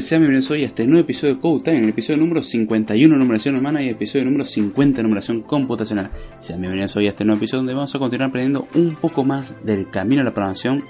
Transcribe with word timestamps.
Sean 0.00 0.20
bienvenidos 0.20 0.50
hoy 0.50 0.62
a 0.62 0.66
este 0.66 0.86
nuevo 0.86 1.00
episodio 1.00 1.36
de 1.36 1.40
Code 1.40 1.64
Time, 1.64 1.80
el 1.80 1.88
episodio 1.88 2.18
número 2.18 2.42
51 2.42 3.16
numeración 3.16 3.56
humana 3.56 3.82
y 3.82 3.88
episodio 3.88 4.26
número 4.26 4.44
50 4.44 5.02
numeración 5.02 5.40
computacional. 5.40 6.10
Sean 6.38 6.60
bienvenidos 6.60 6.94
hoy 6.96 7.06
a 7.06 7.10
este 7.10 7.24
nuevo 7.24 7.38
episodio 7.38 7.60
donde 7.60 7.72
vamos 7.72 7.94
a 7.94 7.98
continuar 7.98 8.28
aprendiendo 8.28 8.68
un 8.74 8.96
poco 8.96 9.24
más 9.24 9.54
del 9.64 9.88
camino 9.88 10.20
a 10.20 10.24
la 10.24 10.34
programación, 10.34 10.84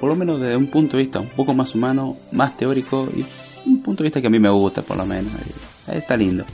por 0.00 0.10
lo 0.10 0.16
menos 0.16 0.40
desde 0.40 0.56
un 0.56 0.66
punto 0.66 0.96
de 0.96 1.04
vista 1.04 1.20
un 1.20 1.28
poco 1.28 1.54
más 1.54 1.74
humano, 1.76 2.16
más 2.32 2.56
teórico 2.56 3.08
y 3.16 3.24
un 3.68 3.80
punto 3.80 4.02
de 4.02 4.08
vista 4.08 4.20
que 4.20 4.26
a 4.26 4.30
mí 4.30 4.40
me 4.40 4.50
gusta 4.50 4.82
por 4.82 4.96
lo 4.96 5.06
menos. 5.06 5.30
Está 5.86 6.16
lindo. 6.16 6.44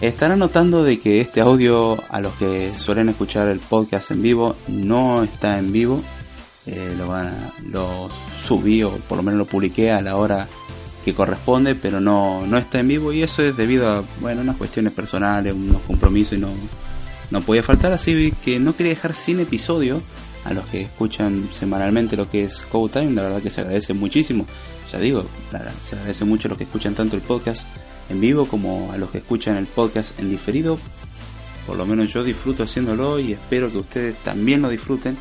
Estarán 0.00 0.40
notando 0.40 0.82
de 0.82 0.98
que 0.98 1.20
este 1.20 1.40
audio 1.40 1.98
a 2.08 2.20
los 2.20 2.34
que 2.34 2.72
suelen 2.76 3.10
escuchar 3.10 3.48
el 3.48 3.60
podcast 3.60 4.10
en 4.10 4.22
vivo 4.22 4.56
no 4.66 5.22
está 5.22 5.58
en 5.58 5.70
vivo, 5.70 6.02
eh, 6.66 6.94
lo, 6.98 7.06
van 7.06 7.32
lo 7.70 8.08
subí 8.36 8.82
o 8.82 8.90
por 9.08 9.18
lo 9.18 9.22
menos 9.22 9.38
lo 9.38 9.44
publiqué 9.44 9.92
a 9.92 10.00
la 10.00 10.16
hora 10.16 10.48
que 11.06 11.14
corresponde, 11.14 11.76
pero 11.76 12.00
no, 12.00 12.44
no 12.48 12.58
está 12.58 12.80
en 12.80 12.88
vivo 12.88 13.12
y 13.12 13.22
eso 13.22 13.40
es 13.40 13.56
debido 13.56 13.88
a 13.88 14.02
bueno, 14.20 14.40
unas 14.40 14.56
cuestiones 14.56 14.92
personales, 14.92 15.54
unos 15.54 15.80
compromisos 15.82 16.36
y 16.36 16.40
no, 16.40 16.48
no 17.30 17.40
podía 17.42 17.62
faltar, 17.62 17.92
así 17.92 18.34
que 18.44 18.58
no 18.58 18.74
quería 18.74 18.94
dejar 18.94 19.14
sin 19.14 19.38
episodio 19.38 20.02
a 20.42 20.52
los 20.52 20.66
que 20.66 20.80
escuchan 20.80 21.48
semanalmente 21.52 22.16
lo 22.16 22.28
que 22.28 22.42
es 22.42 22.60
Code 22.60 23.00
Time, 23.00 23.12
la 23.12 23.22
verdad 23.22 23.40
que 23.40 23.52
se 23.52 23.60
agradece 23.60 23.94
muchísimo, 23.94 24.46
ya 24.90 24.98
digo, 24.98 25.24
se 25.80 25.94
agradece 25.94 26.24
mucho 26.24 26.48
a 26.48 26.50
los 26.50 26.58
que 26.58 26.64
escuchan 26.64 26.96
tanto 26.96 27.14
el 27.14 27.22
podcast 27.22 27.68
en 28.10 28.20
vivo 28.20 28.46
como 28.46 28.90
a 28.90 28.96
los 28.96 29.10
que 29.10 29.18
escuchan 29.18 29.56
el 29.58 29.66
podcast 29.66 30.18
en 30.18 30.28
diferido, 30.28 30.76
por 31.68 31.76
lo 31.76 31.86
menos 31.86 32.12
yo 32.12 32.24
disfruto 32.24 32.64
haciéndolo 32.64 33.20
y 33.20 33.34
espero 33.34 33.70
que 33.70 33.78
ustedes 33.78 34.16
también 34.24 34.60
lo 34.60 34.68
disfruten. 34.70 35.16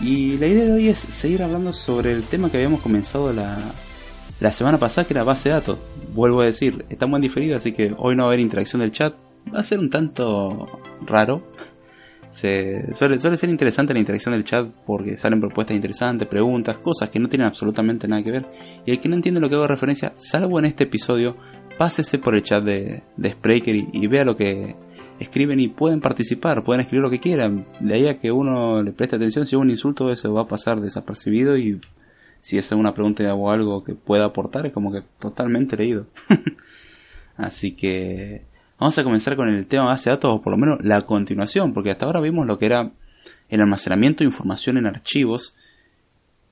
Y 0.00 0.36
la 0.36 0.46
idea 0.46 0.64
de 0.64 0.72
hoy 0.74 0.88
es 0.88 0.98
seguir 0.98 1.42
hablando 1.42 1.72
sobre 1.72 2.12
el 2.12 2.22
tema 2.22 2.50
que 2.50 2.58
habíamos 2.58 2.80
comenzado 2.80 3.32
la, 3.32 3.58
la 4.40 4.52
semana 4.52 4.78
pasada, 4.78 5.06
que 5.06 5.14
era 5.14 5.24
base 5.24 5.48
de 5.48 5.56
datos. 5.56 5.78
Vuelvo 6.14 6.40
a 6.40 6.46
decir, 6.46 6.84
estamos 6.90 7.18
en 7.18 7.22
diferido, 7.22 7.56
así 7.56 7.72
que 7.72 7.94
hoy 7.98 8.16
no 8.16 8.24
va 8.24 8.28
a 8.28 8.30
haber 8.30 8.40
interacción 8.40 8.80
del 8.80 8.92
chat. 8.92 9.14
Va 9.54 9.60
a 9.60 9.64
ser 9.64 9.78
un 9.78 9.90
tanto 9.90 10.66
raro. 11.06 11.42
Se, 12.30 12.94
suele, 12.94 13.18
ser 13.18 13.48
interesante 13.48 13.94
la 13.94 14.00
interacción 14.00 14.32
del 14.32 14.44
chat 14.44 14.66
porque 14.86 15.16
salen 15.16 15.40
propuestas 15.40 15.74
interesantes, 15.74 16.28
preguntas, 16.28 16.78
cosas 16.78 17.08
que 17.08 17.18
no 17.18 17.28
tienen 17.28 17.46
absolutamente 17.46 18.06
nada 18.06 18.22
que 18.22 18.30
ver. 18.30 18.46
Y 18.84 18.92
el 18.92 19.00
que 19.00 19.08
no 19.08 19.14
entiende 19.14 19.40
lo 19.40 19.48
que 19.48 19.54
hago 19.54 19.66
referencia, 19.66 20.12
salvo 20.16 20.58
en 20.58 20.66
este 20.66 20.84
episodio, 20.84 21.36
pásese 21.78 22.18
por 22.18 22.34
el 22.34 22.42
chat 22.42 22.62
de, 22.62 23.02
de 23.16 23.32
Spreaker 23.32 23.76
y 23.92 24.06
vea 24.06 24.24
lo 24.24 24.36
que, 24.36 24.76
escriben 25.18 25.60
y 25.60 25.68
pueden 25.68 26.00
participar, 26.00 26.64
pueden 26.64 26.80
escribir 26.80 27.02
lo 27.02 27.10
que 27.10 27.20
quieran. 27.20 27.66
De 27.80 27.94
ahí 27.94 28.06
a 28.06 28.18
que 28.18 28.32
uno 28.32 28.82
le 28.82 28.92
preste 28.92 29.16
atención, 29.16 29.46
si 29.46 29.56
es 29.56 29.60
un 29.60 29.70
insulto 29.70 30.10
eso 30.10 30.32
va 30.32 30.42
a 30.42 30.48
pasar 30.48 30.80
desapercibido 30.80 31.56
y 31.56 31.80
si 32.40 32.58
es 32.58 32.70
una 32.72 32.94
pregunta 32.94 33.34
o 33.34 33.50
algo 33.50 33.84
que 33.84 33.94
pueda 33.94 34.26
aportar 34.26 34.66
es 34.66 34.72
como 34.72 34.92
que 34.92 35.02
totalmente 35.18 35.76
leído. 35.76 36.06
Así 37.36 37.72
que 37.72 38.44
vamos 38.78 38.98
a 38.98 39.04
comenzar 39.04 39.36
con 39.36 39.48
el 39.48 39.66
tema 39.66 39.86
base 39.86 40.10
de 40.10 40.16
datos 40.16 40.34
o 40.34 40.42
por 40.42 40.52
lo 40.52 40.56
menos 40.56 40.78
la 40.82 41.00
continuación, 41.02 41.72
porque 41.72 41.90
hasta 41.90 42.06
ahora 42.06 42.20
vimos 42.20 42.46
lo 42.46 42.58
que 42.58 42.66
era 42.66 42.90
el 43.48 43.60
almacenamiento 43.60 44.24
de 44.24 44.28
información 44.28 44.76
en 44.76 44.86
archivos 44.86 45.54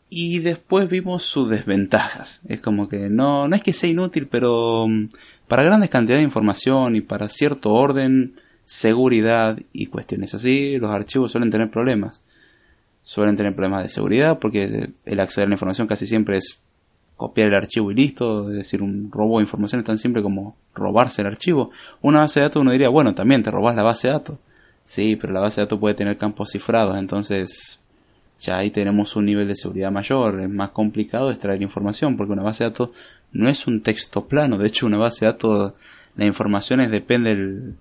y 0.09 0.39
después 0.39 0.89
vimos 0.89 1.25
sus 1.25 1.49
desventajas. 1.49 2.41
Es 2.49 2.61
como 2.61 2.89
que 2.89 3.09
no, 3.09 3.49
no 3.49 3.57
es 3.57 3.63
que 3.63 3.73
sea 3.73 3.91
inútil, 3.91 4.29
pero 4.29 4.87
mm, 4.89 5.09
para 5.49 5.63
grandes 5.63 5.91
cantidades 5.91 6.21
de 6.21 6.29
información 6.29 6.97
y 6.97 7.01
para 7.01 7.29
cierto 7.29 7.73
orden 7.73 8.37
seguridad 8.67 9.59
y 9.73 9.87
cuestiones 9.87 10.35
así, 10.35 10.77
los 10.79 10.91
archivos 10.91 11.33
suelen 11.33 11.51
tener 11.51 11.71
problemas. 11.71 12.25
Suelen 13.07 13.37
tener 13.37 13.55
problemas 13.55 13.85
de 13.85 13.89
seguridad 13.89 14.41
porque 14.41 14.91
el 15.05 15.21
acceder 15.21 15.47
a 15.47 15.51
la 15.51 15.55
información 15.55 15.87
casi 15.87 16.09
siempre 16.09 16.39
es 16.39 16.59
copiar 17.17 17.47
el 17.47 17.55
archivo 17.55 17.93
y 17.93 17.95
listo, 17.95 18.51
es 18.51 18.57
decir, 18.57 18.83
un 18.83 19.13
robo 19.13 19.39
de 19.39 19.45
información 19.45 19.79
es 19.81 19.87
tan 19.87 19.97
simple 19.97 20.23
como 20.23 20.57
robarse 20.75 21.23
el 21.23 21.29
archivo. 21.29 21.71
Una 22.03 22.19
base 22.19 22.41
de 22.41 22.47
datos 22.47 22.63
uno 22.63 22.73
diría, 22.73 22.89
bueno, 22.89 23.15
también 23.15 23.45
te 23.45 23.53
robas 23.53 23.77
la 23.77 23.85
base 23.85 24.09
de 24.09 24.15
datos. 24.15 24.39
Sí, 24.83 25.15
pero 25.15 25.33
la 25.33 25.39
base 25.39 25.61
de 25.61 25.67
datos 25.67 25.79
puede 25.79 25.95
tener 25.95 26.19
campos 26.19 26.51
cifrados, 26.51 26.97
entonces 26.97 27.79
ya 28.41 28.59
ahí 28.59 28.71
tenemos 28.71 29.15
un 29.15 29.27
nivel 29.27 29.47
de 29.47 29.55
seguridad 29.55 29.93
mayor, 29.93 30.41
es 30.41 30.51
más 30.51 30.71
complicado 30.71 31.31
extraer 31.31 31.63
información 31.63 32.17
porque 32.17 32.33
una 32.33 32.43
base 32.43 32.65
de 32.65 32.71
datos 32.71 32.91
no 33.31 33.49
es 33.49 33.69
un 33.69 33.85
texto 33.85 34.27
plano, 34.27 34.59
de 34.59 34.67
hecho 34.67 34.85
una 34.85 34.99
base 34.99 35.27
de 35.27 35.31
datos, 35.31 35.75
la 36.17 36.25
información 36.25 36.91
depende 36.91 37.37
del, 37.37 37.77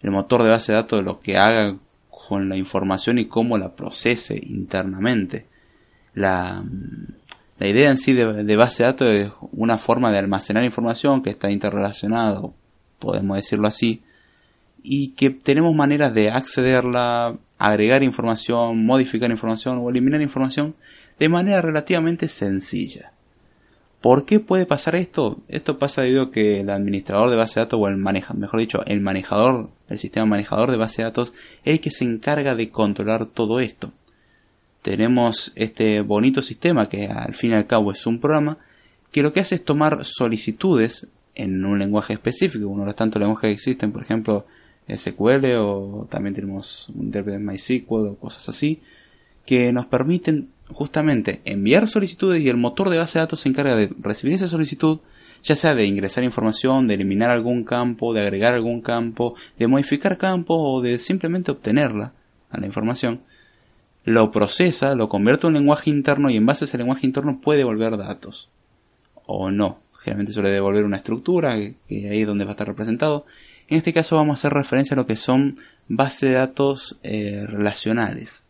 el 0.00 0.10
motor 0.10 0.42
de 0.42 0.48
base 0.48 0.72
de 0.72 0.76
datos 0.76 1.00
de 1.00 1.04
lo 1.04 1.20
que 1.20 1.36
haga 1.36 1.76
con 2.30 2.48
la 2.48 2.56
información 2.56 3.18
y 3.18 3.24
cómo 3.24 3.58
la 3.58 3.74
procese 3.74 4.40
internamente. 4.40 5.46
La, 6.14 6.62
idea 7.58 7.90
en 7.90 7.98
sí 7.98 8.12
de, 8.12 8.54
base 8.54 8.84
de 8.84 8.86
datos 8.86 9.08
es 9.08 9.32
una 9.50 9.78
forma 9.78 10.12
de 10.12 10.18
almacenar 10.18 10.62
información 10.62 11.22
que 11.22 11.30
está 11.30 11.50
interrelacionada, 11.50 12.40
podemos 13.00 13.36
decirlo 13.36 13.66
así, 13.66 14.04
y 14.80 15.08
que 15.14 15.30
tenemos 15.30 15.74
maneras 15.74 16.14
de 16.14 16.30
accederla, 16.30 17.36
agregar 17.58 18.04
información, 18.04 18.86
modificar 18.86 19.28
información 19.28 19.78
o 19.78 19.90
eliminar 19.90 20.22
información 20.22 20.76
de 21.18 21.28
manera 21.28 21.60
relativamente 21.60 22.28
sencilla. 22.28 23.10
¿Por 24.00 24.24
qué 24.24 24.40
puede 24.40 24.64
pasar 24.64 24.94
esto? 24.94 25.40
Esto 25.48 25.78
pasa 25.78 26.02
debido 26.02 26.22
a 26.22 26.30
que 26.30 26.60
el 26.60 26.70
administrador 26.70 27.28
de 27.28 27.36
base 27.36 27.60
de 27.60 27.66
datos 27.66 27.80
o 27.80 27.88
el 27.88 27.98
maneja, 27.98 28.32
mejor 28.32 28.60
dicho, 28.60 28.82
el 28.86 29.00
manejador, 29.00 29.68
el 29.88 29.98
sistema 29.98 30.24
manejador 30.24 30.70
de 30.70 30.78
base 30.78 31.02
de 31.02 31.04
datos 31.04 31.34
es 31.64 31.74
el 31.74 31.80
que 31.80 31.90
se 31.90 32.04
encarga 32.04 32.54
de 32.54 32.70
controlar 32.70 33.26
todo 33.26 33.60
esto. 33.60 33.92
Tenemos 34.80 35.52
este 35.54 36.00
bonito 36.00 36.40
sistema 36.40 36.88
que 36.88 37.08
al 37.08 37.34
fin 37.34 37.50
y 37.50 37.54
al 37.54 37.66
cabo 37.66 37.92
es 37.92 38.06
un 38.06 38.20
programa 38.20 38.56
que 39.12 39.22
lo 39.22 39.34
que 39.34 39.40
hace 39.40 39.56
es 39.56 39.64
tomar 39.64 40.04
solicitudes 40.04 41.06
en 41.34 41.62
un 41.64 41.78
lenguaje 41.78 42.14
específico, 42.14 42.68
uno 42.68 42.82
de 42.82 42.86
los 42.86 42.96
tantos 42.96 43.20
lenguajes 43.20 43.48
que 43.48 43.54
existen, 43.54 43.92
por 43.92 44.02
ejemplo 44.02 44.46
SQL 44.88 45.44
o 45.58 46.06
también 46.10 46.34
tenemos 46.34 46.88
un 46.94 47.06
intérprete 47.06 47.38
MySQL 47.38 48.08
o 48.08 48.16
cosas 48.16 48.48
así, 48.48 48.80
que 49.44 49.72
nos 49.72 49.86
permiten 49.86 50.48
justamente 50.72 51.40
enviar 51.44 51.88
solicitudes 51.88 52.40
y 52.42 52.48
el 52.48 52.56
motor 52.56 52.90
de 52.90 52.98
base 52.98 53.18
de 53.18 53.24
datos 53.24 53.40
se 53.40 53.48
encarga 53.48 53.76
de 53.76 53.90
recibir 54.00 54.34
esa 54.34 54.48
solicitud, 54.48 55.00
ya 55.42 55.56
sea 55.56 55.74
de 55.74 55.86
ingresar 55.86 56.24
información, 56.24 56.86
de 56.86 56.94
eliminar 56.94 57.30
algún 57.30 57.64
campo, 57.64 58.12
de 58.12 58.20
agregar 58.20 58.54
algún 58.54 58.80
campo, 58.80 59.34
de 59.58 59.66
modificar 59.66 60.18
campos 60.18 60.56
o 60.60 60.80
de 60.80 60.98
simplemente 60.98 61.50
obtenerla 61.50 62.12
a 62.50 62.60
la 62.60 62.66
información, 62.66 63.20
lo 64.04 64.30
procesa, 64.30 64.94
lo 64.94 65.08
convierte 65.08 65.46
en 65.46 65.54
un 65.54 65.60
lenguaje 65.60 65.90
interno 65.90 66.30
y 66.30 66.36
en 66.36 66.46
base 66.46 66.64
a 66.64 66.66
ese 66.66 66.78
lenguaje 66.78 67.06
interno 67.06 67.40
puede 67.40 67.58
devolver 67.58 67.96
datos. 67.96 68.50
O 69.26 69.50
no. 69.50 69.80
Generalmente 70.00 70.32
suele 70.32 70.48
devolver 70.48 70.86
una 70.86 70.96
estructura, 70.96 71.56
que 71.56 71.76
ahí 71.90 72.22
es 72.22 72.26
donde 72.26 72.44
va 72.44 72.52
a 72.52 72.54
estar 72.54 72.66
representado. 72.66 73.26
En 73.68 73.76
este 73.76 73.92
caso 73.92 74.16
vamos 74.16 74.38
a 74.38 74.40
hacer 74.40 74.54
referencia 74.54 74.94
a 74.94 74.96
lo 74.96 75.06
que 75.06 75.16
son 75.16 75.56
bases 75.88 76.30
de 76.30 76.36
datos 76.36 76.98
eh, 77.02 77.44
relacionales. 77.46 78.44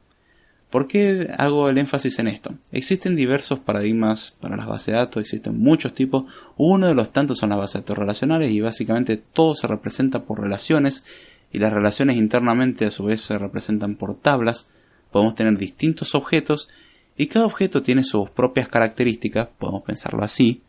¿Por 0.71 0.87
qué 0.87 1.29
hago 1.37 1.69
el 1.69 1.79
énfasis 1.79 2.21
en 2.21 2.29
esto? 2.29 2.55
Existen 2.71 3.17
diversos 3.17 3.59
paradigmas 3.59 4.37
para 4.41 4.57
las 4.57 4.69
bases 4.69 4.87
de 4.87 4.93
datos, 4.93 5.21
existen 5.21 5.59
muchos 5.59 5.95
tipos. 5.95 6.25
Uno 6.57 6.87
de 6.87 6.95
los 6.95 7.13
tantos 7.13 7.39
son 7.39 7.51
las 7.51 7.59
bases 7.59 7.75
de 7.75 7.81
datos 7.81 7.99
relacionales 7.99 8.53
y 8.53 8.61
básicamente 8.61 9.17
todo 9.17 9.57
se 9.57 9.67
representa 9.67 10.23
por 10.23 10.41
relaciones 10.41 11.05
y 11.53 11.59
las 11.59 11.73
relaciones 11.73 12.17
internamente 12.17 12.87
a 12.87 12.93
su 12.93 13.05
vez 13.05 13.21
se 13.21 13.37
representan 13.37 13.97
por 13.97 14.15
tablas. 14.15 14.69
Podemos 15.11 15.35
tener 15.35 15.59
distintos 15.59 16.15
objetos 16.15 16.69
y 17.17 17.27
cada 17.27 17.47
objeto 17.47 17.83
tiene 17.83 18.05
sus 18.05 18.31
propias 18.31 18.69
características, 18.69 19.49
podemos 19.59 19.83
pensarlo 19.83 20.23
así, 20.23 20.63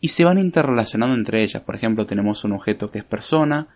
y 0.00 0.08
se 0.08 0.24
van 0.24 0.38
interrelacionando 0.38 1.14
entre 1.14 1.42
ellas. 1.42 1.62
Por 1.62 1.76
ejemplo, 1.76 2.04
tenemos 2.04 2.42
un 2.42 2.52
objeto 2.52 2.90
que 2.90 2.98
es 2.98 3.04
persona, 3.04 3.68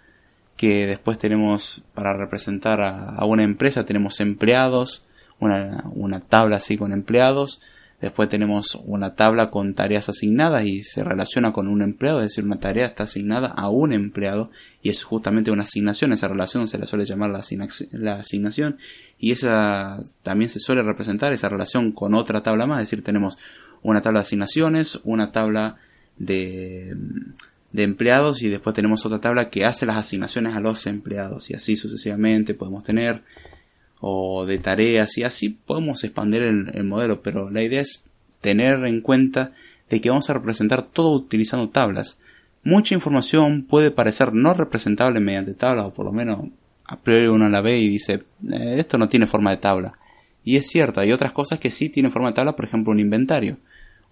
que 0.57 0.89
después 0.89 1.17
tenemos 1.19 1.83
para 1.95 2.17
representar 2.17 2.81
a, 2.81 3.15
a 3.15 3.25
una 3.25 3.45
empresa, 3.45 3.87
tenemos 3.87 4.19
empleados, 4.21 5.05
una, 5.41 5.85
una 5.95 6.21
tabla 6.21 6.57
así 6.57 6.77
con 6.77 6.93
empleados, 6.93 7.61
después 8.01 8.29
tenemos 8.29 8.79
una 8.85 9.15
tabla 9.15 9.51
con 9.51 9.75
tareas 9.75 10.09
asignadas 10.09 10.65
y 10.65 10.83
se 10.83 11.05
relaciona 11.05 11.53
con 11.53 11.69
un 11.69 11.83
empleado, 11.83 12.21
es 12.21 12.29
decir, 12.29 12.45
una 12.45 12.59
tarea 12.59 12.87
está 12.87 13.05
asignada 13.05 13.49
a 13.49 13.69
un 13.69 13.93
empleado 13.93 14.51
y 14.83 14.89
es 14.89 15.03
justamente 15.03 15.51
una 15.51 15.65
asignación, 15.65 16.13
esa 16.13 16.29
relación 16.29 16.67
se 16.67 16.79
la 16.79 16.87
suele 16.87 17.05
llamar 17.05 17.31
la, 17.31 18.15
asignación 18.15 18.79
y 19.19 19.33
esa 19.33 20.03
también 20.23 20.49
se 20.49 20.61
suele 20.61 20.83
representar 20.83 21.33
esa 21.33 21.49
relación 21.49 21.93
con 21.93 22.15
otra 22.15 22.43
tabla 22.43 22.67
más, 22.67 22.83
es 22.83 22.91
decir, 22.91 23.05
tenemos 23.05 23.39
una 23.83 24.01
tabla 24.01 24.21
de 24.21 24.23
asignaciones, 24.23 25.01
una 25.05 25.31
tabla 25.33 25.77
de, 26.17 26.97
de 27.73 27.83
empleados 27.83 28.43
y 28.43 28.49
después 28.49 28.75
tenemos 28.75 29.05
otra 29.05 29.21
tabla 29.21 29.51
que 29.51 29.67
hace 29.67 29.85
las 29.85 29.99
asignaciones 29.99 30.55
a 30.55 30.61
los 30.61 30.87
empleados 30.87 31.51
y 31.51 31.55
así 31.55 31.77
sucesivamente 31.77 32.55
podemos 32.55 32.83
tener 32.83 33.23
o 34.01 34.47
de 34.47 34.59
tareas 34.59 35.19
y 35.19 35.25
así 35.25 35.51
podemos 35.51 36.03
expandir 36.05 36.43
el, 36.43 36.85
modelo, 36.85 37.23
pero 37.23 37.51
la 37.51 37.63
idea 37.63 37.83
es 37.83 38.03
tener 38.41 38.85
en 38.87 39.01
cuenta 39.03 39.53
de 39.91 40.01
que 40.01 40.09
vamos 40.09 40.31
a 40.31 40.35
representar 40.35 40.83
todo 40.83 41.17
utilizando 41.17 41.69
tablas. 41.69 42.19
Mucha 42.65 42.95
información 42.95 43.63
puede 43.63 43.91
parecer 43.91 44.33
no 44.33 44.55
representable 44.55 45.21
mediante 45.21 45.55
tablas, 45.55 45.87
o 45.87 45.95
por 45.95 46.07
lo 46.07 46.13
menos 46.13 46.47
a 46.85 46.99
priori 46.99 47.27
uno 47.27 47.49
la 47.49 47.61
ve 47.61 47.79
y 47.79 47.89
dice, 47.89 48.23
eh, 48.51 48.77
esto 48.79 48.99
no 48.99 49.09
tiene 49.09 49.27
forma 49.27 49.51
de 49.51 49.59
tabla. 49.59 49.95
Y 50.45 50.57
es 50.57 50.67
cierto, 50.67 51.01
hay 51.01 51.13
otras 51.13 51.33
cosas 51.33 51.59
que 51.59 51.71
sí 51.71 51.91
tienen 51.91 52.13
forma 52.13 52.29
de 52.29 52.35
tabla, 52.35 52.57
por 52.57 52.65
ejemplo 52.65 52.93
un 52.93 53.01
inventario. 53.01 53.59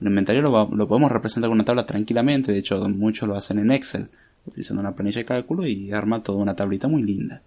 Un 0.00 0.08
inventario 0.08 0.42
lo, 0.42 0.68
lo, 0.70 0.86
podemos 0.86 1.10
representar 1.10 1.48
con 1.48 1.56
una 1.56 1.64
tabla 1.64 1.86
tranquilamente, 1.86 2.52
de 2.52 2.58
hecho 2.58 2.86
muchos 2.88 3.28
lo 3.28 3.34
hacen 3.34 3.58
en 3.58 3.72
Excel, 3.72 4.08
utilizando 4.46 4.80
una 4.80 4.94
planilla 4.94 5.18
de 5.18 5.24
cálculo 5.24 5.66
y 5.66 5.92
arma 5.92 6.22
toda 6.22 6.38
una 6.38 6.54
tablita 6.54 6.86
muy 6.88 7.02
linda. 7.02 7.42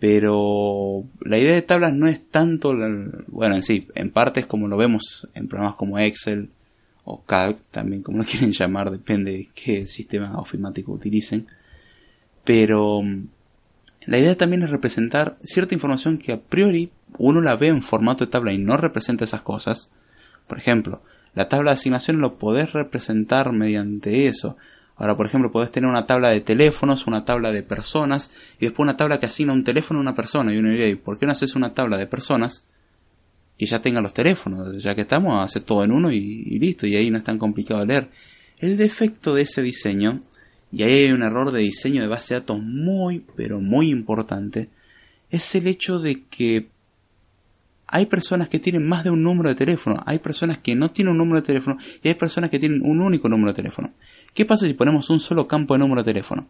Pero 0.00 1.04
la 1.20 1.36
idea 1.38 1.54
de 1.54 1.62
tablas 1.62 1.92
no 1.92 2.08
es 2.08 2.26
tanto, 2.26 2.74
bueno, 3.28 3.54
en 3.54 3.62
sí, 3.62 3.86
en 3.94 4.10
parte 4.10 4.40
es 4.40 4.46
como 4.46 4.66
lo 4.66 4.78
vemos 4.78 5.28
en 5.34 5.46
programas 5.46 5.76
como 5.76 5.98
Excel 5.98 6.48
o 7.04 7.22
Calc, 7.22 7.58
también 7.70 8.02
como 8.02 8.18
lo 8.18 8.24
quieren 8.28 8.52
llamar, 8.52 8.90
depende 8.90 9.32
de 9.32 9.48
qué 9.54 9.86
sistema 9.86 10.38
ofimático 10.38 10.92
utilicen. 10.92 11.46
Pero 12.44 13.02
mm, 13.02 13.26
la 14.06 14.18
idea 14.18 14.36
también 14.38 14.62
es 14.62 14.70
representar 14.70 15.36
cierta 15.42 15.74
información 15.74 16.16
que 16.16 16.32
a 16.32 16.40
priori 16.40 16.90
uno 17.18 17.42
la 17.42 17.56
ve 17.56 17.68
en 17.68 17.82
formato 17.82 18.24
de 18.24 18.30
tabla 18.30 18.54
y 18.54 18.58
no 18.58 18.78
representa 18.78 19.26
esas 19.26 19.42
cosas. 19.42 19.90
Por 20.46 20.56
ejemplo, 20.56 21.02
la 21.34 21.50
tabla 21.50 21.72
de 21.72 21.74
asignación 21.74 22.20
lo 22.20 22.38
podés 22.38 22.72
representar 22.72 23.52
mediante 23.52 24.28
eso. 24.28 24.56
Ahora, 25.00 25.16
por 25.16 25.24
ejemplo, 25.24 25.50
podés 25.50 25.72
tener 25.72 25.88
una 25.88 26.04
tabla 26.04 26.28
de 26.28 26.42
teléfonos, 26.42 27.06
una 27.06 27.24
tabla 27.24 27.52
de 27.52 27.62
personas 27.62 28.30
y 28.58 28.66
después 28.66 28.84
una 28.84 28.98
tabla 28.98 29.18
que 29.18 29.24
asigna 29.24 29.54
un 29.54 29.64
teléfono 29.64 29.98
a 29.98 30.02
una 30.02 30.14
persona. 30.14 30.52
Y 30.52 30.58
uno 30.58 30.68
diría, 30.68 30.94
¿por 31.02 31.18
qué 31.18 31.24
no 31.24 31.32
haces 31.32 31.56
una 31.56 31.72
tabla 31.72 31.96
de 31.96 32.06
personas 32.06 32.64
y 33.56 33.64
ya 33.64 33.80
tenga 33.80 34.02
los 34.02 34.12
teléfonos? 34.12 34.82
Ya 34.82 34.94
que 34.94 35.00
estamos, 35.00 35.42
hace 35.42 35.60
todo 35.60 35.84
en 35.84 35.92
uno 35.92 36.12
y, 36.12 36.58
listo. 36.58 36.86
Y 36.86 36.96
ahí 36.96 37.10
no 37.10 37.16
es 37.16 37.24
tan 37.24 37.38
complicado 37.38 37.82
leer. 37.86 38.10
El 38.58 38.76
defecto 38.76 39.34
de 39.34 39.40
ese 39.40 39.62
diseño, 39.62 40.20
y 40.70 40.82
ahí 40.82 41.04
hay 41.04 41.12
un 41.12 41.22
error 41.22 41.50
de 41.50 41.60
diseño 41.60 42.02
de 42.02 42.08
base 42.08 42.34
de 42.34 42.40
datos 42.40 42.60
muy, 42.60 43.24
pero 43.36 43.58
muy 43.58 43.88
importante, 43.88 44.68
es 45.30 45.54
el 45.54 45.66
hecho 45.66 45.98
de 45.98 46.24
que 46.24 46.68
hay 47.86 48.04
personas 48.04 48.50
que 48.50 48.58
tienen 48.58 48.86
más 48.86 49.02
de 49.02 49.08
un 49.08 49.22
número 49.22 49.48
de 49.48 49.54
teléfono, 49.54 50.02
hay 50.04 50.18
personas 50.18 50.58
que 50.58 50.74
no 50.74 50.90
tienen 50.90 51.12
un 51.12 51.18
número 51.18 51.40
de 51.40 51.46
teléfono 51.46 51.78
y 52.02 52.08
hay 52.08 52.14
personas 52.14 52.50
que 52.50 52.58
tienen 52.58 52.82
un 52.82 53.00
único 53.00 53.30
número 53.30 53.52
de 53.52 53.56
teléfono. 53.56 53.94
¿Qué 54.34 54.44
pasa 54.44 54.66
si 54.66 54.74
ponemos 54.74 55.10
un 55.10 55.20
solo 55.20 55.46
campo 55.46 55.74
de 55.74 55.80
número 55.80 56.02
de 56.02 56.12
teléfono? 56.12 56.46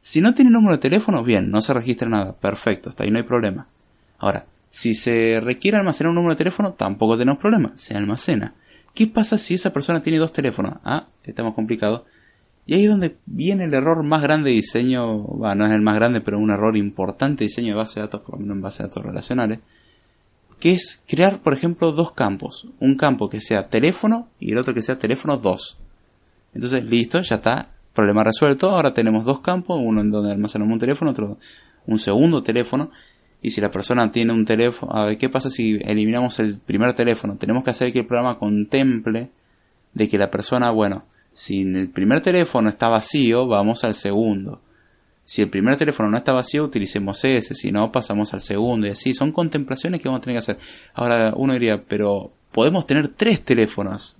Si 0.00 0.20
no 0.20 0.34
tiene 0.34 0.50
número 0.50 0.76
de 0.76 0.80
teléfono, 0.80 1.22
bien, 1.24 1.50
no 1.50 1.60
se 1.60 1.74
registra 1.74 2.08
nada, 2.08 2.36
perfecto, 2.36 2.90
hasta 2.90 3.04
ahí 3.04 3.10
no 3.10 3.18
hay 3.18 3.24
problema. 3.24 3.66
Ahora, 4.18 4.46
si 4.70 4.94
se 4.94 5.40
requiere 5.40 5.76
almacenar 5.76 6.10
un 6.10 6.16
número 6.16 6.34
de 6.34 6.38
teléfono, 6.38 6.74
tampoco 6.74 7.16
tenemos 7.16 7.38
problema, 7.38 7.72
se 7.76 7.96
almacena. 7.96 8.54
¿Qué 8.94 9.06
pasa 9.06 9.38
si 9.38 9.54
esa 9.54 9.72
persona 9.72 10.02
tiene 10.02 10.18
dos 10.18 10.32
teléfonos? 10.32 10.74
Ah, 10.84 11.06
estamos 11.24 11.54
complicados. 11.54 12.02
Y 12.66 12.74
ahí 12.74 12.84
es 12.84 12.90
donde 12.90 13.16
viene 13.26 13.64
el 13.64 13.74
error 13.74 14.02
más 14.02 14.22
grande 14.22 14.50
de 14.50 14.56
diseño, 14.56 15.18
bueno, 15.18 15.54
no 15.54 15.66
es 15.66 15.72
el 15.72 15.82
más 15.82 15.94
grande, 15.94 16.20
pero 16.20 16.38
un 16.38 16.50
error 16.50 16.76
importante 16.76 17.44
de 17.44 17.48
diseño 17.48 17.68
de 17.68 17.74
base 17.74 18.00
de 18.00 18.06
datos, 18.06 18.22
por 18.22 18.34
lo 18.34 18.40
menos 18.40 18.56
en 18.56 18.62
base 18.62 18.82
de 18.82 18.88
datos 18.88 19.04
relacionales, 19.04 19.60
que 20.58 20.72
es 20.72 21.00
crear, 21.06 21.40
por 21.40 21.52
ejemplo, 21.52 21.92
dos 21.92 22.12
campos. 22.12 22.68
Un 22.80 22.96
campo 22.96 23.28
que 23.28 23.40
sea 23.40 23.68
teléfono 23.68 24.28
y 24.40 24.52
el 24.52 24.58
otro 24.58 24.74
que 24.74 24.82
sea 24.82 24.98
teléfono 24.98 25.36
2. 25.36 25.78
Entonces, 26.56 26.84
listo, 26.84 27.20
ya 27.20 27.36
está, 27.36 27.68
problema 27.92 28.24
resuelto. 28.24 28.70
Ahora 28.70 28.94
tenemos 28.94 29.26
dos 29.26 29.40
campos, 29.40 29.78
uno 29.78 30.00
en 30.00 30.10
donde 30.10 30.32
almacenamos 30.32 30.72
un 30.72 30.78
teléfono, 30.78 31.10
otro 31.10 31.36
un 31.86 31.98
segundo 31.98 32.42
teléfono. 32.42 32.90
Y 33.42 33.50
si 33.50 33.60
la 33.60 33.70
persona 33.70 34.10
tiene 34.10 34.32
un 34.32 34.46
teléfono, 34.46 34.90
a 34.94 35.04
ver, 35.04 35.18
¿qué 35.18 35.28
pasa 35.28 35.50
si 35.50 35.78
eliminamos 35.84 36.40
el 36.40 36.56
primer 36.56 36.94
teléfono? 36.94 37.36
Tenemos 37.36 37.62
que 37.62 37.70
hacer 37.70 37.92
que 37.92 37.98
el 37.98 38.06
programa 38.06 38.38
contemple 38.38 39.28
de 39.92 40.08
que 40.08 40.16
la 40.16 40.30
persona, 40.30 40.70
bueno, 40.70 41.04
si 41.34 41.60
el 41.60 41.90
primer 41.90 42.22
teléfono 42.22 42.70
está 42.70 42.88
vacío, 42.88 43.46
vamos 43.46 43.84
al 43.84 43.94
segundo. 43.94 44.62
Si 45.26 45.42
el 45.42 45.50
primer 45.50 45.76
teléfono 45.76 46.08
no 46.08 46.16
está 46.16 46.32
vacío, 46.32 46.64
utilicemos 46.64 47.22
ese, 47.22 47.54
si 47.54 47.70
no, 47.70 47.92
pasamos 47.92 48.32
al 48.32 48.40
segundo 48.40 48.86
y 48.86 48.90
así. 48.90 49.12
Son 49.12 49.30
contemplaciones 49.30 50.00
que 50.00 50.08
vamos 50.08 50.20
a 50.20 50.22
tener 50.22 50.36
que 50.36 50.38
hacer. 50.38 50.58
Ahora 50.94 51.34
uno 51.36 51.52
diría, 51.52 51.82
pero 51.82 52.32
podemos 52.50 52.86
tener 52.86 53.08
tres 53.08 53.44
teléfonos. 53.44 54.16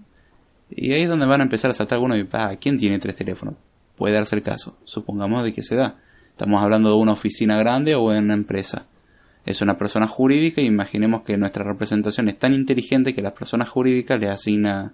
Y 0.71 0.93
ahí 0.93 1.03
es 1.03 1.09
donde 1.09 1.27
van 1.27 1.41
a 1.41 1.45
empezar 1.45 1.71
a 1.71 1.75
saltar 1.75 1.97
algunos 1.97 2.19
y, 2.19 2.29
ah, 2.33 2.57
¿quién 2.61 2.77
tiene 2.77 2.99
tres 2.99 3.17
teléfonos? 3.17 3.55
Puede 3.97 4.15
darse 4.15 4.37
el 4.37 4.43
caso. 4.43 4.77
Supongamos 4.85 5.45
de 5.45 5.53
que 5.53 5.63
se 5.63 5.77
da. 5.77 5.97
Estamos 6.31 6.63
hablando 6.63 6.91
de 6.91 6.97
una 6.97 7.13
oficina 7.13 7.57
grande 7.57 7.95
o 7.95 8.11
de 8.11 8.19
una 8.19 8.35
empresa. 8.35 8.87
Es 9.47 9.63
una 9.63 9.79
persona 9.79 10.09
jurídica 10.09 10.61
y 10.61 10.67
imaginemos 10.67 11.23
que 11.23 11.39
nuestra 11.39 11.65
representación 11.65 12.29
es 12.29 12.39
tan 12.39 12.53
inteligente 12.53 13.15
que 13.15 13.23
la 13.23 13.33
persona 13.33 13.65
jurídica 13.65 14.19
le 14.19 14.29
asigna 14.29 14.93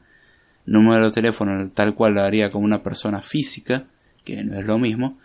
número 0.67 1.07
de 1.07 1.12
teléfono 1.12 1.71
tal 1.75 1.95
cual 1.95 2.14
lo 2.14 2.23
haría 2.23 2.50
como 2.50 2.64
una 2.64 2.83
persona 2.83 3.23
física, 3.23 3.87
que 4.25 4.45
no 4.45 4.59
es 4.59 4.64
lo 4.64 4.79
mismo. 4.79 5.19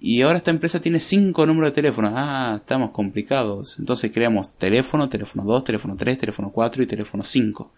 Y 0.00 0.22
ahora 0.22 0.38
esta 0.38 0.50
empresa 0.50 0.80
tiene 0.80 1.00
cinco 1.00 1.46
números 1.46 1.70
de 1.70 1.74
teléfono. 1.74 2.12
Ah, 2.14 2.54
estamos 2.56 2.90
complicados. 2.90 3.78
Entonces 3.78 4.10
creamos 4.12 4.52
teléfono, 4.54 5.08
teléfono 5.08 5.44
2, 5.44 5.64
teléfono 5.64 5.96
3, 5.96 6.18
teléfono 6.18 6.50
4 6.50 6.82
y 6.82 6.86
teléfono 6.86 7.22
5. 7.22 7.72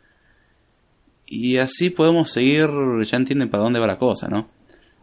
Y 1.30 1.58
así 1.58 1.90
podemos 1.90 2.30
seguir, 2.30 2.70
ya 3.04 3.18
entienden 3.18 3.50
para 3.50 3.62
dónde 3.62 3.78
va 3.78 3.86
la 3.86 3.98
cosa, 3.98 4.28
¿no? 4.28 4.48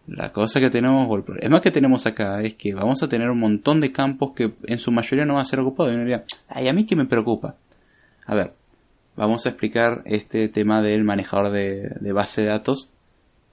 La 0.07 0.31
cosa 0.31 0.59
que 0.59 0.71
tenemos, 0.71 1.07
o 1.07 1.15
el 1.15 1.23
problema 1.23 1.61
que 1.61 1.69
tenemos 1.69 2.05
acá 2.07 2.41
es 2.41 2.55
que 2.55 2.73
vamos 2.73 3.03
a 3.03 3.09
tener 3.09 3.29
un 3.29 3.39
montón 3.39 3.79
de 3.79 3.91
campos 3.91 4.31
que 4.35 4.53
en 4.65 4.79
su 4.79 4.91
mayoría 4.91 5.25
no 5.25 5.35
van 5.35 5.43
a 5.43 5.45
ser 5.45 5.59
ocupados. 5.59 5.91
Y 5.91 5.95
uno 5.95 6.03
diría, 6.03 6.23
ay, 6.47 6.67
a 6.67 6.73
mí 6.73 6.85
qué 6.85 6.95
me 6.95 7.05
preocupa. 7.05 7.55
A 8.25 8.33
ver, 8.33 8.53
vamos 9.15 9.45
a 9.45 9.49
explicar 9.49 10.01
este 10.05 10.47
tema 10.47 10.81
del 10.81 11.03
manejador 11.03 11.51
de, 11.51 11.89
de 11.99 12.11
base 12.11 12.41
de 12.41 12.47
datos 12.47 12.89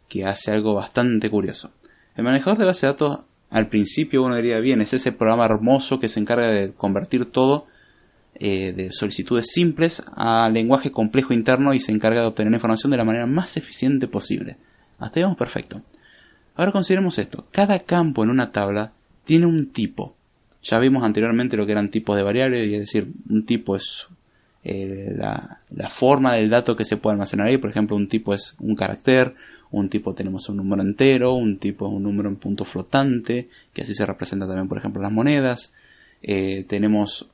que 0.08 0.24
hace 0.24 0.50
algo 0.50 0.74
bastante 0.74 1.28
curioso. 1.28 1.72
El 2.16 2.24
manejador 2.24 2.58
de 2.58 2.66
base 2.66 2.86
de 2.86 2.92
datos, 2.92 3.20
al 3.50 3.68
principio 3.68 4.22
uno 4.22 4.36
diría, 4.36 4.60
bien, 4.60 4.80
es 4.80 4.94
ese 4.94 5.12
programa 5.12 5.44
hermoso 5.44 6.00
que 6.00 6.08
se 6.08 6.20
encarga 6.20 6.48
de 6.48 6.72
convertir 6.72 7.26
todo 7.26 7.66
eh, 8.44 8.72
de 8.72 8.90
solicitudes 8.90 9.52
simples 9.52 10.02
a 10.16 10.50
lenguaje 10.52 10.90
complejo 10.90 11.32
interno 11.32 11.74
y 11.74 11.78
se 11.78 11.92
encarga 11.92 12.22
de 12.22 12.26
obtener 12.26 12.52
información 12.52 12.90
de 12.90 12.96
la 12.96 13.04
manera 13.04 13.24
más 13.24 13.56
eficiente 13.56 14.08
posible. 14.08 14.56
Hasta 14.98 15.20
ahí 15.20 15.22
vamos 15.22 15.38
perfecto. 15.38 15.80
Ahora 16.56 16.72
consideremos 16.72 17.20
esto. 17.20 17.46
Cada 17.52 17.78
campo 17.78 18.24
en 18.24 18.30
una 18.30 18.50
tabla 18.50 18.90
tiene 19.24 19.46
un 19.46 19.70
tipo. 19.70 20.16
Ya 20.60 20.80
vimos 20.80 21.04
anteriormente 21.04 21.56
lo 21.56 21.66
que 21.66 21.70
eran 21.70 21.92
tipos 21.92 22.16
de 22.16 22.24
variables, 22.24 22.66
y 22.66 22.74
es 22.74 22.80
decir, 22.80 23.12
un 23.30 23.46
tipo 23.46 23.76
es 23.76 24.08
eh, 24.64 25.14
la, 25.16 25.60
la, 25.70 25.88
forma 25.88 26.34
del 26.34 26.50
dato 26.50 26.74
que 26.74 26.84
se 26.84 26.96
puede 26.96 27.12
almacenar 27.12 27.46
ahí. 27.46 27.58
Por 27.58 27.70
ejemplo, 27.70 27.94
un 27.94 28.08
tipo 28.08 28.34
es 28.34 28.56
un 28.58 28.74
carácter, 28.74 29.36
un 29.70 29.88
tipo 29.88 30.14
tenemos 30.14 30.48
un 30.48 30.56
número 30.56 30.82
entero, 30.82 31.34
un 31.34 31.58
tipo 31.58 31.86
es 31.86 31.92
un 31.92 32.02
número 32.02 32.28
en 32.28 32.34
punto 32.34 32.64
flotante, 32.64 33.48
que 33.72 33.82
así 33.82 33.94
se 33.94 34.04
representa 34.04 34.48
también, 34.48 34.66
por 34.66 34.78
ejemplo, 34.78 35.00
las 35.00 35.12
monedas. 35.12 35.72
Eh, 36.22 36.64
tenemos 36.66 37.28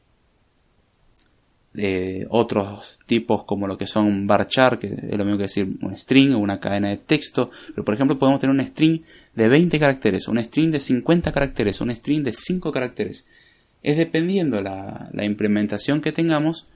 otros 2.30 2.98
tipos 3.06 3.44
como 3.44 3.66
lo 3.66 3.78
que 3.78 3.86
son 3.86 4.26
varchar, 4.26 4.78
que 4.78 4.86
es 4.88 5.16
lo 5.16 5.24
mismo 5.24 5.36
que 5.36 5.44
decir 5.44 5.68
un 5.80 5.96
string 5.96 6.32
o 6.32 6.38
una 6.38 6.58
cadena 6.58 6.88
de 6.88 6.96
texto. 6.96 7.50
Pero 7.68 7.84
por 7.84 7.94
ejemplo 7.94 8.18
podemos 8.18 8.40
tener 8.40 8.54
un 8.54 8.66
string 8.66 9.02
de 9.34 9.48
20 9.48 9.78
caracteres, 9.78 10.28
un 10.28 10.42
string 10.42 10.70
de 10.70 10.80
50 10.80 11.30
caracteres, 11.32 11.80
un 11.80 11.94
string 11.94 12.22
de 12.22 12.32
5 12.32 12.72
caracteres. 12.72 13.26
Es 13.82 13.96
dependiendo 13.96 14.60
la, 14.60 15.08
la 15.12 15.24
implementación 15.24 16.00
que 16.00 16.12
tengamos, 16.12 16.66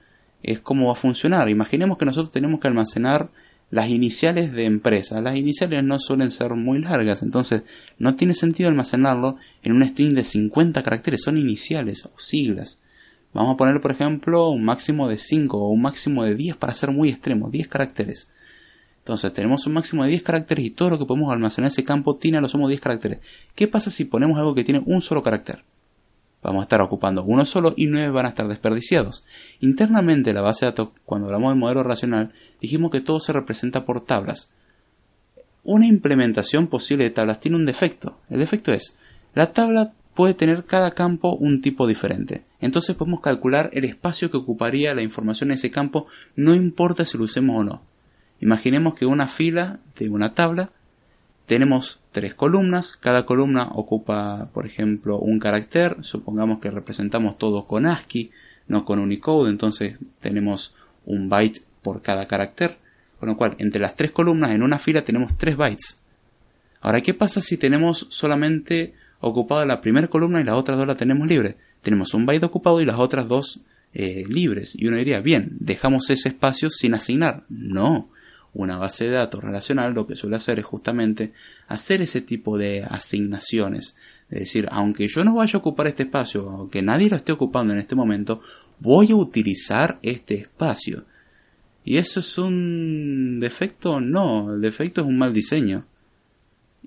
es 0.43 0.61
cómo 0.61 0.87
va 0.87 0.93
a 0.93 0.97
funcionar. 0.97 1.49
Imaginemos 1.49 1.99
que 1.99 2.05
nosotros 2.05 2.33
tenemos 2.33 2.61
que 2.61 2.69
almacenar 2.69 3.31
las 3.73 3.89
iniciales 3.89 4.53
de 4.53 4.67
empresa. 4.67 5.21
Las 5.23 5.37
iniciales 5.37 5.83
no 5.83 5.99
suelen 5.99 6.31
ser 6.31 6.55
muy 6.55 6.79
largas, 6.81 7.23
entonces 7.23 7.63
no 7.99 8.17
tiene 8.17 8.35
sentido 8.35 8.69
almacenarlo 8.69 9.39
en 9.63 9.73
un 9.73 9.83
string 9.89 10.13
de 10.13 10.25
50 10.25 10.83
caracteres, 10.83 11.23
son 11.23 11.39
iniciales 11.39 12.05
o 12.05 12.13
siglas. 12.19 12.79
Vamos 13.33 13.55
a 13.55 13.57
poner, 13.57 13.81
por 13.81 13.91
ejemplo, 13.91 14.49
un 14.49 14.65
máximo 14.65 15.09
de 15.09 15.17
5 15.19 15.57
o 15.57 15.71
un 15.71 15.83
máximo 15.83 16.25
de 16.25 16.35
10 16.35 16.57
para 16.57 16.75
ser 16.75 16.91
muy 16.91 17.09
extremo, 17.09 17.49
10 17.51 17.69
caracteres. 17.69 18.29
Entonces 18.99 19.33
tenemos 19.33 19.67
un 19.67 19.73
máximo 19.73 20.05
de 20.05 20.11
10 20.11 20.23
caracteres 20.23 20.65
y 20.65 20.71
todo 20.71 20.91
lo 20.91 20.99
que 20.99 21.07
podemos 21.07 21.33
almacenar 21.33 21.67
en 21.67 21.73
ese 21.73 21.83
campo 21.83 22.17
tiene 22.17 22.39
a 22.39 22.41
lo 22.41 22.49
sumo 22.49 22.69
10 22.69 22.81
caracteres. 22.81 23.21
¿Qué 23.55 23.67
pasa 23.67 23.91
si 23.91 24.05
ponemos 24.05 24.39
algo 24.39 24.55
que 24.55 24.65
tiene 24.65 24.83
un 24.85 25.01
solo 25.01 25.23
carácter? 25.23 25.65
Vamos 26.43 26.61
a 26.61 26.63
estar 26.63 26.81
ocupando 26.81 27.23
uno 27.23 27.45
solo 27.45 27.73
y 27.77 27.87
nueve 27.87 28.11
van 28.11 28.27
a 28.27 28.31
estar 28.31 28.49
desperdiciados. 28.49 29.25
Internamente 29.61 30.33
la 30.33 30.41
base 30.41 30.65
de 30.65 30.73
datos, 30.73 30.89
cuando 31.05 31.29
hablamos 31.29 31.53
del 31.53 31.59
modelo 31.59 31.85
racional, 31.85 32.33
dijimos 32.61 32.91
que 32.91 33.01
todo 33.01 33.21
se 33.21 33.33
representa 33.33 33.85
por 33.85 34.05
tablas. 34.05 34.51
Una 35.65 35.87
implementación 35.87 36.67
posible 36.67 37.05
de 37.05 37.11
tablas 37.11 37.39
tiene 37.39 37.57
un 37.57 37.65
defecto. 37.65 38.19
El 38.29 38.41
defecto 38.41 38.73
es, 38.73 38.97
la 39.35 39.53
tabla 39.53 39.93
puede 40.15 40.35
tener 40.35 40.65
cada 40.65 40.91
campo 40.91 41.35
un 41.37 41.61
tipo 41.61 41.87
diferente. 41.87 42.45
Entonces 42.63 42.97
podemos 42.97 43.21
calcular 43.21 43.69
el 43.75 43.85
espacio 43.85 44.31
que 44.31 44.39
ocuparía 44.39 44.95
la 44.95 45.03
información 45.03 45.51
en 45.51 45.57
ese 45.57 45.71
campo, 45.71 46.07
no 46.37 46.55
importa 46.55 47.05
si 47.05 47.19
lo 47.19 47.25
usemos 47.25 47.61
o 47.61 47.65
no. 47.65 47.83
Imaginemos 48.41 48.95
que 48.95 49.05
una 49.05 49.29
fila 49.29 49.81
de 49.99 50.09
una 50.09 50.33
tabla 50.33 50.71
tenemos 51.47 52.01
tres 52.13 52.35
columnas, 52.35 52.97
cada 52.97 53.27
columna 53.27 53.69
ocupa, 53.73 54.49
por 54.55 54.65
ejemplo, 54.65 55.19
un 55.19 55.39
carácter, 55.39 55.97
supongamos 56.01 56.61
que 56.61 56.71
representamos 56.71 57.37
todo 57.37 57.67
con 57.67 57.85
ASCII, 57.85 58.31
no 58.69 58.85
con 58.85 59.01
Unicode, 59.01 59.51
entonces 59.51 59.99
tenemos 60.21 60.75
un 61.05 61.29
byte 61.29 61.63
por 61.83 62.01
cada 62.01 62.27
carácter, 62.27 62.79
con 63.19 63.29
lo 63.29 63.37
cual 63.37 63.57
entre 63.59 63.81
las 63.81 63.97
tres 63.97 64.13
columnas 64.13 64.53
en 64.53 64.63
una 64.63 64.79
fila 64.79 65.03
tenemos 65.03 65.37
tres 65.37 65.57
bytes. 65.57 65.99
Ahora, 66.81 67.01
¿qué 67.01 67.13
pasa 67.13 67.43
si 67.43 67.57
tenemos 67.57 68.07
solamente 68.09 68.95
ocupada 69.23 69.65
la 69.65 69.81
primera 69.81 70.09
columna 70.09 70.41
y 70.41 70.45
las 70.45 70.55
otras 70.55 70.77
dos 70.77 70.87
la 70.87 70.97
tenemos 70.97 71.27
libre. 71.27 71.57
Tenemos 71.83 72.15
un 72.15 72.27
byte 72.27 72.47
ocupado 72.47 72.81
y 72.81 72.85
las 72.85 72.99
otras 72.99 73.29
dos 73.29 73.61
eh, 73.95 74.25
libres. 74.29 74.75
Y 74.77 74.87
uno 74.87 74.97
diría, 74.97 75.21
bien, 75.21 75.57
dejamos 75.61 76.09
ese 76.11 76.31
espacio 76.31 76.71
sin 76.71 76.95
asignar. 76.95 77.45
No. 77.49 78.09
Una 78.55 78.77
base 78.77 79.05
de 79.05 79.11
datos 79.11 79.43
relacional 79.43 79.95
lo 79.95 80.07
que 80.07 80.15
suele 80.15 80.37
hacer 80.37 80.59
es 80.59 80.65
justamente 80.65 81.33
hacer 81.69 82.03
ese 82.03 82.21
tipo 82.21 82.59
de 82.59 82.85
asignaciones. 82.85 83.97
Es 84.31 84.41
decir, 84.41 84.69
aunque 84.71 85.09
yo 85.09 85.25
no 85.25 85.35
vaya 85.35 85.57
a 85.57 85.61
ocupar 85.61 85.87
este 85.87 86.03
espacio, 86.05 86.49
aunque 86.49 86.83
nadie 86.83 87.09
lo 87.09 87.17
esté 87.17 87.33
ocupando 87.33 87.73
en 87.73 87.79
este 87.79 87.95
momento, 87.95 88.43
voy 88.79 89.11
a 89.13 89.17
utilizar 89.17 89.99
este 90.03 90.35
espacio. 90.35 91.05
¿Y 91.85 91.97
eso 91.97 92.21
es 92.21 92.39
un 92.39 93.41
defecto? 93.41 94.01
No, 94.01 94.55
el 94.55 94.61
defecto 94.61 95.01
es 95.01 95.07
un 95.07 95.19
mal 95.19 95.33
diseño. 95.33 95.87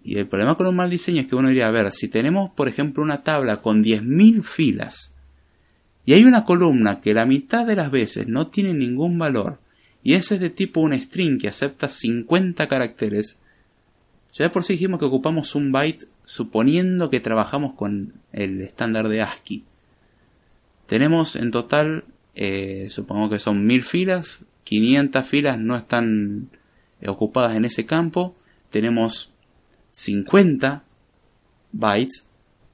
Y 0.05 0.19
el 0.19 0.27
problema 0.27 0.55
con 0.55 0.67
un 0.67 0.75
mal 0.75 0.89
diseño 0.91 1.21
es 1.21 1.27
que 1.27 1.35
uno 1.35 1.47
diría, 1.47 1.65
a 1.65 1.71
ver, 1.71 1.91
si 1.91 2.07
tenemos, 2.07 2.51
por 2.51 2.67
ejemplo, 2.67 3.01
una 3.01 3.23
tabla 3.23 3.57
con 3.57 3.83
10.000 3.83 4.43
filas, 4.43 5.13
y 6.05 6.13
hay 6.13 6.23
una 6.23 6.45
columna 6.45 7.01
que 7.01 7.15
la 7.15 7.25
mitad 7.25 7.65
de 7.65 7.75
las 7.75 7.89
veces 7.89 8.27
no 8.27 8.45
tiene 8.47 8.75
ningún 8.75 9.17
valor, 9.17 9.57
y 10.03 10.13
ese 10.13 10.35
es 10.35 10.41
de 10.41 10.51
tipo 10.51 10.79
un 10.79 10.93
string 10.93 11.39
que 11.39 11.47
acepta 11.47 11.89
50 11.89 12.67
caracteres, 12.67 13.39
ya 14.31 14.45
de 14.45 14.49
por 14.51 14.63
sí 14.63 14.73
dijimos 14.73 14.99
que 14.99 15.05
ocupamos 15.05 15.55
un 15.55 15.71
byte 15.71 16.07
suponiendo 16.21 17.09
que 17.09 17.19
trabajamos 17.19 17.73
con 17.73 18.13
el 18.31 18.61
estándar 18.61 19.09
de 19.09 19.23
ASCII. 19.23 19.63
Tenemos 20.85 21.35
en 21.35 21.49
total, 21.49 22.03
eh, 22.35 22.87
supongo 22.89 23.31
que 23.31 23.39
son 23.39 23.65
1000 23.65 23.81
filas, 23.81 24.45
500 24.65 25.25
filas 25.25 25.57
no 25.57 25.75
están 25.75 26.49
ocupadas 27.07 27.55
en 27.55 27.65
ese 27.65 27.87
campo, 27.87 28.35
tenemos 28.69 29.31
50 29.95 30.83
bytes 31.71 32.25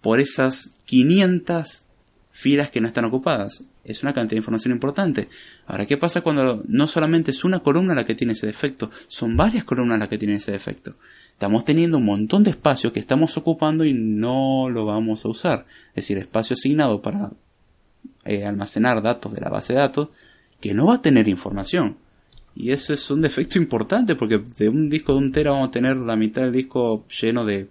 por 0.01 0.19
esas 0.19 0.71
500 0.85 1.85
filas 2.31 2.71
que 2.71 2.81
no 2.81 2.87
están 2.87 3.05
ocupadas. 3.05 3.63
Es 3.83 4.01
una 4.01 4.11
cantidad 4.11 4.31
de 4.31 4.37
información 4.37 4.73
importante. 4.73 5.29
Ahora, 5.67 5.85
¿qué 5.85 5.97
pasa 5.97 6.21
cuando 6.21 6.63
no 6.67 6.87
solamente 6.87 7.29
es 7.29 7.43
una 7.43 7.59
columna 7.59 7.93
la 7.93 8.05
que 8.05 8.15
tiene 8.15 8.33
ese 8.33 8.47
defecto? 8.47 8.89
Son 9.07 9.37
varias 9.37 9.65
columnas 9.65 9.99
las 9.99 10.09
que 10.09 10.17
tienen 10.17 10.37
ese 10.37 10.51
defecto. 10.51 10.95
Estamos 11.33 11.63
teniendo 11.63 11.99
un 11.99 12.05
montón 12.05 12.41
de 12.41 12.49
espacio 12.49 12.91
que 12.91 12.99
estamos 12.99 13.37
ocupando 13.37 13.85
y 13.85 13.93
no 13.93 14.69
lo 14.71 14.87
vamos 14.87 15.23
a 15.23 15.29
usar. 15.29 15.67
Es 15.89 16.05
decir, 16.05 16.17
espacio 16.17 16.55
asignado 16.55 17.03
para 17.03 17.31
eh, 18.25 18.45
almacenar 18.45 19.03
datos 19.03 19.31
de 19.31 19.41
la 19.41 19.49
base 19.49 19.73
de 19.73 19.79
datos 19.79 20.09
que 20.59 20.73
no 20.73 20.87
va 20.87 20.95
a 20.95 21.01
tener 21.03 21.27
información. 21.27 21.97
Y 22.55 22.71
eso 22.71 22.93
es 22.93 23.09
un 23.09 23.21
defecto 23.21 23.57
importante 23.57 24.15
porque 24.15 24.41
de 24.57 24.69
un 24.69 24.89
disco 24.89 25.13
de 25.13 25.19
un 25.19 25.31
tera 25.31 25.51
vamos 25.51 25.69
a 25.69 25.71
tener 25.71 25.97
la 25.97 26.15
mitad 26.15 26.41
del 26.41 26.51
disco 26.51 27.05
lleno 27.07 27.45
de 27.45 27.69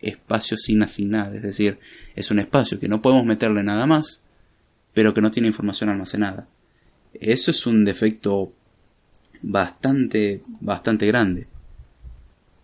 espacio 0.00 0.56
sin 0.56 0.82
asignar. 0.82 1.34
Es 1.34 1.42
decir, 1.42 1.78
es 2.14 2.30
un 2.30 2.38
espacio 2.38 2.78
que 2.78 2.88
no 2.88 3.02
podemos 3.02 3.26
meterle 3.26 3.62
nada 3.62 3.86
más, 3.86 4.22
pero 4.94 5.12
que 5.12 5.20
no 5.20 5.30
tiene 5.30 5.48
información 5.48 5.90
almacenada. 5.90 6.48
Eso 7.14 7.50
es 7.50 7.66
un 7.66 7.84
defecto 7.84 8.52
bastante, 9.42 10.42
bastante 10.60 11.06
grande. 11.06 11.48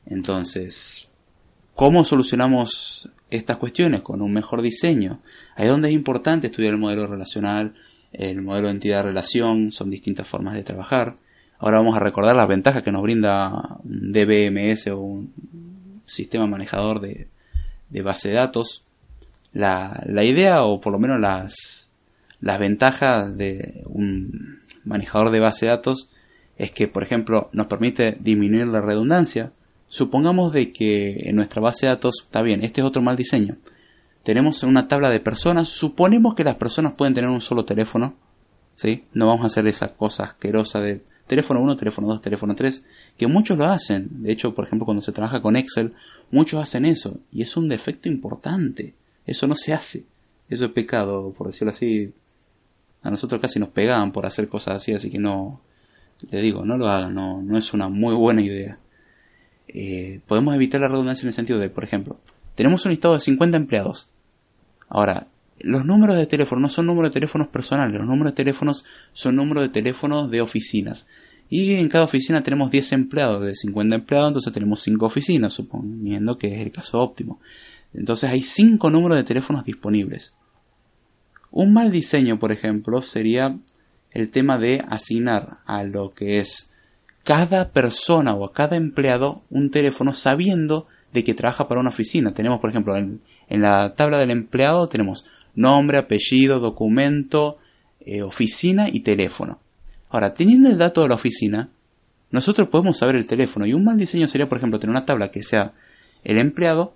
Entonces, 0.07 1.11
¿cómo 1.75 2.05
solucionamos 2.05 3.11
estas 3.31 3.57
cuestiones? 3.57 4.03
Con 4.03 4.23
un 4.23 4.33
mejor 4.33 4.63
diseño. 4.63 5.21
Ahí 5.57 5.65
es 5.65 5.71
donde 5.71 5.89
es 5.89 5.95
importante 5.95 6.47
estudiar 6.47 6.75
el 6.75 6.81
modelo 6.81 7.07
relacional, 7.07 7.75
el 8.13 8.41
modelo 8.41 8.69
de 8.69 8.75
entidad-relación, 8.75 9.73
son 9.73 9.91
distintas 9.91 10.29
formas 10.29 10.55
de 10.55 10.63
trabajar. 10.63 11.17
Ahora 11.59 11.79
vamos 11.79 11.97
a 11.97 12.01
recordar 12.01 12.37
las 12.37 12.49
ventajas 12.49 12.83
que 12.83 12.93
nos 12.93 13.03
brinda 13.03 13.79
un 13.83 14.13
DBMS 14.13 14.89
o 14.89 14.99
un 14.99 15.33
sistema 16.05 16.47
manejador 16.47 17.01
de, 17.01 17.29
base 18.03 18.29
de 18.29 18.35
datos. 18.35 18.85
La, 19.53 20.05
idea, 20.23 20.65
o 20.65 20.81
por 20.81 20.93
lo 20.93 20.99
menos 20.99 21.19
las, 21.19 21.91
ventajas 22.41 23.37
de 23.39 23.83
un 23.87 24.61
manejador 24.85 25.31
de 25.31 25.41
base 25.41 25.67
de 25.67 25.71
datos, 25.71 26.11
es 26.59 26.71
que, 26.71 26.89
por 26.89 27.03
ejemplo, 27.03 27.49
nos 27.53 27.67
permite 27.67 28.17
disminuir 28.21 28.69
la 28.69 28.83
redundancia. 28.83 29.53
Supongamos 29.89 30.53
de 30.53 30.73
que 30.73 31.29
en 31.29 31.37
nuestra 31.37 31.63
base 31.63 31.87
de 31.87 31.91
datos, 31.91 32.23
está 32.25 32.43
bien, 32.43 32.63
este 32.65 32.83
es 32.83 32.87
otro 32.87 33.01
mal 33.01 33.17
diseño. 33.17 33.57
Tenemos 34.25 34.63
una 34.63 34.89
tabla 34.89 35.09
de 35.09 35.21
personas, 35.21 35.69
suponemos 35.69 36.35
que 36.35 36.45
las 36.45 36.57
personas 36.57 36.95
pueden 36.95 37.15
tener 37.15 37.31
un 37.31 37.41
solo 37.41 37.65
teléfono, 37.65 38.15
¿sí? 38.75 39.05
No 39.13 39.29
vamos 39.29 39.45
a 39.45 39.47
hacer 39.47 39.67
esa 39.69 39.95
cosa 39.95 40.25
asquerosa 40.25 40.81
de 40.81 41.01
teléfono 41.27 41.61
1, 41.61 41.77
teléfono 41.77 42.09
2, 42.09 42.23
teléfono 42.23 42.55
3, 42.55 42.85
que 43.17 43.27
muchos 43.27 43.59
lo 43.59 43.67
hacen. 43.67 44.23
De 44.23 44.33
hecho, 44.33 44.55
por 44.55 44.65
ejemplo, 44.65 44.85
cuando 44.85 45.03
se 45.03 45.13
trabaja 45.13 45.43
con 45.43 45.57
Excel, 45.57 45.95
muchos 46.31 46.61
hacen 46.61 46.85
eso. 46.85 47.19
Y 47.33 47.43
es 47.43 47.57
un 47.57 47.69
defecto 47.69 48.09
importante. 48.09 48.95
Eso 49.27 49.47
no 49.47 49.57
se 49.57 49.73
hace. 49.73 50.05
Eso 50.49 50.67
es 50.67 50.71
pecado, 50.73 51.33
por 51.37 51.49
decirlo 51.49 51.71
así. 51.71 52.13
A 53.03 53.11
nosotros 53.11 53.41
casi 53.41 53.59
nos 53.59 53.71
pegaban 53.71 54.13
por 54.13 54.27
hacer 54.27 54.49
cosas 54.49 54.77
así, 54.77 54.93
así 54.93 55.11
que 55.11 55.19
no, 55.19 55.61
le 56.31 56.41
digo, 56.41 56.65
no 56.65 56.77
lo 56.77 56.89
hagan, 56.89 57.15
no, 57.15 57.43
no 57.43 57.59
es 57.59 57.73
una 57.73 57.89
muy 57.89 58.15
buena 58.15 58.43
idea. 58.43 58.79
Eh, 59.69 60.21
podemos 60.27 60.55
evitar 60.55 60.81
la 60.81 60.89
redundancia 60.89 61.23
en 61.23 61.29
el 61.29 61.35
sentido 61.35 61.59
de, 61.59 61.71
por 61.71 61.85
ejemplo, 61.85 62.19
tenemos 62.55 62.85
un 62.85 62.91
listado 62.91 63.15
de 63.15 63.21
50 63.21 63.57
empleados. 63.57 64.09
Ahora, 64.89 65.27
los 65.61 65.85
números 65.85 66.17
de 66.17 66.27
teléfono 66.27 66.61
no 66.61 66.69
son 66.69 66.87
números 66.87 67.11
de 67.11 67.15
teléfonos 67.15 67.49
personales, 67.49 67.99
los 67.99 68.07
números 68.07 68.33
de 68.33 68.37
teléfonos 68.37 68.85
son 69.13 69.37
números 69.37 69.65
de 69.65 69.69
teléfonos 69.71 70.31
de 70.31 70.41
oficinas. 70.41 71.07
Y 71.49 71.75
en 71.75 71.89
cada 71.89 72.05
oficina 72.05 72.43
tenemos 72.43 72.71
10 72.71 72.93
empleados, 72.93 73.45
de 73.45 73.55
50 73.55 73.95
empleados, 73.95 74.29
entonces 74.29 74.53
tenemos 74.53 74.81
5 74.81 75.07
oficinas, 75.07 75.53
suponiendo 75.53 76.39
que 76.39 76.55
es 76.55 76.61
el 76.61 76.73
caso 76.73 77.01
óptimo. 77.01 77.41
Entonces 77.95 78.31
hay 78.31 78.41
5 78.43 78.91
números 78.91 79.17
de 79.17 79.25
teléfonos 79.25 79.65
disponibles. 79.65 80.35
Un 81.51 81.73
mal 81.73 81.91
diseño, 81.91 82.39
por 82.39 82.53
ejemplo, 82.53 83.01
sería 83.01 83.57
el 84.11 84.31
tema 84.31 84.59
de 84.59 84.85
asignar 84.89 85.59
a 85.67 85.85
lo 85.85 86.13
que 86.13 86.41
es 86.41 86.71
cada 87.23 87.71
persona 87.71 88.35
o 88.35 88.45
a 88.45 88.53
cada 88.53 88.77
empleado 88.77 89.43
un 89.51 89.71
teléfono 89.71 90.13
sabiendo 90.13 90.87
de 91.13 91.25
que 91.25 91.35
trabaja 91.35 91.69
para 91.69 91.81
una 91.81 91.91
oficina. 91.91 92.35
Tenemos, 92.35 92.61
por 92.61 92.71
ejemplo, 92.71 92.97
en, 92.97 93.21
en 93.49 93.63
la 93.63 93.95
tabla 93.95 94.19
del 94.19 94.31
empleado 94.31 94.89
tenemos 94.89 95.27
nombre, 95.57 95.99
apellido, 95.99 96.61
documento, 96.61 97.59
eh, 98.01 98.23
oficina 98.23 98.89
y 98.89 99.01
teléfono. 99.01 99.59
Ahora, 100.11 100.35
teniendo 100.35 100.69
el 100.69 100.79
dato 100.79 101.03
de 101.03 101.09
la 101.09 101.17
oficina, 101.17 101.71
nosotros 102.31 102.69
podemos 102.69 102.99
saber 102.99 103.17
el 103.17 103.27
teléfono 103.27 103.67
y 103.67 103.73
un 103.73 103.85
mal 103.85 103.97
diseño 103.97 104.29
sería, 104.29 104.49
por 104.49 104.59
ejemplo, 104.59 104.79
tener 104.79 104.91
una 104.91 105.05
tabla 105.05 105.31
que 105.31 105.43
sea 105.43 105.73
el 106.23 106.39
empleado, 106.39 106.95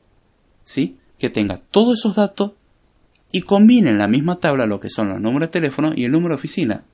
¿sí? 0.62 0.98
Que 1.18 1.30
tenga 1.30 1.56
todos 1.56 1.98
esos 1.98 2.16
datos 2.16 2.52
y 3.32 3.42
combine 3.42 3.90
en 3.90 3.98
la 3.98 4.08
misma 4.08 4.38
tabla 4.38 4.66
lo 4.66 4.80
que 4.80 4.90
son 4.90 5.08
los 5.08 5.20
números 5.20 5.48
de 5.48 5.52
teléfono 5.52 5.92
y 5.94 6.04
el 6.04 6.12
número 6.12 6.34
de 6.34 6.38
oficina. 6.38 6.84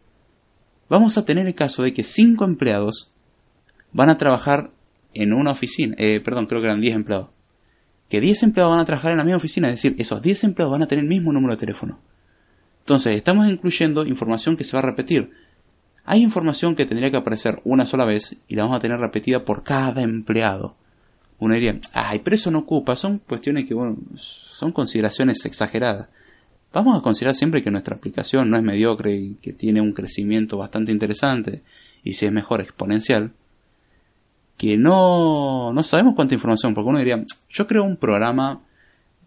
Vamos 0.88 1.18
a 1.18 1.24
tener 1.24 1.46
el 1.46 1.54
caso 1.54 1.82
de 1.82 1.92
que 1.92 2.04
cinco 2.04 2.44
empleados 2.44 3.10
van 3.92 4.10
a 4.10 4.18
trabajar 4.18 4.70
en 5.14 5.32
una 5.32 5.52
oficina, 5.52 5.94
eh, 5.98 6.20
perdón, 6.20 6.46
creo 6.46 6.60
que 6.60 6.66
eran 6.66 6.80
10 6.80 6.94
empleados 6.94 7.28
que 8.08 8.20
10 8.20 8.44
empleados 8.44 8.72
van 8.72 8.80
a 8.80 8.84
trabajar 8.84 9.12
en 9.12 9.18
la 9.18 9.24
misma 9.24 9.38
oficina, 9.38 9.68
es 9.68 9.74
decir, 9.74 9.96
esos 9.98 10.22
10 10.22 10.44
empleados 10.44 10.72
van 10.72 10.82
a 10.82 10.88
tener 10.88 11.04
el 11.04 11.08
mismo 11.08 11.32
número 11.32 11.54
de 11.54 11.60
teléfono. 11.60 11.98
Entonces, 12.80 13.16
estamos 13.16 13.48
incluyendo 13.48 14.06
información 14.06 14.56
que 14.56 14.64
se 14.64 14.76
va 14.76 14.78
a 14.78 14.86
repetir. 14.86 15.32
Hay 16.04 16.22
información 16.22 16.76
que 16.76 16.86
tendría 16.86 17.10
que 17.10 17.16
aparecer 17.16 17.60
una 17.64 17.84
sola 17.84 18.04
vez 18.04 18.36
y 18.46 18.54
la 18.54 18.62
vamos 18.62 18.76
a 18.76 18.80
tener 18.80 19.00
repetida 19.00 19.44
por 19.44 19.64
cada 19.64 20.02
empleado. 20.02 20.76
Uno 21.38 21.54
diría, 21.54 21.80
ay, 21.92 22.20
pero 22.20 22.36
eso 22.36 22.50
no 22.50 22.60
ocupa, 22.60 22.94
son 22.94 23.18
cuestiones 23.18 23.66
que, 23.66 23.74
bueno, 23.74 23.96
son 24.14 24.70
consideraciones 24.70 25.44
exageradas. 25.44 26.08
Vamos 26.72 26.96
a 26.96 27.02
considerar 27.02 27.34
siempre 27.34 27.62
que 27.62 27.70
nuestra 27.70 27.96
aplicación 27.96 28.50
no 28.50 28.56
es 28.56 28.62
mediocre 28.62 29.14
y 29.16 29.34
que 29.36 29.52
tiene 29.52 29.80
un 29.80 29.92
crecimiento 29.92 30.58
bastante 30.58 30.92
interesante 30.92 31.62
y 32.04 32.14
si 32.14 32.26
es 32.26 32.32
mejor 32.32 32.60
exponencial 32.60 33.32
que 34.56 34.76
no, 34.76 35.72
no 35.72 35.82
sabemos 35.82 36.14
cuánta 36.14 36.34
información, 36.34 36.74
porque 36.74 36.88
uno 36.88 36.98
diría, 36.98 37.22
yo 37.50 37.66
creo 37.66 37.84
un 37.84 37.96
programa, 37.96 38.62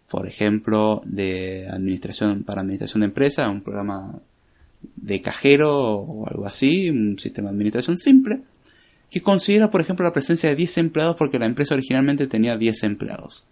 por 0.08 0.26
ejemplo, 0.26 1.02
de 1.04 1.68
administración, 1.68 2.42
para 2.42 2.62
administración 2.62 3.02
de 3.02 3.06
empresa, 3.06 3.48
un 3.48 3.62
programa 3.62 4.18
de 4.96 5.22
cajero 5.22 5.94
o 5.94 6.26
algo 6.28 6.46
así, 6.46 6.90
un 6.90 7.18
sistema 7.18 7.48
de 7.48 7.54
administración 7.54 7.96
simple, 7.96 8.40
que 9.10 9.22
considera, 9.22 9.70
por 9.70 9.80
ejemplo, 9.80 10.04
la 10.04 10.12
presencia 10.12 10.48
de 10.48 10.56
10 10.56 10.78
empleados 10.78 11.16
porque 11.16 11.38
la 11.38 11.46
empresa 11.46 11.74
originalmente 11.74 12.26
tenía 12.26 12.56
10 12.56 12.82
empleados. 12.84 13.44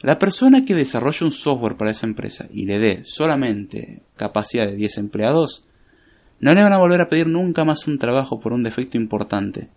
La 0.00 0.18
persona 0.18 0.64
que 0.64 0.74
desarrolla 0.74 1.26
un 1.26 1.32
software 1.32 1.76
para 1.76 1.92
esa 1.92 2.06
empresa 2.06 2.48
y 2.52 2.66
le 2.66 2.78
dé 2.78 3.02
solamente 3.04 4.00
capacidad 4.16 4.66
de 4.66 4.74
10 4.74 4.98
empleados, 4.98 5.64
no 6.40 6.52
le 6.52 6.62
van 6.62 6.72
a 6.72 6.78
volver 6.78 7.00
a 7.00 7.08
pedir 7.08 7.28
nunca 7.28 7.64
más 7.64 7.86
un 7.86 7.98
trabajo 7.98 8.40
por 8.40 8.52
un 8.52 8.64
defecto 8.64 8.96
importante, 8.96 9.68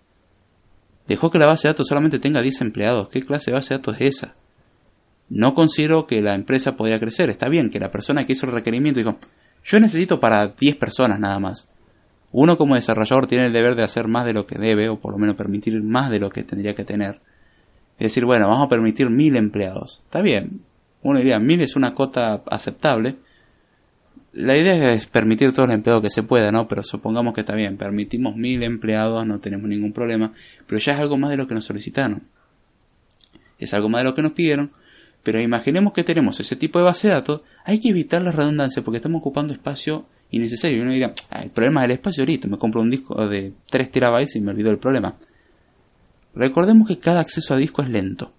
Dejó 1.07 1.31
que 1.31 1.39
la 1.39 1.45
base 1.45 1.67
de 1.67 1.73
datos 1.73 1.87
solamente 1.87 2.19
tenga 2.19 2.41
10 2.41 2.61
empleados. 2.61 3.09
¿Qué 3.09 3.25
clase 3.25 3.51
de 3.51 3.55
base 3.55 3.73
de 3.73 3.77
datos 3.77 3.95
es 3.99 4.17
esa? 4.17 4.35
No 5.29 5.53
considero 5.53 6.07
que 6.07 6.21
la 6.21 6.33
empresa 6.33 6.75
podría 6.75 6.99
crecer. 6.99 7.29
Está 7.29 7.49
bien 7.49 7.69
que 7.69 7.79
la 7.79 7.91
persona 7.91 8.25
que 8.25 8.33
hizo 8.33 8.45
el 8.45 8.51
requerimiento 8.51 8.99
dijo, 8.99 9.17
yo 9.63 9.79
necesito 9.79 10.19
para 10.19 10.47
10 10.47 10.75
personas 10.77 11.19
nada 11.19 11.39
más. 11.39 11.69
Uno 12.31 12.57
como 12.57 12.75
desarrollador 12.75 13.27
tiene 13.27 13.47
el 13.47 13.53
deber 13.53 13.75
de 13.75 13.83
hacer 13.83 14.07
más 14.07 14.25
de 14.25 14.33
lo 14.33 14.45
que 14.45 14.59
debe, 14.59 14.89
o 14.89 14.99
por 14.99 15.13
lo 15.13 15.17
menos 15.17 15.35
permitir 15.35 15.81
más 15.81 16.09
de 16.09 16.19
lo 16.19 16.29
que 16.29 16.43
tendría 16.43 16.75
que 16.75 16.83
tener. 16.83 17.21
Es 17.97 18.11
decir, 18.11 18.25
bueno, 18.25 18.49
vamos 18.49 18.65
a 18.65 18.69
permitir 18.69 19.09
mil 19.09 19.35
empleados. 19.35 20.01
Está 20.03 20.21
bien. 20.21 20.61
Uno 21.01 21.19
diría, 21.19 21.39
mil 21.39 21.61
es 21.61 21.75
una 21.75 21.93
cota 21.93 22.43
aceptable. 22.47 23.15
La 24.35 24.57
idea 24.57 24.93
es 24.93 25.07
permitir 25.07 25.53
todos 25.53 25.69
los 25.69 25.75
empleados 25.75 26.03
que 26.03 26.09
se 26.09 26.21
pueda, 26.21 26.51
¿no? 26.51 26.67
Pero 26.67 26.83
supongamos 26.83 27.33
que 27.33 27.39
está 27.39 27.55
bien, 27.55 27.77
permitimos 27.77 28.35
mil 28.35 28.61
empleados, 28.63 29.25
no 29.25 29.39
tenemos 29.39 29.69
ningún 29.69 29.93
problema, 29.93 30.33
pero 30.67 30.77
ya 30.77 30.93
es 30.93 30.99
algo 30.99 31.17
más 31.17 31.31
de 31.31 31.37
lo 31.37 31.47
que 31.47 31.53
nos 31.53 31.63
solicitaron. 31.63 32.23
Es 33.59 33.73
algo 33.73 33.87
más 33.87 34.01
de 34.01 34.05
lo 34.05 34.13
que 34.13 34.21
nos 34.21 34.33
pidieron, 34.33 34.71
pero 35.23 35.41
imaginemos 35.41 35.93
que 35.93 36.03
tenemos 36.03 36.37
ese 36.41 36.57
tipo 36.57 36.79
de 36.79 36.85
base 36.85 37.07
de 37.07 37.13
datos, 37.13 37.41
hay 37.63 37.79
que 37.79 37.89
evitar 37.89 38.21
la 38.21 38.33
redundancia 38.33 38.83
porque 38.83 38.97
estamos 38.97 39.19
ocupando 39.19 39.53
espacio 39.53 40.05
innecesario. 40.31 40.79
Y 40.79 40.81
uno 40.81 40.91
dirá, 40.91 41.13
ah, 41.29 41.41
el 41.41 41.51
problema 41.51 41.79
es 41.81 41.85
el 41.85 41.91
espacio 41.91 42.23
ahorita, 42.23 42.49
me 42.49 42.57
compro 42.57 42.81
un 42.81 42.89
disco 42.89 43.27
de 43.29 43.53
3 43.69 43.89
terabytes 43.89 44.35
y 44.35 44.41
me 44.41 44.51
olvido 44.51 44.69
el 44.69 44.79
problema. 44.79 45.15
Recordemos 46.35 46.89
que 46.89 46.99
cada 46.99 47.21
acceso 47.21 47.53
a 47.53 47.57
disco 47.57 47.81
es 47.81 47.89
lento. 47.89 48.33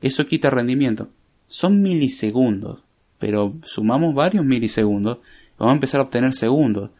Eso 0.00 0.28
quita 0.28 0.50
rendimiento. 0.50 1.08
Son 1.48 1.82
milisegundos 1.82 2.83
pero 3.24 3.54
sumamos 3.62 4.14
varios 4.14 4.44
milisegundos, 4.44 5.16
vamos 5.56 5.72
a 5.72 5.76
empezar 5.76 5.98
a 5.98 6.02
obtener 6.02 6.34
segundos. 6.34 6.90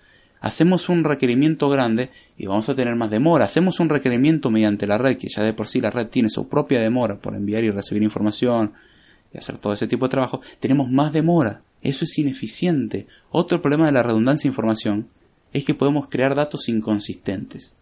Hacemos 0.40 0.88
un 0.88 1.04
requerimiento 1.04 1.68
grande 1.68 2.08
y 2.38 2.46
vamos 2.46 2.66
a 2.70 2.74
tener 2.74 2.96
más 2.96 3.10
demora. 3.10 3.44
Hacemos 3.44 3.78
un 3.78 3.90
requerimiento 3.90 4.50
mediante 4.50 4.86
la 4.86 4.96
red, 4.96 5.18
que 5.18 5.28
ya 5.28 5.42
de 5.42 5.52
por 5.52 5.66
sí 5.66 5.82
la 5.82 5.90
red 5.90 6.06
tiene 6.06 6.30
su 6.30 6.48
propia 6.48 6.80
demora 6.80 7.18
por 7.18 7.34
enviar 7.34 7.62
y 7.62 7.70
recibir 7.70 8.02
información 8.02 8.72
y 9.34 9.36
hacer 9.36 9.58
todo 9.58 9.74
ese 9.74 9.86
tipo 9.86 10.06
de 10.06 10.12
trabajo. 10.12 10.40
Tenemos 10.60 10.90
más 10.90 11.12
demora. 11.12 11.60
Eso 11.82 12.06
es 12.06 12.18
ineficiente. 12.18 13.06
Otro 13.30 13.60
problema 13.60 13.84
de 13.84 13.92
la 13.92 14.02
redundancia 14.02 14.48
de 14.48 14.52
información 14.52 15.08
es 15.52 15.66
que 15.66 15.74
podemos 15.74 16.08
crear 16.08 16.34
datos 16.34 16.70
inconsistentes. 16.70 17.76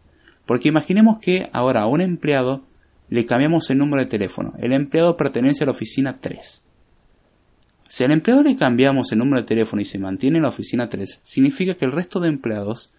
Porque 0.46 0.66
imaginemos 0.66 1.20
que 1.20 1.48
ahora 1.52 1.82
a 1.82 1.86
un 1.86 2.00
empleado 2.00 2.64
le 3.08 3.24
cambiamos 3.24 3.70
el 3.70 3.78
número 3.78 4.02
de 4.02 4.08
teléfono. 4.08 4.52
El 4.58 4.72
empleado 4.72 5.16
pertenece 5.16 5.62
a 5.62 5.66
la 5.66 5.72
oficina 5.72 6.18
3. 6.20 6.61
Si 7.92 8.04
al 8.04 8.10
empleado 8.10 8.42
le 8.42 8.56
cambiamos 8.56 9.12
el 9.12 9.18
número 9.18 9.42
de 9.42 9.46
teléfono 9.46 9.82
y 9.82 9.84
se 9.84 9.98
mantiene 9.98 10.38
en 10.38 10.44
la 10.44 10.48
oficina 10.48 10.88
3, 10.88 11.20
significa 11.22 11.74
que 11.74 11.84
el 11.84 11.92
resto 11.92 12.20
de 12.20 12.28
empleados 12.28 12.90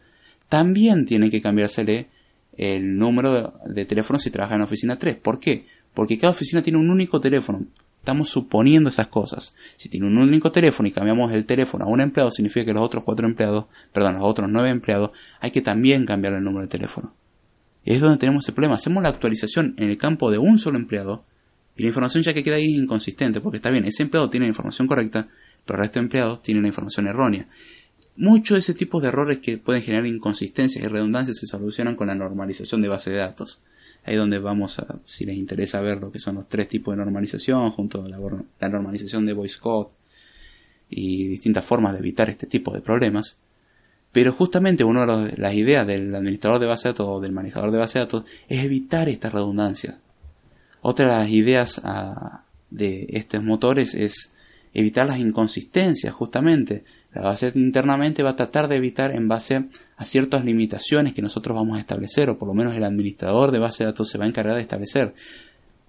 también 0.50 1.06
tienen 1.06 1.32
que 1.32 1.42
cambiársele 1.42 2.10
el 2.58 3.00
número 3.00 3.60
de 3.66 3.86
teléfono 3.86 4.20
si 4.20 4.30
trabaja 4.30 4.54
en 4.54 4.60
la 4.60 4.66
oficina 4.66 5.00
3. 5.00 5.16
¿Por 5.16 5.40
qué? 5.40 5.66
Porque 5.96 6.20
cada 6.20 6.30
oficina 6.30 6.62
tiene 6.62 6.78
un 6.78 6.92
único 6.92 7.20
teléfono. 7.20 7.66
Estamos 8.02 8.30
suponiendo 8.30 8.90
esas 8.90 9.08
cosas. 9.08 9.56
Si 9.78 9.90
tiene 9.90 10.06
un 10.06 10.16
único 10.16 10.52
teléfono 10.52 10.88
y 10.88 10.92
cambiamos 10.92 11.34
el 11.34 11.48
teléfono 11.48 11.86
a 11.86 11.88
un 11.88 12.00
empleado, 12.00 12.30
significa 12.30 12.64
que 12.64 12.74
los 12.76 12.86
otros 12.86 13.04
cuatro 13.04 13.26
empleados, 13.26 13.66
perdón, 13.92 14.14
los 14.14 14.24
otros 14.24 14.48
nueve 14.48 14.70
empleados, 14.70 15.10
hay 15.40 15.50
que 15.50 15.62
también 15.62 16.06
cambiar 16.06 16.36
el 16.36 16.44
número 16.44 16.62
de 16.62 16.70
teléfono. 16.70 17.16
Es 17.84 18.00
donde 18.00 18.18
tenemos 18.20 18.48
el 18.48 18.54
problema. 18.54 18.76
Hacemos 18.76 19.02
la 19.02 19.10
actualización 19.10 19.74
en 19.80 19.90
el 19.90 19.98
campo 19.98 20.30
de 20.30 20.38
un 20.38 20.60
solo 20.60 20.78
empleado 20.78 21.26
y 21.76 21.82
la 21.84 21.88
información 21.88 22.24
ya 22.24 22.34
que 22.34 22.44
queda 22.44 22.58
ahí 22.58 22.66
es 22.66 22.82
inconsistente, 22.82 23.42
porque 23.42 23.58
está 23.58 23.72
bien, 23.72 23.86
ese 23.86 24.04
empleado 24.04 24.30
tiene 24.30 24.46
la 24.46 24.50
información 24.50 24.88
correcta, 24.88 25.28
pero 25.66 25.78
el 25.78 25.86
resto 25.86 26.00
de 26.00 26.04
empleados 26.04 26.44
tienen 26.44 26.64
la 26.64 26.68
información 26.68 27.08
errónea. 27.08 27.48
Muchos 28.16 28.56
de 28.56 28.60
ese 28.60 28.74
tipo 28.76 29.02
de 29.02 29.08
errores 29.08 29.40
que 29.40 29.58
pueden 29.58 29.82
generar 29.82 30.06
inconsistencias 30.06 30.84
y 30.84 30.88
redundancias 30.88 31.38
se 31.38 31.48
solucionan 31.48 31.96
con 31.96 32.08
la 32.08 32.16
normalización 32.16 32.82
de 32.82 32.88
base 32.88 33.10
de 33.10 33.18
datos. 33.18 33.62
Ahí 34.06 34.16
donde 34.16 34.38
vamos 34.38 34.78
a, 34.80 35.00
si 35.06 35.26
les 35.26 35.36
interesa 35.36 35.82
ver 35.82 36.00
lo 36.00 36.12
que 36.12 36.20
son 36.20 36.36
los 36.36 36.48
tres 36.48 36.68
tipos 36.68 36.94
de 36.94 36.98
normalización, 36.98 37.72
junto 37.72 38.04
a 38.04 38.10
la, 38.10 38.70
normalización 38.70 39.26
de 39.26 39.36
code 39.60 39.90
y 40.90 41.28
distintas 41.28 41.66
formas 41.66 41.94
de 41.94 42.00
evitar 42.00 42.30
este 42.30 42.46
tipo 42.46 42.72
de 42.72 42.82
problemas. 42.82 43.38
Pero 44.12 44.34
justamente 44.34 44.84
una 44.84 45.08
de 45.08 45.36
las 45.38 45.54
ideas 45.56 45.88
del 45.88 46.14
administrador 46.14 46.60
de 46.60 46.68
base 46.68 46.90
de 46.90 46.94
datos 46.94 47.08
o 47.10 47.20
del 47.20 47.32
manejador 47.32 47.72
de 47.72 47.80
base 47.80 47.98
de 47.98 48.06
datos 48.06 48.26
es 48.48 48.64
evitar 48.64 49.10
esta 49.10 49.32
redundancia. 49.32 49.98
Otra 50.86 51.06
de 51.06 51.12
las 51.14 51.30
ideas 51.30 51.82
ah, 51.86 52.44
de 52.70 53.08
estos 53.12 53.42
motores 53.42 53.96
es 53.96 54.32
evitar 54.74 55.08
las 55.08 55.18
inconsistencias, 55.18 56.14
justamente. 56.14 56.84
La 57.14 57.22
base 57.22 57.54
internamente 57.56 58.22
va 58.22 58.32
a 58.32 58.36
tratar 58.36 58.68
de 58.68 58.76
evitar 58.76 59.16
en 59.16 59.30
base 59.30 59.70
a 59.96 60.06
ciertas 60.06 60.44
limitaciones 60.44 61.14
que 61.14 61.22
nosotros 61.22 61.56
vamos 61.56 61.78
a 61.78 61.80
establecer, 61.80 62.30
o 62.30 62.38
por 62.38 62.50
lo 62.50 62.54
menos 62.54 62.76
el 62.76 62.84
administrador 62.84 63.52
de 63.52 63.60
base 63.60 63.84
de 63.84 63.92
datos 63.92 64.10
se 64.10 64.18
va 64.18 64.26
a 64.26 64.28
encargar 64.28 64.56
de 64.56 64.62
establecer. 64.62 65.14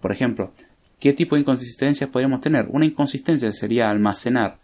Por 0.01 0.13
ejemplo, 0.13 0.53
¿qué 1.01 1.13
tipo 1.13 1.35
de 1.35 1.41
inconsistencias 1.41 2.09
podríamos 2.09 2.41
tener? 2.41 2.69
Una 2.71 2.85
inconsistencia 2.85 3.51
sería 3.53 3.91
almacenar 3.91 4.59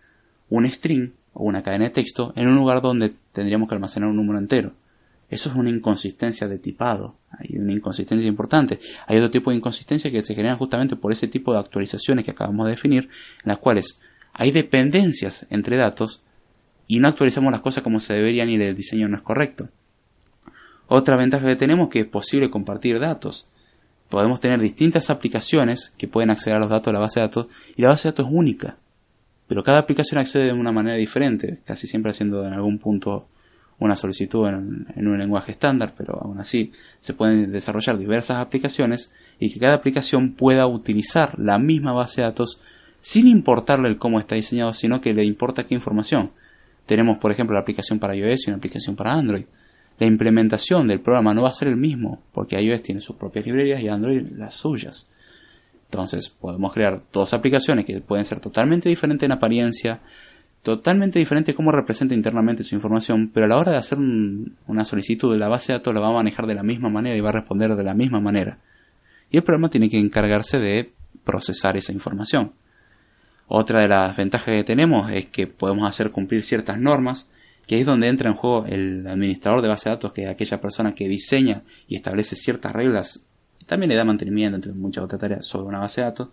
un 0.49 0.65
string 0.71 1.11
o 1.35 1.43
una 1.43 1.63
cadena 1.63 1.87
de 1.87 1.91
texto 1.91 2.33
en 2.37 2.47
un 2.47 2.55
lugar 2.55 2.83
donde 2.83 3.13
tendríamos 3.33 3.69
que 3.69 3.75
almacenar 3.75 4.09
un 4.09 4.17
número 4.17 4.39
entero. 4.39 4.75
Eso 5.31 5.49
es 5.49 5.55
una 5.55 5.71
inconsistencia 5.71 6.49
de 6.49 6.59
tipado. 6.59 7.17
Hay 7.31 7.57
una 7.57 7.73
inconsistencia 7.73 8.27
importante. 8.27 8.81
Hay 9.07 9.17
otro 9.19 9.31
tipo 9.31 9.51
de 9.51 9.57
inconsistencia 9.57 10.11
que 10.11 10.23
se 10.23 10.35
genera 10.35 10.57
justamente 10.57 10.97
por 10.97 11.13
ese 11.13 11.29
tipo 11.29 11.53
de 11.53 11.61
actualizaciones 11.61 12.25
que 12.25 12.33
acabamos 12.33 12.67
de 12.67 12.73
definir, 12.73 13.05
en 13.05 13.49
las 13.49 13.59
cuales 13.59 14.01
hay 14.33 14.51
dependencias 14.51 15.47
entre 15.49 15.77
datos 15.77 16.23
y 16.89 16.99
no 16.99 17.07
actualizamos 17.07 17.53
las 17.53 17.61
cosas 17.61 17.85
como 17.85 18.01
se 18.01 18.15
deberían 18.15 18.51
y 18.51 18.57
el 18.57 18.75
diseño 18.75 19.09
no 19.09 19.17
es 19.17 19.23
correcto. 19.23 19.69
Otra 20.89 21.17
ventaja 21.17 21.47
que 21.47 21.55
tenemos 21.55 21.87
es 21.87 21.93
que 21.93 22.01
es 22.01 22.07
posible 22.07 22.51
compartir 22.51 22.99
datos. 22.99 23.47
Podemos 24.09 24.41
tener 24.41 24.59
distintas 24.59 25.09
aplicaciones 25.09 25.93
que 25.97 26.09
pueden 26.09 26.31
acceder 26.31 26.57
a 26.57 26.59
los 26.59 26.69
datos 26.69 26.87
de 26.87 26.95
la 26.95 26.99
base 26.99 27.21
de 27.21 27.27
datos 27.27 27.47
y 27.77 27.83
la 27.83 27.91
base 27.91 28.09
de 28.09 28.13
datos 28.13 28.27
es 28.27 28.33
única. 28.35 28.77
Pero 29.47 29.63
cada 29.63 29.79
aplicación 29.79 30.19
accede 30.19 30.47
de 30.47 30.53
una 30.53 30.73
manera 30.73 30.97
diferente, 30.97 31.61
casi 31.65 31.87
siempre 31.87 32.11
haciendo 32.11 32.45
en 32.45 32.53
algún 32.53 32.79
punto 32.81 33.29
una 33.81 33.97
solicitud 33.97 34.47
en, 34.47 35.09
un 35.09 35.19
lenguaje 35.19 35.53
estándar, 35.53 35.95
pero 35.97 36.21
aún 36.23 36.39
así 36.39 36.71
se 37.01 37.15
pueden 37.15 37.51
desarrollar 37.51 37.99
diversas 37.99 38.37
aplicaciones 38.37 39.11
y 39.41 39.53
que 39.53 39.59
cada 39.59 39.75
aplicación 39.75 40.35
pueda 40.35 40.67
utilizar 40.67 41.37
la 41.39 41.59
misma 41.59 41.93
base 41.93 42.21
de 42.21 42.27
datos 42.27 42.61
sin 43.01 43.27
importarle 43.27 43.89
el 43.89 43.97
cómo 43.97 44.21
está 44.21 44.35
diseñado, 44.35 44.75
sino 44.75 45.01
que 45.01 45.15
le 45.15 45.25
importa 45.25 45.67
qué 45.67 45.75
información. 45.75 46.31
Tenemos, 46.85 47.19
por 47.19 47.33
ejemplo, 47.33 47.55
la 47.55 47.61
aplicación 47.61 47.99
para 47.99 48.15
iOS 48.15 48.47
y 48.47 48.51
una 48.51 48.59
aplicación 48.59 48.97
para 48.97 49.13
Android. 49.13 49.47
La 49.99 50.07
implementación 50.07 50.87
del 50.87 51.01
programa 51.01 51.33
no 51.33 51.43
va 51.43 51.49
a 51.49 51.53
ser 51.53 51.69
el 51.69 51.77
mismo, 51.77 52.23
porque 52.33 52.61
iOS 52.61 52.83
tiene 52.83 53.01
sus 53.01 53.17
propias 53.17 53.47
librerías 53.47 53.81
y 53.81 53.89
Android 53.89 54.29
las 54.37 54.55
suyas. 54.55 55.09
Entonces, 55.87 56.29
podemos 56.29 56.73
crear 56.73 57.03
dos 57.13 57.33
aplicaciones 57.33 57.87
que 57.87 58.01
pueden 58.01 58.25
ser 58.25 58.41
totalmente 58.41 58.91
diferentes 58.91 59.27
en 59.27 59.33
apariencia, 59.33 60.01
totalmente 60.63 61.19
diferente 61.19 61.55
cómo 61.55 61.73
representa 61.73 62.15
internamente 62.15 62.63
su 62.63 62.75
información, 62.75 63.31
pero 63.33 63.47
a 63.47 63.49
la 63.49 63.57
hora 63.57 63.73
de 63.73 63.79
hacer 63.79 63.99
una 63.99 64.85
solicitud 64.85 65.33
de 65.33 65.39
la 65.39 65.49
base 65.49 65.73
de 65.73 65.79
datos 65.79 65.95
la 65.95 66.01
va 66.01 66.09
a 66.09 66.13
manejar 66.13 66.47
de 66.47 66.55
la 66.55 66.63
misma 66.63 66.91
manera 66.91 67.17
y 67.17 67.21
va 67.21 67.31
a 67.31 67.33
responder 67.33 67.75
de 67.75 67.85
la 67.85 67.95
misma 67.95 68.21
manera. 68.21 68.59
Y 69.31 69.39
el 69.39 69.43
programa 69.43 69.71
tiene 69.71 69.89
que 69.89 69.99
encargarse 69.99 70.59
de 70.59 70.93
procesar 71.25 71.77
esa 71.77 71.93
información. 71.93 72.53
Otra 73.47 73.81
de 73.81 73.89
las 73.89 74.17
ventajas 74.17 74.55
que 74.55 74.65
tenemos 74.65 75.11
es 75.11 75.27
que 75.27 75.47
podemos 75.47 75.89
hacer 75.89 76.11
cumplir 76.11 76.45
ciertas 76.45 76.79
normas, 76.79 77.31
que 77.67 77.81
es 77.81 77.87
donde 77.87 78.09
entra 78.09 78.29
en 78.29 78.37
juego 78.37 78.67
el 78.67 79.07
administrador 79.07 79.63
de 79.63 79.69
base 79.69 79.89
de 79.89 79.97
datos, 79.97 80.13
que 80.13 80.25
es 80.25 80.29
aquella 80.29 80.61
persona 80.61 80.95
que 80.95 81.09
diseña 81.09 81.63
y 81.89 81.97
establece 81.97 82.37
ciertas 82.37 82.73
reglas, 82.73 83.25
también 83.67 83.91
le 83.91 83.97
da 83.97 84.05
mantenimiento, 84.05 84.57
entre 84.57 84.73
muchas 84.73 85.05
otras 85.05 85.21
tareas, 85.21 85.47
sobre 85.47 85.69
una 85.69 85.79
base 85.79 86.01
de 86.01 86.07
datos, 86.07 86.29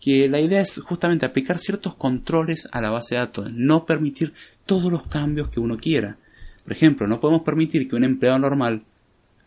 que 0.00 0.28
la 0.28 0.40
idea 0.40 0.62
es 0.62 0.80
justamente 0.80 1.26
aplicar 1.26 1.58
ciertos 1.58 1.94
controles 1.94 2.68
a 2.72 2.80
la 2.80 2.90
base 2.90 3.14
de 3.14 3.20
datos, 3.20 3.52
no 3.52 3.84
permitir 3.84 4.32
todos 4.64 4.90
los 4.90 5.06
cambios 5.06 5.50
que 5.50 5.60
uno 5.60 5.76
quiera. 5.76 6.16
Por 6.64 6.72
ejemplo, 6.72 7.06
no 7.06 7.20
podemos 7.20 7.42
permitir 7.42 7.88
que 7.88 7.96
un 7.96 8.04
empleado 8.04 8.38
normal 8.38 8.82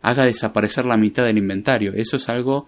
haga 0.01 0.25
desaparecer 0.25 0.85
la 0.85 0.97
mitad 0.97 1.25
del 1.25 1.37
inventario. 1.39 1.93
Eso 1.93 2.17
es 2.17 2.29
algo 2.29 2.67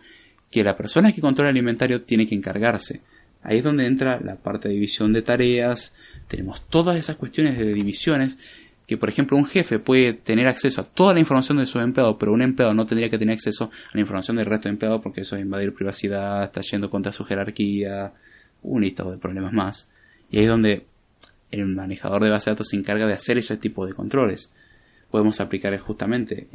que 0.49 0.63
la 0.63 0.75
persona 0.75 1.11
que 1.11 1.21
controla 1.21 1.51
el 1.51 1.57
inventario 1.57 2.01
tiene 2.01 2.25
que 2.25 2.33
encargarse. 2.33 3.01
Ahí 3.43 3.57
es 3.57 3.63
donde 3.63 3.85
entra 3.85 4.19
la 4.21 4.37
parte 4.37 4.67
de 4.67 4.73
división 4.73 5.13
de 5.13 5.21
tareas. 5.21 5.93
Tenemos 6.27 6.67
todas 6.67 6.97
esas 6.97 7.17
cuestiones 7.17 7.59
de 7.59 7.73
divisiones 7.73 8.39
que 8.87 8.97
por 8.97 9.09
ejemplo 9.09 9.37
un 9.37 9.45
jefe 9.45 9.79
puede 9.79 10.13
tener 10.13 10.47
acceso 10.47 10.81
a 10.81 10.83
toda 10.83 11.13
la 11.13 11.19
información 11.19 11.57
de 11.57 11.65
sus 11.65 11.81
empleados, 11.81 12.17
pero 12.19 12.33
un 12.33 12.41
empleado 12.41 12.73
no 12.73 12.85
tendría 12.85 13.09
que 13.09 13.17
tener 13.17 13.33
acceso 13.33 13.65
a 13.65 13.95
la 13.95 14.01
información 14.01 14.37
del 14.37 14.45
resto 14.45 14.67
de 14.67 14.73
empleados 14.73 15.01
porque 15.01 15.21
eso 15.21 15.35
es 15.35 15.41
invadir 15.41 15.73
privacidad, 15.73 16.43
está 16.43 16.61
yendo 16.61 16.89
contra 16.89 17.11
su 17.11 17.25
jerarquía, 17.25 18.13
un 18.61 18.81
listado 18.81 19.11
de 19.11 19.17
problemas 19.17 19.53
más. 19.53 19.89
Y 20.29 20.37
ahí 20.37 20.43
es 20.43 20.49
donde 20.49 20.85
el 21.51 21.65
manejador 21.65 22.23
de 22.23 22.29
base 22.29 22.49
de 22.49 22.53
datos 22.53 22.69
se 22.69 22.75
encarga 22.75 23.07
de 23.07 23.13
hacer 23.13 23.37
ese 23.37 23.57
tipo 23.57 23.85
de 23.85 23.93
controles. 23.93 24.51
Podemos 25.09 25.39
aplicar 25.39 25.77
justamente 25.79 26.47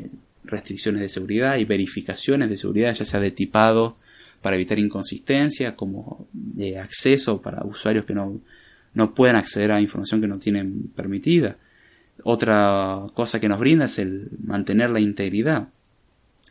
restricciones 0.44 1.00
de 1.00 1.08
seguridad 1.08 1.58
y 1.58 1.64
verificaciones 1.64 2.48
de 2.48 2.56
seguridad, 2.56 2.94
ya 2.94 3.04
sea 3.04 3.20
de 3.20 3.30
tipado 3.30 3.96
para 4.42 4.56
evitar 4.56 4.78
inconsistencia, 4.78 5.76
como 5.76 6.26
de 6.32 6.78
acceso 6.78 7.42
para 7.42 7.64
usuarios 7.64 8.04
que 8.04 8.14
no, 8.14 8.40
no 8.94 9.14
puedan 9.14 9.36
acceder 9.36 9.72
a 9.72 9.80
información 9.80 10.20
que 10.20 10.28
no 10.28 10.38
tienen 10.38 10.90
permitida 10.94 11.56
otra 12.24 13.06
cosa 13.14 13.40
que 13.40 13.48
nos 13.48 13.58
brinda 13.58 13.86
es 13.86 13.98
el 13.98 14.28
mantener 14.42 14.90
la 14.90 15.00
integridad. 15.00 15.68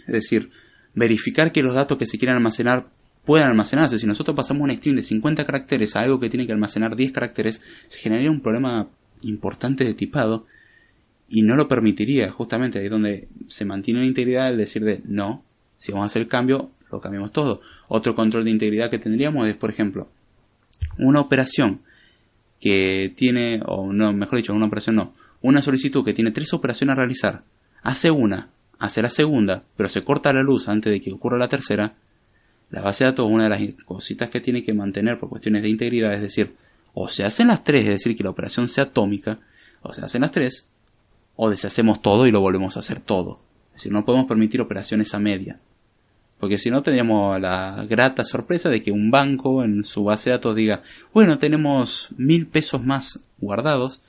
Es 0.07 0.13
decir, 0.13 0.51
verificar 0.93 1.51
que 1.51 1.63
los 1.63 1.73
datos 1.73 1.97
que 1.97 2.05
se 2.05 2.17
quieren 2.17 2.35
almacenar 2.35 2.87
puedan 3.25 3.49
almacenarse. 3.49 3.99
Si 3.99 4.07
nosotros 4.07 4.35
pasamos 4.35 4.63
un 4.63 4.71
string 4.75 4.95
de 4.95 5.03
50 5.03 5.45
caracteres 5.45 5.95
a 5.95 6.01
algo 6.01 6.19
que 6.19 6.29
tiene 6.29 6.45
que 6.45 6.51
almacenar 6.51 6.95
10 6.95 7.11
caracteres, 7.11 7.61
se 7.87 7.99
generaría 7.99 8.31
un 8.31 8.41
problema 8.41 8.89
importante 9.21 9.83
de 9.83 9.93
tipado 9.93 10.45
y 11.27 11.43
no 11.43 11.55
lo 11.55 11.67
permitiría. 11.67 12.31
Justamente 12.31 12.79
ahí 12.79 12.85
es 12.85 12.91
donde 12.91 13.27
se 13.47 13.65
mantiene 13.65 13.99
la 13.99 14.07
integridad, 14.07 14.49
el 14.49 14.57
decir 14.57 14.83
de 14.83 15.01
no, 15.05 15.43
si 15.77 15.91
vamos 15.91 16.05
a 16.05 16.07
hacer 16.07 16.23
el 16.23 16.27
cambio, 16.27 16.71
lo 16.91 16.99
cambiamos 16.99 17.31
todo. 17.31 17.61
Otro 17.87 18.15
control 18.15 18.45
de 18.45 18.51
integridad 18.51 18.89
que 18.89 18.99
tendríamos 18.99 19.47
es, 19.47 19.55
por 19.55 19.69
ejemplo, 19.69 20.09
una 20.97 21.19
operación 21.19 21.81
que 22.59 23.13
tiene, 23.15 23.61
o 23.65 23.93
no, 23.93 24.11
mejor 24.11 24.37
dicho, 24.37 24.53
una 24.53 24.65
operación 24.65 24.95
no, 24.95 25.13
una 25.41 25.61
solicitud 25.61 26.03
que 26.03 26.13
tiene 26.13 26.31
tres 26.31 26.53
operaciones 26.53 26.93
a 26.93 26.97
realizar, 26.97 27.41
hace 27.81 28.11
una, 28.11 28.49
hace 28.77 29.01
la 29.01 29.09
segunda, 29.09 29.63
pero 29.77 29.89
se 29.89 30.03
corta 30.03 30.33
la 30.33 30.43
luz 30.43 30.67
antes 30.67 30.91
de 30.91 31.01
que 31.01 31.11
ocurra 31.11 31.37
la 31.37 31.47
tercera, 31.47 31.95
la 32.69 32.81
base 32.81 33.03
de 33.03 33.11
datos, 33.11 33.27
una 33.29 33.43
de 33.43 33.49
las 33.49 33.61
cositas 33.85 34.29
que 34.29 34.41
tiene 34.41 34.63
que 34.63 34.73
mantener 34.73 35.19
por 35.19 35.29
cuestiones 35.29 35.63
de 35.63 35.69
integridad, 35.69 36.13
es 36.13 36.21
decir, 36.21 36.55
o 36.93 37.07
se 37.07 37.23
hacen 37.23 37.47
las 37.47 37.63
tres, 37.63 37.83
es 37.83 37.89
decir, 37.89 38.15
que 38.15 38.23
la 38.23 38.29
operación 38.29 38.67
sea 38.67 38.85
atómica, 38.85 39.39
o 39.81 39.93
se 39.93 40.03
hacen 40.03 40.21
las 40.21 40.31
tres, 40.31 40.67
o 41.35 41.49
deshacemos 41.49 42.01
todo 42.01 42.27
y 42.27 42.31
lo 42.31 42.41
volvemos 42.41 42.75
a 42.75 42.79
hacer 42.79 42.99
todo. 42.99 43.39
Es 43.69 43.83
decir, 43.83 43.91
no 43.91 44.05
podemos 44.05 44.27
permitir 44.27 44.61
operaciones 44.61 45.13
a 45.13 45.19
media. 45.19 45.59
Porque 46.39 46.57
si 46.57 46.71
no, 46.71 46.81
tendríamos 46.81 47.39
la 47.39 47.85
grata 47.89 48.23
sorpresa 48.23 48.69
de 48.69 48.81
que 48.81 48.91
un 48.91 49.11
banco 49.11 49.63
en 49.63 49.83
su 49.83 50.03
base 50.03 50.29
de 50.29 50.37
datos 50.37 50.55
diga, 50.55 50.83
bueno, 51.13 51.37
tenemos 51.37 52.09
mil 52.17 52.47
pesos 52.47 52.83
más 52.83 53.19
guardados, 53.39 54.01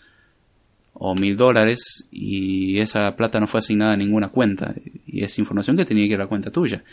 o 1.02 1.14
mil 1.14 1.34
dólares, 1.34 2.06
y 2.10 2.78
esa 2.78 3.16
plata 3.16 3.40
no 3.40 3.46
fue 3.46 3.60
asignada 3.60 3.92
a 3.92 3.96
ninguna 3.96 4.28
cuenta, 4.28 4.74
y 5.06 5.24
es 5.24 5.38
información 5.38 5.74
que 5.78 5.86
tenía 5.86 6.04
que 6.04 6.12
ir 6.12 6.16
a 6.16 6.24
la 6.24 6.26
cuenta 6.26 6.50
tuya. 6.50 6.84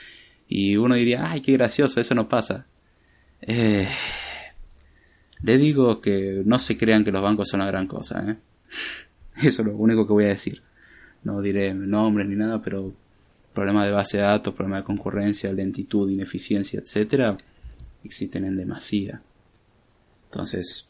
Y 0.47 0.77
uno 0.77 0.95
diría, 0.95 1.29
ay, 1.29 1.41
qué 1.41 1.51
gracioso, 1.51 1.99
eso 1.99 2.15
no 2.15 2.29
pasa. 2.29 2.65
Eh, 3.41 3.89
le 5.43 5.57
digo 5.57 5.99
que 5.99 6.41
no 6.45 6.57
se 6.57 6.77
crean 6.77 7.03
que 7.03 7.11
los 7.11 7.21
bancos 7.21 7.49
son 7.49 7.59
una 7.59 7.69
gran 7.69 7.85
cosa, 7.85 8.23
¿eh? 8.25 8.37
Eso 9.45 9.61
es 9.61 9.67
lo 9.67 9.75
único 9.75 10.07
que 10.07 10.13
voy 10.13 10.23
a 10.23 10.29
decir. 10.29 10.63
No 11.23 11.41
diré 11.41 11.73
nombres 11.73 12.29
ni 12.29 12.35
nada, 12.35 12.61
pero 12.61 12.93
problemas 13.53 13.85
de 13.87 13.91
base 13.91 14.17
de 14.17 14.23
datos, 14.23 14.53
problemas 14.53 14.83
de 14.83 14.85
concurrencia, 14.85 15.51
lentitud, 15.51 16.09
ineficiencia, 16.09 16.79
etcétera, 16.79 17.37
existen 18.05 18.45
en 18.45 18.55
demasía. 18.55 19.21
Entonces, 20.31 20.87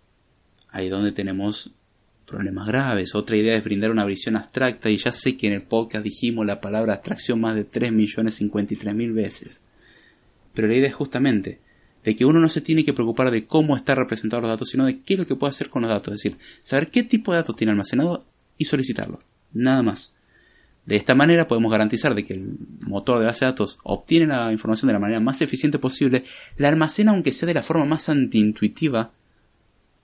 ahí 0.70 0.88
donde 0.88 1.12
tenemos 1.12 1.74
problemas 2.28 2.68
graves. 2.68 3.16
Otra 3.16 3.38
idea 3.38 3.56
es 3.56 3.64
brindar 3.64 3.90
una 3.90 4.06
visión 4.06 4.36
abstracta 4.36 4.90
y 4.90 4.98
ya 4.98 5.12
sé 5.12 5.38
que 5.38 5.48
en 5.48 5.54
el 5.54 5.62
podcast 5.64 6.04
dijimos 6.04 6.46
la 6.46 6.62
palabra 6.62 6.94
abstracción 6.94 7.40
más 7.40 7.56
de 7.56 7.68
3.053.000 7.68 9.14
veces. 9.14 9.62
Pero 10.54 10.68
la 10.68 10.76
idea 10.76 10.90
es 10.90 10.96
justamente 10.96 11.60
de 12.04 12.16
que 12.16 12.26
uno 12.26 12.40
no 12.40 12.50
se 12.50 12.62
tiene 12.62 12.84
que 12.84 12.94
preocupar 12.94 13.32
de 13.32 13.48
cómo 13.48 13.76
están 13.76 13.98
representados 13.98 14.44
los 14.44 14.52
datos, 14.52 14.70
sino 14.70 14.86
de 14.86 15.00
qué 15.00 15.14
es 15.14 15.20
lo 15.20 15.28
que 15.28 15.36
puede 15.36 15.50
hacer 15.50 15.70
con 15.70 15.82
los 15.82 15.90
datos. 15.90 16.14
Es 16.14 16.22
decir, 16.22 16.38
saber 16.64 16.90
qué 16.92 17.04
tipo 17.04 17.32
de 17.32 17.38
datos 17.38 17.56
tiene 17.56 17.72
almacenado 17.72 18.26
y 18.58 18.66
solicitarlo. 18.66 19.20
Nada 19.54 19.82
más. 19.82 20.14
De 20.86 20.96
esta 20.96 21.16
manera 21.16 21.48
podemos 21.48 21.72
garantizar 21.72 22.16
de 22.16 22.24
que 22.24 22.34
el 22.34 22.58
motor 22.80 23.20
de 23.20 23.26
base 23.26 23.44
de 23.44 23.52
datos 23.52 23.78
obtiene 23.84 24.28
la 24.28 24.54
información 24.54 24.88
de 24.88 24.94
la 24.94 25.00
manera 25.00 25.20
más 25.20 25.42
eficiente 25.42 25.80
posible, 25.80 26.24
la 26.56 26.70
almacena 26.70 27.12
aunque 27.12 27.34
sea 27.34 27.48
de 27.48 27.54
la 27.54 27.64
forma 27.64 27.84
más 27.84 28.08
antiintuitiva, 28.08 29.12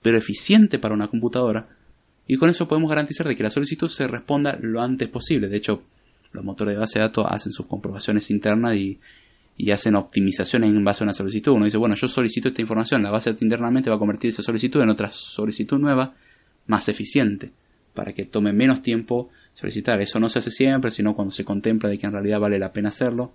pero 0.02 0.18
eficiente 0.18 0.78
para 0.78 0.94
una 0.94 1.08
computadora, 1.08 1.73
y 2.26 2.36
con 2.36 2.48
eso 2.48 2.66
podemos 2.66 2.88
garantizar 2.88 3.28
de 3.28 3.36
que 3.36 3.42
la 3.42 3.50
solicitud 3.50 3.88
se 3.88 4.06
responda 4.06 4.58
lo 4.60 4.80
antes 4.80 5.08
posible. 5.08 5.48
De 5.48 5.56
hecho, 5.56 5.82
los 6.32 6.44
motores 6.44 6.74
de 6.74 6.78
base 6.78 6.98
de 6.98 7.04
datos 7.04 7.26
hacen 7.28 7.52
sus 7.52 7.66
comprobaciones 7.66 8.30
internas 8.30 8.76
y, 8.76 8.98
hacen 9.70 9.94
optimizaciones 9.94 10.70
en 10.70 10.84
base 10.84 11.04
a 11.04 11.06
una 11.06 11.14
solicitud. 11.14 11.52
Uno 11.52 11.66
dice, 11.66 11.76
bueno, 11.76 11.94
yo 11.94 12.08
solicito 12.08 12.48
esta 12.48 12.60
información, 12.60 13.02
la 13.02 13.10
base 13.10 13.30
de 13.30 13.34
datos 13.34 13.42
internamente 13.42 13.90
va 13.90 13.96
a 13.96 13.98
convertir 13.98 14.30
esa 14.30 14.42
solicitud 14.42 14.80
en 14.82 14.88
otra 14.88 15.10
solicitud 15.12 15.78
nueva 15.78 16.14
más 16.66 16.88
eficiente, 16.88 17.52
para 17.92 18.12
que 18.12 18.24
tome 18.24 18.52
menos 18.52 18.82
tiempo 18.82 19.30
solicitar. 19.52 20.00
Eso 20.00 20.18
no 20.18 20.28
se 20.28 20.40
hace 20.40 20.50
siempre, 20.50 20.90
sino 20.90 21.14
cuando 21.14 21.30
se 21.30 21.44
contempla 21.44 21.88
de 21.88 21.98
que 21.98 22.06
en 22.06 22.12
realidad 22.12 22.40
vale 22.40 22.58
la 22.58 22.72
pena 22.72 22.88
hacerlo. 22.88 23.32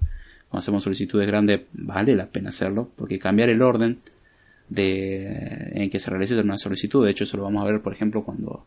Cuando 0.49 0.59
hacemos 0.59 0.83
solicitudes 0.83 1.27
grandes, 1.27 1.61
vale 1.73 2.15
la 2.15 2.27
pena 2.27 2.49
hacerlo, 2.49 2.91
porque 2.95 3.19
cambiar 3.19 3.49
el 3.49 3.61
orden 3.61 3.99
de, 4.67 5.71
en 5.73 5.89
que 5.89 5.99
se 5.99 6.09
realice 6.09 6.37
una 6.41 6.57
solicitud, 6.57 7.05
de 7.05 7.11
hecho 7.11 7.23
eso 7.23 7.37
lo 7.37 7.43
vamos 7.43 7.63
a 7.63 7.71
ver, 7.71 7.81
por 7.81 7.93
ejemplo, 7.93 8.23
cuando 8.23 8.65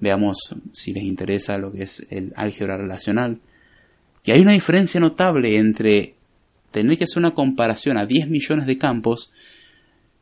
veamos 0.00 0.54
si 0.72 0.92
les 0.92 1.04
interesa 1.04 1.58
lo 1.58 1.72
que 1.72 1.82
es 1.82 2.06
el 2.10 2.32
álgebra 2.36 2.76
relacional, 2.76 3.40
que 4.22 4.32
hay 4.32 4.40
una 4.40 4.52
diferencia 4.52 5.00
notable 5.00 5.56
entre 5.56 6.14
tener 6.70 6.98
que 6.98 7.04
hacer 7.04 7.18
una 7.18 7.34
comparación 7.34 7.96
a 7.96 8.06
10 8.06 8.28
millones 8.28 8.66
de 8.66 8.78
campos 8.78 9.30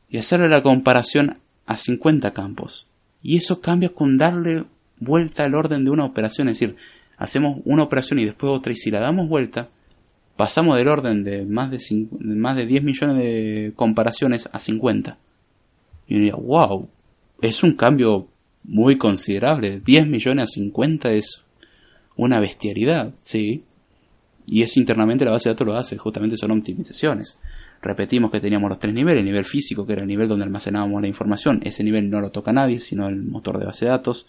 y 0.08 0.18
hacerle 0.18 0.48
la 0.48 0.62
comparación 0.62 1.38
a 1.66 1.76
50 1.76 2.32
campos. 2.32 2.86
Y 3.22 3.36
eso 3.36 3.60
cambia 3.60 3.88
con 3.88 4.16
darle 4.16 4.64
vuelta 4.98 5.44
al 5.44 5.54
orden 5.54 5.84
de 5.84 5.90
una 5.90 6.04
operación, 6.04 6.48
es 6.48 6.58
decir, 6.58 6.76
hacemos 7.16 7.60
una 7.64 7.82
operación 7.82 8.18
y 8.18 8.24
después 8.24 8.52
otra 8.52 8.72
y 8.72 8.76
si 8.76 8.90
la 8.90 9.00
damos 9.00 9.28
vuelta, 9.28 9.68
pasamos 10.36 10.76
del 10.76 10.88
orden 10.88 11.24
de 11.24 11.44
más 11.44 11.70
de, 11.70 12.06
más 12.20 12.56
de 12.56 12.66
10 12.66 12.82
millones 12.84 13.16
de 13.16 13.72
comparaciones 13.74 14.48
a 14.52 14.60
50. 14.60 15.18
Y 16.06 16.14
uno 16.14 16.24
diría, 16.24 16.36
wow, 16.36 16.88
es 17.42 17.62
un 17.62 17.72
cambio 17.72 18.28
muy 18.66 18.96
considerable. 18.96 19.80
10 19.84 20.06
millones 20.06 20.44
a 20.44 20.46
50 20.46 21.12
es 21.12 21.44
una 22.16 22.40
bestialidad, 22.40 23.14
sí. 23.20 23.64
Y 24.46 24.62
eso 24.62 24.78
internamente 24.78 25.24
la 25.24 25.32
base 25.32 25.48
de 25.48 25.54
datos 25.54 25.66
lo 25.66 25.76
hace, 25.76 25.96
justamente 25.96 26.36
son 26.36 26.52
optimizaciones. 26.52 27.38
Repetimos 27.82 28.30
que 28.30 28.40
teníamos 28.40 28.68
los 28.68 28.78
tres 28.78 28.94
niveles, 28.94 29.20
el 29.20 29.26
nivel 29.26 29.44
físico, 29.44 29.86
que 29.86 29.92
era 29.92 30.02
el 30.02 30.08
nivel 30.08 30.28
donde 30.28 30.44
almacenábamos 30.44 31.02
la 31.02 31.08
información, 31.08 31.60
ese 31.64 31.84
nivel 31.84 32.08
no 32.10 32.20
lo 32.20 32.30
toca 32.30 32.52
nadie, 32.52 32.78
sino 32.80 33.08
el 33.08 33.16
motor 33.16 33.58
de 33.58 33.66
base 33.66 33.84
de 33.84 33.90
datos. 33.90 34.26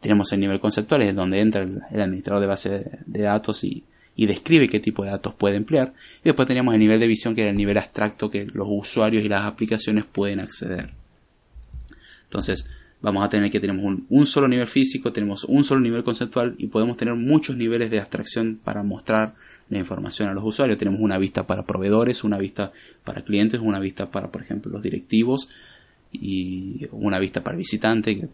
Tenemos 0.00 0.32
el 0.32 0.40
nivel 0.40 0.60
conceptual, 0.60 1.02
es 1.02 1.14
donde 1.14 1.40
entra 1.40 1.62
el, 1.62 1.82
administrador 1.92 2.40
de 2.40 2.46
base 2.46 2.90
de 3.04 3.22
datos 3.22 3.64
y, 3.64 3.84
y 4.14 4.26
describe 4.26 4.68
qué 4.68 4.78
tipo 4.78 5.04
de 5.04 5.10
datos 5.10 5.34
puede 5.34 5.56
emplear. 5.56 5.92
Y 6.20 6.24
después 6.24 6.46
teníamos 6.46 6.74
el 6.74 6.80
nivel 6.80 7.00
de 7.00 7.06
visión, 7.08 7.34
que 7.34 7.42
era 7.42 7.50
el 7.50 7.56
nivel 7.56 7.78
abstracto 7.78 8.30
que 8.30 8.46
los 8.46 8.68
usuarios 8.70 9.24
y 9.24 9.28
las 9.28 9.44
aplicaciones 9.44 10.04
pueden 10.04 10.38
acceder. 10.38 10.90
Entonces, 12.24 12.66
vamos 13.00 13.24
a 13.24 13.28
tener 13.28 13.50
que 13.50 13.60
tenemos 13.60 14.00
un, 14.08 14.26
solo 14.26 14.48
nivel 14.48 14.66
físico, 14.66 15.12
tenemos 15.12 15.44
un 15.44 15.64
solo 15.64 15.80
nivel 15.80 16.02
conceptual 16.02 16.54
y 16.58 16.66
podemos 16.66 16.96
tener 16.96 17.14
muchos 17.14 17.56
niveles 17.56 17.90
de 17.90 18.00
abstracción 18.00 18.58
para 18.62 18.82
mostrar 18.82 19.34
la 19.68 19.78
información 19.78 20.28
a 20.28 20.34
los 20.34 20.44
usuarios. 20.44 20.78
Tenemos 20.78 21.00
una 21.00 21.18
vista 21.18 21.46
para 21.46 21.64
proveedores, 21.64 22.24
una 22.24 22.38
vista 22.38 22.72
para 23.04 23.22
clientes, 23.22 23.60
una 23.60 23.78
vista 23.78 24.10
para, 24.10 24.30
por 24.30 24.42
ejemplo, 24.42 24.72
los 24.72 24.82
directivos 24.82 25.48
y 26.10 26.86
una 26.90 27.18
vista 27.18 27.44
para 27.44 27.56
visitante, 27.56 28.28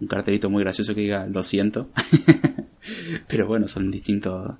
un 0.00 0.06
cartelito 0.08 0.50
muy 0.50 0.62
gracioso 0.62 0.94
que 0.94 1.02
diga 1.02 1.26
lo 1.26 1.42
siento. 1.42 1.88
Pero 3.28 3.46
bueno, 3.46 3.68
son 3.68 3.90
distintos 3.90 4.54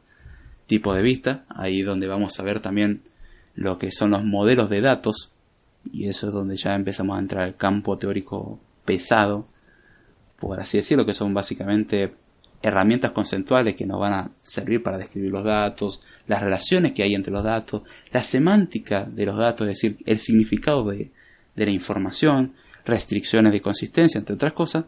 tipos 0.66 0.94
de 0.94 1.02
vista. 1.02 1.44
Ahí 1.48 1.82
donde 1.82 2.06
vamos 2.06 2.38
a 2.38 2.42
ver 2.42 2.60
también 2.60 3.02
lo 3.54 3.78
que 3.78 3.90
son 3.90 4.10
los 4.10 4.24
modelos 4.24 4.70
de 4.70 4.80
datos. 4.80 5.32
Y 5.90 6.06
eso 6.08 6.28
es 6.28 6.32
donde 6.32 6.56
ya 6.56 6.74
empezamos 6.74 7.16
a 7.16 7.20
entrar 7.20 7.42
al 7.42 7.56
campo 7.56 7.98
teórico 7.98 8.60
pesado, 8.90 9.46
por 10.40 10.58
así 10.58 10.78
decirlo, 10.78 11.06
que 11.06 11.14
son 11.14 11.32
básicamente 11.32 12.12
herramientas 12.60 13.12
conceptuales 13.12 13.76
que 13.76 13.86
nos 13.86 14.00
van 14.00 14.12
a 14.12 14.30
servir 14.42 14.82
para 14.82 14.98
describir 14.98 15.30
los 15.30 15.44
datos, 15.44 16.02
las 16.26 16.42
relaciones 16.42 16.90
que 16.90 17.04
hay 17.04 17.14
entre 17.14 17.32
los 17.32 17.44
datos, 17.44 17.82
la 18.10 18.24
semántica 18.24 19.04
de 19.04 19.26
los 19.26 19.36
datos, 19.36 19.68
es 19.68 19.74
decir, 19.74 19.98
el 20.06 20.18
significado 20.18 20.90
de, 20.90 21.12
de 21.54 21.64
la 21.64 21.70
información, 21.70 22.54
restricciones 22.84 23.52
de 23.52 23.60
consistencia, 23.60 24.18
entre 24.18 24.34
otras 24.34 24.54
cosas, 24.54 24.86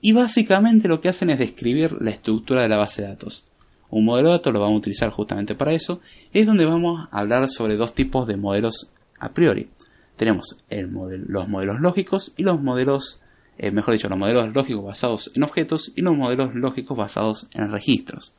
y 0.00 0.12
básicamente 0.12 0.88
lo 0.88 1.00
que 1.00 1.08
hacen 1.08 1.30
es 1.30 1.38
describir 1.38 1.96
la 2.00 2.10
estructura 2.10 2.62
de 2.62 2.68
la 2.68 2.76
base 2.76 3.02
de 3.02 3.08
datos. 3.08 3.44
Un 3.88 4.04
modelo 4.04 4.30
de 4.30 4.38
datos 4.38 4.52
lo 4.52 4.58
vamos 4.58 4.74
a 4.74 4.78
utilizar 4.78 5.10
justamente 5.10 5.54
para 5.54 5.74
eso, 5.74 6.00
es 6.32 6.44
donde 6.44 6.64
vamos 6.64 7.06
a 7.08 7.20
hablar 7.20 7.48
sobre 7.48 7.76
dos 7.76 7.94
tipos 7.94 8.26
de 8.26 8.36
modelos 8.36 8.90
a 9.20 9.32
priori 9.32 9.68
tenemos 10.16 10.56
los 10.68 11.48
modelos 11.48 11.80
lógicos 11.80 12.32
y 12.36 12.42
los 12.42 12.60
modelos, 12.60 13.20
eh, 13.58 13.70
mejor 13.70 13.94
dicho, 13.94 14.08
los 14.08 14.18
modelos 14.18 14.54
lógicos 14.54 14.84
basados 14.84 15.30
en 15.34 15.42
objetos 15.42 15.92
y 15.94 16.02
los 16.02 16.16
modelos 16.16 16.54
lógicos 16.54 16.96
basados 16.96 17.46
en 17.52 17.70
registros. 17.70 18.32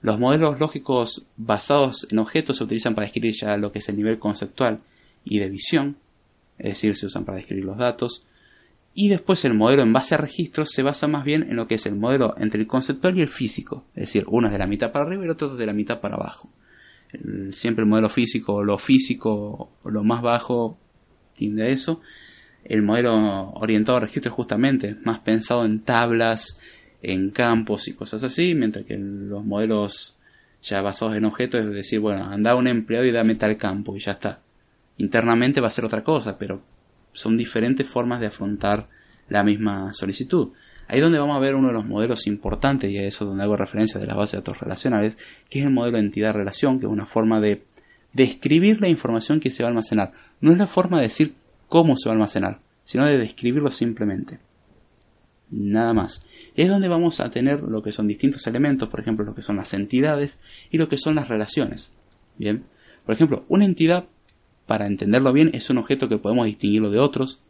Los 0.00 0.18
modelos 0.20 0.60
lógicos 0.60 1.24
basados 1.36 2.06
en 2.10 2.18
objetos 2.18 2.58
se 2.58 2.64
utilizan 2.64 2.94
para 2.94 3.06
describir 3.06 3.34
ya 3.34 3.56
lo 3.56 3.72
que 3.72 3.80
es 3.80 3.88
el 3.88 3.96
nivel 3.96 4.18
conceptual 4.18 4.80
y 5.24 5.38
de 5.40 5.50
visión, 5.50 5.96
es 6.58 6.70
decir, 6.70 6.96
se 6.96 7.06
usan 7.06 7.24
para 7.24 7.38
describir 7.38 7.64
los 7.64 7.78
datos. 7.78 8.24
Y 8.94 9.08
después 9.08 9.44
el 9.44 9.54
modelo 9.54 9.82
en 9.82 9.92
base 9.92 10.14
a 10.14 10.18
registros 10.18 10.70
se 10.70 10.82
basa 10.82 11.08
más 11.08 11.24
bien 11.24 11.42
en 11.42 11.56
lo 11.56 11.66
que 11.66 11.74
es 11.74 11.86
el 11.86 11.96
modelo 11.96 12.34
entre 12.38 12.60
el 12.60 12.66
conceptual 12.66 13.18
y 13.18 13.22
el 13.22 13.28
físico, 13.28 13.84
es 13.94 14.02
decir, 14.02 14.24
uno 14.28 14.46
es 14.46 14.52
de 14.52 14.58
la 14.58 14.66
mitad 14.66 14.92
para 14.92 15.04
arriba 15.04 15.22
y 15.22 15.26
el 15.26 15.32
otro 15.32 15.52
es 15.52 15.58
de 15.58 15.66
la 15.66 15.72
mitad 15.72 16.00
para 16.00 16.14
abajo 16.14 16.48
siempre 17.52 17.82
el 17.82 17.88
modelo 17.88 18.08
físico, 18.08 18.62
lo 18.62 18.78
físico, 18.78 19.70
lo 19.84 20.04
más 20.04 20.22
bajo, 20.22 20.78
tiende 21.34 21.64
a 21.64 21.68
eso. 21.68 22.00
El 22.64 22.82
modelo 22.82 23.50
orientado 23.52 23.98
a 23.98 24.00
registro 24.00 24.30
es 24.30 24.34
justamente 24.34 24.96
más 25.04 25.20
pensado 25.20 25.64
en 25.64 25.80
tablas, 25.80 26.58
en 27.02 27.30
campos 27.30 27.88
y 27.88 27.92
cosas 27.94 28.22
así, 28.22 28.54
mientras 28.54 28.84
que 28.84 28.98
los 28.98 29.44
modelos 29.44 30.16
ya 30.62 30.82
basados 30.82 31.16
en 31.16 31.24
objetos 31.24 31.60
es 31.60 31.72
decir, 31.72 32.00
bueno, 32.00 32.24
anda 32.24 32.56
un 32.56 32.66
empleado 32.66 33.04
y 33.04 33.12
dame 33.12 33.36
tal 33.36 33.56
campo 33.56 33.96
y 33.96 34.00
ya 34.00 34.12
está. 34.12 34.40
Internamente 34.98 35.60
va 35.60 35.68
a 35.68 35.70
ser 35.70 35.84
otra 35.84 36.02
cosa, 36.02 36.38
pero 36.38 36.62
son 37.12 37.36
diferentes 37.36 37.86
formas 37.86 38.20
de 38.20 38.26
afrontar 38.26 38.88
la 39.28 39.44
misma 39.44 39.92
solicitud. 39.92 40.52
Ahí 40.88 40.98
es 40.98 41.02
donde 41.02 41.18
vamos 41.18 41.36
a 41.36 41.40
ver 41.40 41.54
uno 41.54 41.68
de 41.68 41.74
los 41.74 41.86
modelos 41.86 42.26
importantes, 42.26 42.90
y 42.90 42.98
a 42.98 43.06
eso 43.06 43.24
donde 43.24 43.42
hago 43.42 43.56
referencia 43.56 44.00
de 44.00 44.06
la 44.06 44.14
base 44.14 44.36
de 44.36 44.42
datos 44.42 44.60
relacionales, 44.60 45.16
que 45.48 45.60
es 45.60 45.64
el 45.64 45.72
modelo 45.72 45.96
de 45.96 46.04
entidad-relación, 46.04 46.78
que 46.78 46.86
es 46.86 46.92
una 46.92 47.06
forma 47.06 47.40
de 47.40 47.64
describir 48.12 48.80
la 48.80 48.88
información 48.88 49.40
que 49.40 49.50
se 49.50 49.62
va 49.62 49.68
a 49.68 49.70
almacenar. 49.70 50.12
No 50.40 50.52
es 50.52 50.58
la 50.58 50.66
forma 50.66 50.98
de 50.98 51.04
decir 51.04 51.34
cómo 51.68 51.96
se 51.96 52.08
va 52.08 52.12
a 52.12 52.14
almacenar, 52.14 52.60
sino 52.84 53.04
de 53.04 53.18
describirlo 53.18 53.70
simplemente. 53.70 54.38
Nada 55.50 55.92
más. 55.92 56.22
Es 56.54 56.68
donde 56.68 56.88
vamos 56.88 57.20
a 57.20 57.30
tener 57.30 57.62
lo 57.62 57.82
que 57.82 57.92
son 57.92 58.08
distintos 58.08 58.46
elementos, 58.46 58.88
por 58.88 59.00
ejemplo, 59.00 59.24
lo 59.24 59.34
que 59.34 59.42
son 59.42 59.56
las 59.56 59.74
entidades 59.74 60.40
y 60.70 60.78
lo 60.78 60.88
que 60.88 60.98
son 60.98 61.14
las 61.14 61.28
relaciones. 61.28 61.92
Bien. 62.38 62.64
Por 63.04 63.14
ejemplo, 63.14 63.44
una 63.48 63.64
entidad, 63.64 64.06
para 64.66 64.86
entenderlo 64.86 65.32
bien, 65.32 65.50
es 65.52 65.70
un 65.70 65.78
objeto 65.78 66.08
que 66.08 66.18
podemos 66.18 66.46
distinguirlo 66.46 66.90
de 66.90 66.98
otros, 66.98 67.40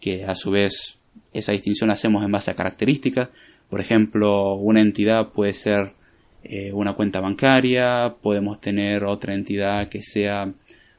que 0.00 0.24
a 0.24 0.34
su 0.34 0.50
vez 0.50 0.98
esa 1.32 1.52
distinción 1.52 1.88
la 1.88 1.94
hacemos 1.94 2.24
en 2.24 2.32
base 2.32 2.50
a 2.50 2.54
características. 2.54 3.28
Por 3.68 3.80
ejemplo, 3.80 4.54
una 4.54 4.80
entidad 4.80 5.30
puede 5.32 5.54
ser 5.54 5.94
eh, 6.44 6.72
una 6.72 6.92
cuenta 6.92 7.20
bancaria, 7.20 8.16
podemos 8.22 8.60
tener 8.60 9.04
otra 9.04 9.34
entidad 9.34 9.88
que 9.88 10.02
sea 10.02 10.52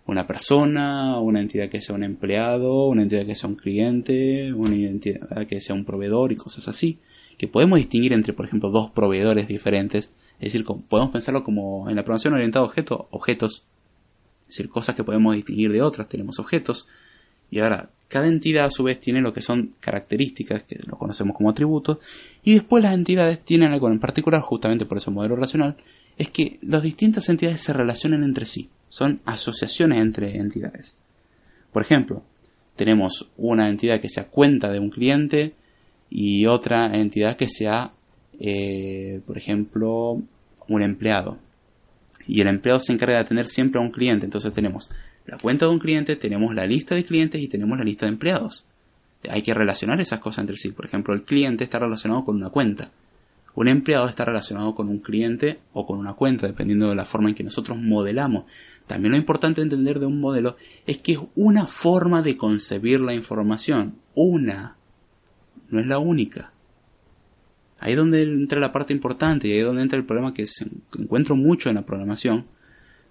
una 0.07 0.27
persona, 0.27 1.19
una 1.19 1.39
entidad 1.39 1.69
que 1.69 1.81
sea 1.81 1.95
un 1.95 2.03
empleado, 2.03 2.87
una 2.87 3.03
entidad 3.03 3.25
que 3.25 3.35
sea 3.35 3.49
un 3.49 3.55
cliente, 3.55 4.53
una 4.53 4.75
entidad 4.75 5.47
que 5.47 5.61
sea 5.61 5.75
un 5.75 5.85
proveedor 5.85 6.31
y 6.31 6.35
cosas 6.35 6.67
así, 6.67 6.99
que 7.37 7.47
podemos 7.47 7.79
distinguir 7.79 8.13
entre, 8.13 8.33
por 8.33 8.45
ejemplo, 8.45 8.69
dos 8.69 8.91
proveedores 8.91 9.47
diferentes, 9.47 10.11
es 10.39 10.53
decir, 10.53 10.65
podemos 10.87 11.11
pensarlo 11.11 11.43
como 11.43 11.89
en 11.89 11.95
la 11.95 12.03
programación 12.03 12.33
orientada 12.33 12.63
a 12.63 12.67
objetos, 12.67 13.01
objetos, 13.09 13.65
es 14.41 14.47
decir, 14.49 14.69
cosas 14.69 14.95
que 14.95 15.03
podemos 15.03 15.35
distinguir 15.35 15.71
de 15.71 15.81
otras, 15.81 16.07
tenemos 16.07 16.39
objetos, 16.39 16.87
y 17.49 17.59
ahora 17.59 17.89
cada 18.07 18.27
entidad 18.27 18.65
a 18.65 18.71
su 18.71 18.83
vez 18.83 18.99
tiene 18.99 19.21
lo 19.21 19.33
que 19.33 19.41
son 19.41 19.73
características, 19.79 20.63
que 20.63 20.79
lo 20.85 20.97
conocemos 20.97 21.35
como 21.35 21.49
atributos, 21.49 21.97
y 22.43 22.53
después 22.53 22.83
las 22.83 22.93
entidades 22.93 23.39
tienen 23.43 23.73
algo 23.73 23.87
en 23.87 23.99
particular, 23.99 24.41
justamente 24.41 24.85
por 24.85 24.97
ese 24.97 25.11
modelo 25.11 25.35
racional, 25.35 25.75
es 26.17 26.29
que 26.29 26.59
las 26.61 26.81
distintas 26.83 27.27
entidades 27.29 27.61
se 27.61 27.73
relacionan 27.73 28.23
entre 28.23 28.45
sí 28.45 28.69
son 28.95 29.19
asociaciones 29.25 29.99
entre 29.99 30.37
entidades. 30.37 30.95
Por 31.73 31.81
ejemplo, 31.81 32.23
tenemos 32.77 33.29
una 33.35 33.67
entidad 33.67 33.99
que 33.99 34.07
sea 34.07 34.27
cuenta 34.27 34.71
de 34.71 34.79
un 34.79 34.89
cliente 34.89 35.53
y 36.09 36.45
otra 36.45 36.85
entidad 36.95 37.35
que 37.35 37.49
sea, 37.49 37.91
eh, 38.39 39.19
por 39.27 39.37
ejemplo, 39.37 40.21
un 40.69 40.81
empleado. 40.81 41.37
Y 42.25 42.39
el 42.39 42.47
empleado 42.47 42.79
se 42.79 42.93
encarga 42.93 43.15
de 43.15 43.21
atender 43.23 43.47
siempre 43.47 43.79
a 43.79 43.83
un 43.83 43.91
cliente. 43.91 44.25
Entonces 44.25 44.53
tenemos 44.53 44.89
la 45.25 45.37
cuenta 45.37 45.65
de 45.65 45.71
un 45.71 45.79
cliente, 45.79 46.15
tenemos 46.15 46.53
la 46.53 46.67
lista 46.67 46.95
de 46.95 47.03
clientes 47.03 47.41
y 47.41 47.47
tenemos 47.47 47.77
la 47.77 47.83
lista 47.83 48.05
de 48.05 48.11
empleados. 48.11 48.65
Hay 49.29 49.41
que 49.41 49.53
relacionar 49.53 49.99
esas 49.99 50.19
cosas 50.19 50.43
entre 50.43 50.57
sí. 50.57 50.71
Por 50.71 50.85
ejemplo, 50.85 51.13
el 51.13 51.23
cliente 51.23 51.63
está 51.63 51.79
relacionado 51.79 52.25
con 52.25 52.35
una 52.35 52.49
cuenta. 52.49 52.91
Un 53.55 53.69
empleado 53.69 54.07
está 54.07 54.25
relacionado 54.25 54.75
con 54.75 54.89
un 54.89 54.99
cliente 54.99 55.59
o 55.73 55.85
con 55.85 55.97
una 55.97 56.13
cuenta, 56.13 56.45
dependiendo 56.45 56.89
de 56.89 56.95
la 56.95 57.05
forma 57.05 57.29
en 57.29 57.35
que 57.35 57.43
nosotros 57.43 57.77
modelamos. 57.77 58.43
También 58.85 59.11
lo 59.11 59.17
importante 59.17 59.61
entender 59.61 59.99
de 59.99 60.05
un 60.05 60.19
modelo 60.19 60.57
es 60.85 60.97
que 60.97 61.13
es 61.13 61.19
una 61.35 61.65
forma 61.65 62.21
de 62.21 62.35
concebir 62.35 62.99
la 62.99 63.13
información. 63.13 63.95
Una. 64.13 64.75
No 65.69 65.79
es 65.79 65.87
la 65.87 65.99
única. 65.99 66.51
Ahí 67.79 67.93
es 67.93 67.97
donde 67.97 68.23
entra 68.23 68.59
la 68.59 68.73
parte 68.73 68.93
importante 68.93 69.47
y 69.47 69.53
ahí 69.53 69.59
es 69.59 69.65
donde 69.65 69.81
entra 69.81 69.97
el 69.97 70.05
problema 70.05 70.33
que, 70.33 70.45
encuentro 70.99 71.35
mucho 71.35 71.69
en 71.69 71.75
la 71.75 71.85
programación, 71.85 72.45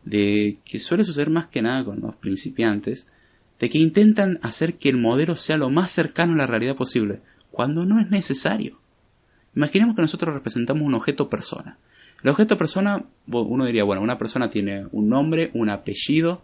de 0.05 0.59
que 0.64 0.79
suele 0.79 1.05
suceder 1.05 1.31
más 1.31 1.47
que 1.47 1.62
nada 1.62 1.85
con 1.85 2.01
los 2.01 2.17
principiantes, 2.17 3.07
de 3.59 3.71
que 3.71 3.79
intentan 3.79 4.38
hacer 4.43 4.75
que 4.75 4.88
el 4.88 4.97
modelo 4.97 5.37
sea 5.37 5.57
lo 5.57 5.71
más 5.71 5.90
cercano 5.90 6.35
a 6.35 6.37
la 6.37 6.47
realidad 6.47 6.77
posible, 6.77 7.21
cuando 7.51 7.87
no 7.87 8.01
es 8.01 8.11
necesario. 8.11 8.79
Imaginemos 9.55 9.95
que 9.95 10.03
nosotros 10.03 10.35
representamos 10.35 10.83
un 10.83 10.95
objeto 10.95 11.29
persona. 11.31 11.79
El 12.23 12.31
objeto 12.31 12.59
persona, 12.59 13.05
uno 13.27 13.67
diría, 13.67 13.85
bueno, 13.85 14.03
una 14.03 14.19
persona 14.19 14.51
tiene 14.51 14.87
un 14.93 15.09
nombre, 15.09 15.51
un 15.55 15.69
apellido, 15.69 16.43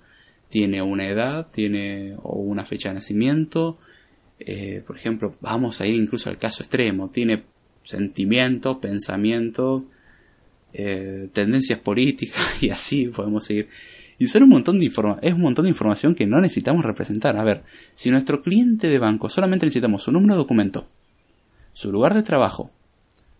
tiene 0.49 0.83
una 0.83 1.07
edad, 1.07 1.49
tiene 1.51 2.17
una 2.23 2.65
fecha 2.65 2.91
de 2.91 2.97
nacimiento. 2.97 3.79
Eh, 4.39 4.83
por 4.87 4.97
ejemplo, 4.97 5.35
vamos 5.41 5.81
a 5.81 5.87
ir 5.87 5.95
incluso 5.95 6.29
al 6.29 6.39
caso 6.39 6.63
extremo, 6.63 7.09
tiene 7.09 7.45
sentimiento, 7.83 8.81
pensamiento, 8.81 9.87
eh, 10.73 11.29
tendencias 11.33 11.79
políticas 11.79 12.43
y 12.63 12.71
así 12.71 13.07
podemos 13.07 13.45
seguir. 13.45 13.69
Y 14.19 14.29
son 14.29 14.43
un 14.43 14.51
montón 14.51 14.79
de 14.79 14.87
es 15.23 15.35
un 15.35 15.41
montón 15.41 15.65
de 15.65 15.71
información 15.71 16.15
que 16.15 16.27
no 16.27 16.41
necesitamos 16.41 16.85
representar. 16.85 17.39
A 17.39 17.43
ver, 17.43 17.63
si 17.95 18.11
nuestro 18.11 18.43
cliente 18.43 18.89
de 18.89 18.99
banco 18.99 19.31
solamente 19.31 19.65
necesitamos 19.65 20.03
su 20.03 20.13
número 20.13 20.35
de 20.35 20.39
documento, 20.39 20.87
su 21.73 21.91
lugar 21.91 22.13
de 22.13 22.23
trabajo, 22.23 22.71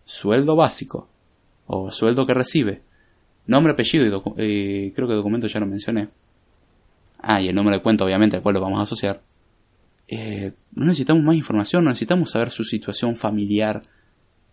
sueldo 0.07 0.57
básico 0.57 1.07
o 1.67 1.91
sueldo 1.91 2.27
que 2.27 2.33
recibe, 2.33 2.81
nombre, 3.47 3.75
apellido 3.75 4.23
y, 4.39 4.91
creo 4.93 5.07
que 5.07 5.15
documento 5.15 5.49
ya 5.49 5.61
lo 5.61 5.67
mencioné. 5.67 6.09
Ah, 7.19 7.43
y 7.43 7.49
el 7.49 7.55
número 7.55 7.77
de 7.77 7.83
cuenta 7.83 8.05
obviamente 8.07 8.37
al 8.37 8.43
cual 8.43 8.55
lo 8.55 8.63
vamos 8.63 8.81
a 8.81 8.85
asociar. 8.85 9.21
Eh, 10.09 10.53
no 10.73 10.87
necesitamos 10.87 11.23
más 11.23 11.37
información, 11.37 11.85
no 11.85 11.91
necesitamos 11.91 12.31
saber 12.31 12.51
su 12.51 12.65
situación 12.65 13.17
familiar 13.17 13.83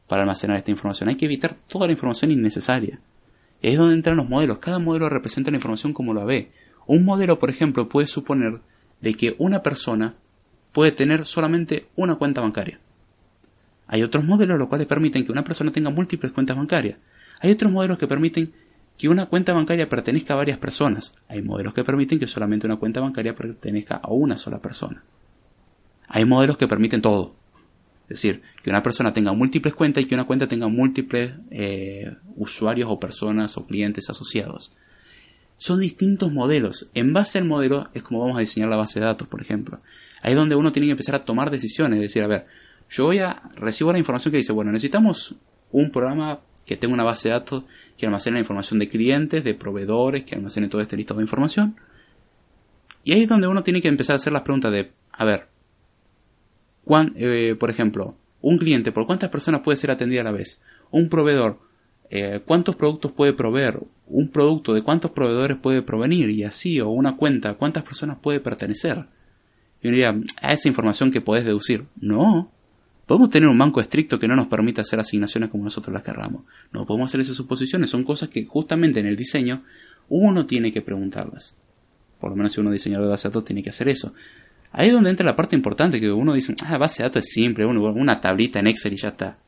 para 0.07 0.21
almacenar 0.21 0.57
esta 0.57 0.71
información. 0.71 1.09
Hay 1.09 1.15
que 1.15 1.25
evitar 1.25 1.55
toda 1.67 1.87
la 1.87 1.93
información 1.93 2.31
innecesaria. 2.31 2.99
Es 3.61 3.77
donde 3.77 3.95
entran 3.95 4.17
los 4.17 4.29
modelos. 4.29 4.59
Cada 4.59 4.79
modelo 4.79 5.09
representa 5.09 5.51
la 5.51 5.57
información 5.57 5.93
como 5.93 6.13
lo 6.13 6.25
ve. 6.25 6.51
Un 6.85 7.03
modelo, 7.03 7.39
por 7.39 7.49
ejemplo, 7.49 7.89
puede 7.89 8.07
suponer 8.07 8.61
de 9.01 9.13
que 9.13 9.35
una 9.39 9.61
persona 9.61 10.15
puede 10.71 10.91
tener 10.91 11.25
solamente 11.25 11.87
una 11.95 12.15
cuenta 12.15 12.41
bancaria. 12.41 12.79
Hay 13.87 14.03
otros 14.03 14.23
modelos 14.23 14.59
los 14.59 14.67
cuales 14.67 14.87
permiten 14.87 15.25
que 15.25 15.31
una 15.31 15.43
persona 15.43 15.71
tenga 15.71 15.89
múltiples 15.89 16.31
cuentas 16.31 16.57
bancarias. 16.57 16.97
Hay 17.39 17.51
otros 17.51 17.71
modelos 17.71 17.97
que 17.97 18.07
permiten 18.07 18.53
que 18.97 19.09
una 19.09 19.27
cuenta 19.27 19.53
bancaria 19.53 19.87
pertenezca 19.87 20.33
a 20.33 20.37
varias 20.37 20.57
personas. 20.57 21.15
Hay 21.27 21.41
modelos 21.41 21.73
que 21.73 21.83
permiten 21.83 22.19
que 22.19 22.27
solamente 22.27 22.65
una 22.65 22.77
cuenta 22.77 22.99
bancaria 22.99 23.35
pertenezca 23.35 23.95
a 23.95 24.09
una 24.11 24.37
sola 24.37 24.59
persona. 24.59 25.03
Hay 26.07 26.25
modelos 26.25 26.57
que 26.57 26.67
permiten 26.67 27.01
todo. 27.01 27.35
Es 28.09 28.21
decir, 28.21 28.41
que 28.63 28.69
una 28.69 28.81
persona 28.81 29.11
tenga 29.11 29.33
múltiples 29.33 29.75
cuentas 29.75 30.03
y 30.03 30.07
que 30.07 30.15
una 30.15 30.23
cuenta 30.23 30.47
tenga 30.47 30.69
múltiples 30.69 31.33
eh, 31.51 32.15
usuarios 32.35 32.89
o 32.89 32.99
personas 32.99 33.57
o 33.57 33.65
clientes 33.65 34.09
asociados. 34.09 34.71
Son 35.57 35.79
distintos 35.79 36.31
modelos. 36.31 36.89
En 36.93 37.11
base 37.11 37.37
al 37.37 37.45
modelo 37.45 37.89
es 37.93 38.03
como 38.03 38.21
vamos 38.21 38.37
a 38.37 38.41
diseñar 38.41 38.69
la 38.69 38.77
base 38.77 38.99
de 38.99 39.05
datos, 39.05 39.27
por 39.27 39.41
ejemplo. 39.41 39.81
Ahí 40.21 40.31
es 40.31 40.37
donde 40.37 40.55
uno 40.55 40.71
tiene 40.71 40.87
que 40.87 40.91
empezar 40.91 41.15
a 41.15 41.25
tomar 41.25 41.51
decisiones. 41.51 41.97
Es 41.97 42.03
decir, 42.03 42.23
a 42.23 42.27
ver, 42.27 42.45
yo 42.89 43.05
voy 43.05 43.19
a 43.19 43.41
recibo 43.55 43.91
la 43.91 43.99
información 43.99 44.31
que 44.31 44.37
dice, 44.37 44.53
bueno, 44.53 44.71
necesitamos 44.71 45.35
un 45.71 45.91
programa 45.91 46.39
que 46.65 46.77
tenga 46.77 46.93
una 46.93 47.03
base 47.03 47.27
de 47.27 47.33
datos 47.33 47.63
que 47.97 48.05
almacene 48.05 48.35
la 48.35 48.41
información 48.41 48.79
de 48.79 48.87
clientes, 48.87 49.43
de 49.43 49.53
proveedores, 49.53 50.23
que 50.23 50.35
almacene 50.35 50.69
todo 50.69 50.81
este 50.81 50.95
listado 50.95 51.19
de 51.19 51.23
información. 51.23 51.75
Y 53.03 53.13
ahí 53.13 53.23
es 53.23 53.29
donde 53.29 53.47
uno 53.47 53.63
tiene 53.63 53.81
que 53.81 53.87
empezar 53.87 54.13
a 54.13 54.17
hacer 54.17 54.33
las 54.33 54.43
preguntas 54.43 54.71
de, 54.71 54.91
a 55.11 55.25
ver, 55.25 55.47
eh, 57.15 57.55
por 57.59 57.69
ejemplo, 57.69 58.15
un 58.41 58.57
cliente, 58.57 58.91
¿por 58.91 59.05
cuántas 59.05 59.29
personas 59.29 59.61
puede 59.61 59.77
ser 59.77 59.91
atendida 59.91 60.21
a 60.21 60.25
la 60.25 60.31
vez? 60.31 60.61
Un 60.91 61.09
proveedor, 61.09 61.59
eh, 62.09 62.41
¿cuántos 62.45 62.75
productos 62.75 63.11
puede 63.11 63.33
proveer? 63.33 63.79
Un 64.07 64.29
producto, 64.29 64.73
¿de 64.73 64.81
cuántos 64.81 65.11
proveedores 65.11 65.57
puede 65.57 65.81
provenir? 65.81 66.29
Y 66.29 66.43
así, 66.43 66.79
o 66.79 66.89
una 66.89 67.17
cuenta, 67.17 67.55
¿cuántas 67.55 67.83
personas 67.83 68.17
puede 68.21 68.39
pertenecer? 68.39 69.05
Y 69.81 69.87
uno 69.87 69.95
diría, 69.95 70.21
a 70.41 70.53
esa 70.53 70.67
información 70.67 71.11
que 71.11 71.21
podés 71.21 71.45
deducir. 71.45 71.85
No, 71.99 72.51
Podemos 73.07 73.29
tener 73.29 73.47
un 73.47 73.57
banco 73.57 73.79
estricto 73.79 74.19
que 74.19 74.27
no 74.27 74.35
nos 74.35 74.47
permita 74.47 74.81
hacer 74.81 74.99
asignaciones 74.99 75.49
como 75.49 75.63
nosotros 75.63 75.93
las 75.93 76.03
querramos. 76.03 76.43
No 76.73 76.85
podemos 76.85 77.09
hacer 77.09 77.21
esas 77.21 77.37
suposiciones. 77.37 77.89
Son 77.89 78.03
cosas 78.03 78.27
que 78.27 78.45
justamente 78.45 78.99
en 78.99 79.05
el 79.05 79.15
diseño 79.15 79.63
uno 80.09 80.45
tiene 80.45 80.73
que 80.73 80.81
preguntarlas. 80.81 81.55
Por 82.19 82.31
lo 82.31 82.35
menos 82.35 82.51
si 82.51 82.59
uno 82.59 82.69
diseñador 82.69 83.05
de 83.05 83.11
base 83.11 83.29
de 83.29 83.31
datos 83.31 83.45
tiene 83.45 83.63
que 83.63 83.69
hacer 83.69 83.87
eso. 83.87 84.13
Ahí 84.77 84.89
es 84.89 84.93
donde 84.93 85.09
entra 85.09 85.25
la 85.25 85.35
parte 85.35 85.55
importante 85.55 85.99
que 85.99 86.11
uno 86.11 86.35
dice, 86.35 86.53
ah, 86.67 86.77
base 86.77 87.01
de 87.01 87.09
datos 87.09 87.25
es 87.25 87.31
simple, 87.31 87.65
una 87.65 88.21
tablita 88.21 88.59
en 88.59 88.67
Excel 88.67 88.93
y 88.93 88.97
ya 88.97 89.07
está. 89.07 89.39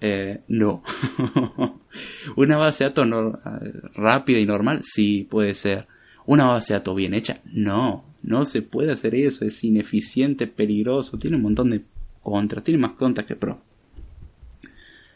Eh, 0.00 0.40
no. 0.48 0.82
una 2.36 2.56
base 2.56 2.82
de 2.82 2.90
datos 2.90 3.06
eh, 3.62 3.72
rápida 3.94 4.40
y 4.40 4.46
normal, 4.46 4.80
sí, 4.82 5.28
puede 5.30 5.54
ser. 5.54 5.86
Una 6.26 6.46
base 6.46 6.72
de 6.72 6.80
datos 6.80 6.96
bien 6.96 7.14
hecha, 7.14 7.40
no. 7.44 8.04
No 8.24 8.46
se 8.46 8.62
puede 8.62 8.90
hacer 8.90 9.14
eso, 9.14 9.44
es 9.44 9.62
ineficiente, 9.62 10.48
peligroso, 10.48 11.20
tiene 11.20 11.36
un 11.36 11.44
montón 11.44 11.70
de 11.70 11.82
contra, 12.20 12.60
tiene 12.60 12.80
más 12.80 12.94
contras 12.94 13.28
que 13.28 13.36
pro. 13.36 13.62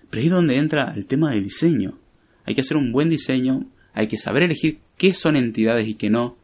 Pero 0.09 0.21
ahí 0.21 0.27
es 0.29 0.33
donde 0.33 0.55
entra 0.55 0.93
el 0.95 1.09
tema 1.09 1.33
del 1.33 1.43
diseño. 1.43 1.99
Hay 2.45 2.55
que 2.55 2.61
hacer 2.61 2.77
un 2.77 2.93
buen 2.93 3.09
diseño, 3.09 3.67
hay 3.93 4.07
que 4.07 4.19
saber 4.19 4.45
elegir 4.45 4.79
qué 4.97 5.15
son 5.15 5.35
entidades 5.35 5.89
y 5.89 5.95
qué 5.95 6.11
no. 6.11 6.37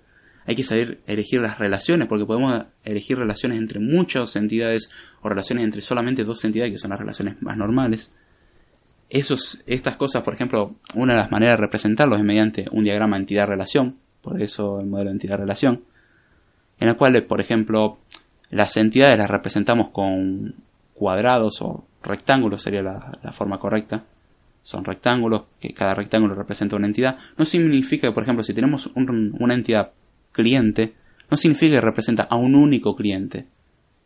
Hay 0.47 0.55
que 0.55 0.65
saber 0.65 1.01
elegir 1.07 1.41
las 1.41 1.59
relaciones, 1.59 2.07
porque 2.09 2.27
podemos 2.27 2.67
elegir 2.85 3.19
relaciones 3.19 3.59
entre 3.59 3.81
muchas 3.81 4.37
entidades 4.37 4.91
o 5.23 5.29
relaciones 5.29 5.65
entre 5.65 5.81
solamente 5.81 6.25
dos 6.25 6.45
entidades, 6.45 6.73
que 6.73 6.79
son 6.79 6.91
las 6.91 7.01
relaciones 7.01 7.41
más 7.41 7.57
normales. 7.57 8.13
Esos, 9.09 9.63
estas 9.67 9.97
cosas, 9.97 10.23
por 10.23 10.35
ejemplo, 10.35 10.75
una 10.95 11.15
de 11.15 11.21
las 11.21 11.31
maneras 11.31 11.59
de 11.59 11.63
representarlos 11.63 12.19
es 12.19 12.25
mediante 12.25 12.67
un 12.73 12.85
diagrama 12.85 13.17
entidad-relación, 13.17 13.97
por 14.23 14.41
eso 14.43 14.81
el 14.81 14.87
modelo 14.87 15.11
de 15.11 15.15
entidad-relación, 15.15 15.85
en 16.79 16.89
el 16.89 16.97
cual, 16.97 17.23
por 17.23 17.41
ejemplo, 17.41 17.99
las 18.51 18.77
entidades 18.77 19.19
las 19.19 19.31
representamos 19.31 19.91
con 19.91 20.55
cuadrados 20.95 21.61
o 21.63 21.85
rectángulos 22.03 22.63
sería 22.63 22.83
la, 22.83 23.33
forma 23.33 23.59
correcta. 23.59 24.05
Son 24.63 24.85
rectángulos, 24.85 25.43
que 25.61 25.75
cada 25.75 25.95
rectángulo 25.95 26.35
representa 26.35 26.77
una 26.77 26.87
entidad. 26.87 27.19
No 27.37 27.45
significa 27.45 28.09
que, 28.09 28.15
por 28.15 28.23
ejemplo, 28.23 28.43
si 28.43 28.55
tenemos 28.55 28.91
una 28.95 29.55
entidad 29.55 29.93
cliente, 30.35 30.93
no 31.31 31.37
significa 31.39 31.77
que 31.77 31.81
representa 31.81 32.25
a 32.25 32.37
un 32.37 32.55
único 32.55 32.95
cliente. 32.95 33.47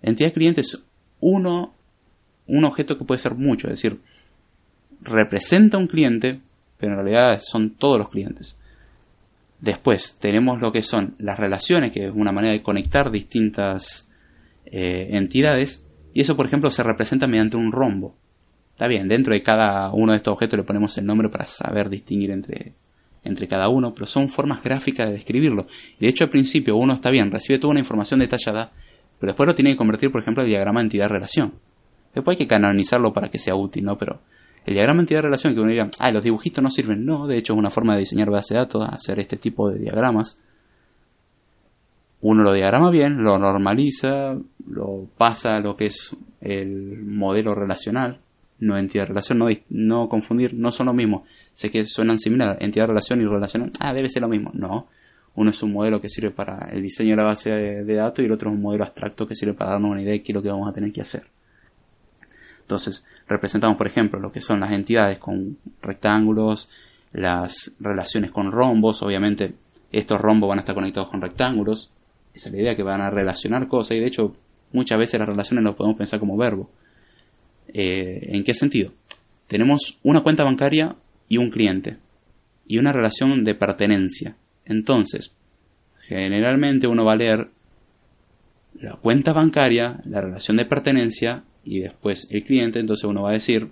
Entidad 0.02 0.32
cliente 0.32 0.60
es 0.60 0.78
uno, 1.18 1.74
un 2.46 2.64
objeto 2.64 2.96
que 2.96 3.04
puede 3.04 3.18
ser 3.18 3.34
mucho, 3.34 3.66
es 3.66 3.72
decir, 3.72 4.00
representa 5.00 5.78
un 5.78 5.88
cliente, 5.88 6.40
pero 6.76 6.92
en 6.92 6.98
realidad 6.98 7.40
son 7.42 7.70
todos 7.70 7.98
los 7.98 8.08
clientes. 8.08 8.58
Después 9.60 10.16
tenemos 10.20 10.60
lo 10.60 10.70
que 10.70 10.82
son 10.82 11.16
las 11.18 11.38
relaciones, 11.38 11.90
que 11.90 12.06
es 12.06 12.12
una 12.14 12.30
manera 12.30 12.52
de 12.52 12.62
conectar 12.62 13.10
distintas 13.10 14.08
eh, 14.66 15.08
entidades, 15.12 15.82
y 16.14 16.20
eso 16.20 16.36
por 16.36 16.46
ejemplo 16.46 16.70
se 16.70 16.84
representa 16.84 17.26
mediante 17.26 17.56
un 17.56 17.72
rombo. 17.72 18.14
Está 18.72 18.86
bien, 18.86 19.08
dentro 19.08 19.32
de 19.32 19.42
cada 19.42 19.90
uno 19.92 20.12
de 20.12 20.18
estos 20.18 20.32
objetos 20.32 20.56
le 20.56 20.64
ponemos 20.64 20.96
el 20.98 21.06
nombre 21.06 21.28
para 21.28 21.46
saber 21.46 21.88
distinguir 21.88 22.30
entre, 22.30 22.74
entre 23.24 23.48
cada 23.48 23.68
uno, 23.68 23.94
pero 23.94 24.06
son 24.06 24.28
formas 24.28 24.62
gráficas 24.62 25.08
de 25.08 25.14
describirlo. 25.14 25.66
De 25.98 26.08
hecho 26.08 26.24
al 26.24 26.30
principio 26.30 26.76
uno 26.76 26.94
está 26.94 27.10
bien, 27.10 27.30
recibe 27.30 27.58
toda 27.58 27.72
una 27.72 27.80
información 27.80 28.20
detallada, 28.20 28.70
pero 29.18 29.32
después 29.32 29.46
lo 29.46 29.54
tiene 29.54 29.72
que 29.72 29.76
convertir 29.76 30.10
por 30.10 30.20
ejemplo 30.20 30.42
al 30.42 30.48
diagrama 30.48 30.80
entidad-relación. 30.80 31.54
Después 32.14 32.34
hay 32.34 32.44
que 32.44 32.48
canonizarlo 32.48 33.12
para 33.12 33.28
que 33.28 33.38
sea 33.38 33.54
útil, 33.54 33.84
¿no? 33.84 33.98
Pero 33.98 34.20
el 34.64 34.74
diagrama 34.74 35.00
entidad-relación 35.00 35.54
que 35.54 35.60
uno 35.60 35.70
diría, 35.70 35.90
ah, 35.98 36.10
los 36.10 36.22
dibujitos 36.22 36.62
no 36.62 36.70
sirven. 36.70 37.04
No, 37.04 37.26
de 37.26 37.38
hecho 37.38 37.52
es 37.52 37.58
una 37.58 37.70
forma 37.70 37.94
de 37.94 38.00
diseñar 38.00 38.30
base 38.30 38.54
de 38.54 38.60
datos, 38.60 38.86
hacer 38.88 39.18
este 39.18 39.36
tipo 39.36 39.70
de 39.70 39.78
diagramas. 39.78 40.38
Uno 42.20 42.42
lo 42.42 42.52
diagrama 42.52 42.90
bien, 42.90 43.22
lo 43.22 43.38
normaliza, 43.38 44.36
lo 44.66 45.06
pasa 45.16 45.56
a 45.56 45.60
lo 45.60 45.76
que 45.76 45.86
es 45.86 46.16
el 46.40 47.02
modelo 47.04 47.54
relacional. 47.54 48.20
No 48.60 48.76
entidad-relación, 48.76 49.38
no, 49.38 49.48
no 49.68 50.08
confundir, 50.08 50.54
no 50.54 50.72
son 50.72 50.86
lo 50.86 50.92
mismo. 50.92 51.24
Sé 51.52 51.70
que 51.70 51.86
suenan 51.86 52.18
similar, 52.18 52.58
entidad-relación 52.60 53.20
y 53.20 53.26
relacional. 53.26 53.70
Ah, 53.80 53.94
debe 53.94 54.08
ser 54.08 54.22
lo 54.22 54.28
mismo. 54.28 54.50
No, 54.54 54.88
uno 55.34 55.50
es 55.50 55.62
un 55.62 55.72
modelo 55.72 56.00
que 56.00 56.08
sirve 56.08 56.30
para 56.30 56.68
el 56.70 56.82
diseño 56.82 57.10
de 57.10 57.16
la 57.16 57.22
base 57.22 57.50
de, 57.50 57.84
de, 57.84 57.94
datos 57.94 58.22
y 58.22 58.26
el 58.26 58.32
otro 58.32 58.50
es 58.50 58.56
un 58.56 58.62
modelo 58.62 58.84
abstracto 58.84 59.26
que 59.26 59.36
sirve 59.36 59.54
para 59.54 59.72
darnos 59.72 59.92
una 59.92 60.02
idea 60.02 60.12
de 60.12 60.22
qué 60.22 60.32
es 60.32 60.34
lo 60.34 60.42
que 60.42 60.50
vamos 60.50 60.68
a 60.68 60.72
tener 60.72 60.92
que 60.92 61.00
hacer. 61.00 61.22
Entonces, 62.60 63.06
representamos, 63.26 63.78
por 63.78 63.86
ejemplo, 63.86 64.20
lo 64.20 64.32
que 64.32 64.40
son 64.40 64.60
las 64.60 64.72
entidades 64.72 65.18
con 65.18 65.56
rectángulos, 65.80 66.68
las 67.12 67.72
relaciones 67.80 68.30
con 68.30 68.52
rombos, 68.52 69.02
obviamente 69.02 69.54
estos 69.90 70.20
rombos 70.20 70.48
van 70.48 70.58
a 70.58 70.62
estar 70.62 70.74
conectados 70.74 71.08
con 71.08 71.20
rectángulos, 71.20 71.90
esa 72.34 72.48
es 72.48 72.54
la 72.54 72.60
idea 72.60 72.76
que 72.76 72.82
van 72.82 73.00
a 73.00 73.10
relacionar 73.10 73.68
cosas 73.68 73.96
y 73.96 74.00
de 74.00 74.06
hecho 74.06 74.36
muchas 74.72 74.98
veces 74.98 75.18
las 75.18 75.28
relaciones 75.28 75.64
las 75.64 75.74
podemos 75.74 75.96
pensar 75.96 76.20
como 76.20 76.36
verbo. 76.36 76.70
Eh, 77.68 78.30
¿En 78.32 78.44
qué 78.44 78.54
sentido? 78.54 78.92
Tenemos 79.46 79.98
una 80.02 80.22
cuenta 80.22 80.44
bancaria 80.44 80.96
y 81.28 81.38
un 81.38 81.50
cliente 81.50 81.98
y 82.66 82.78
una 82.78 82.92
relación 82.92 83.44
de 83.44 83.54
pertenencia. 83.54 84.36
Entonces, 84.64 85.32
generalmente 86.00 86.86
uno 86.86 87.04
va 87.04 87.12
a 87.12 87.16
leer 87.16 87.50
la 88.74 88.96
cuenta 88.96 89.32
bancaria, 89.32 90.00
la 90.04 90.20
relación 90.20 90.56
de 90.56 90.64
pertenencia 90.64 91.44
y 91.64 91.80
después 91.80 92.28
el 92.30 92.44
cliente, 92.44 92.78
entonces 92.78 93.04
uno 93.04 93.22
va 93.22 93.30
a 93.30 93.34
decir, 93.34 93.70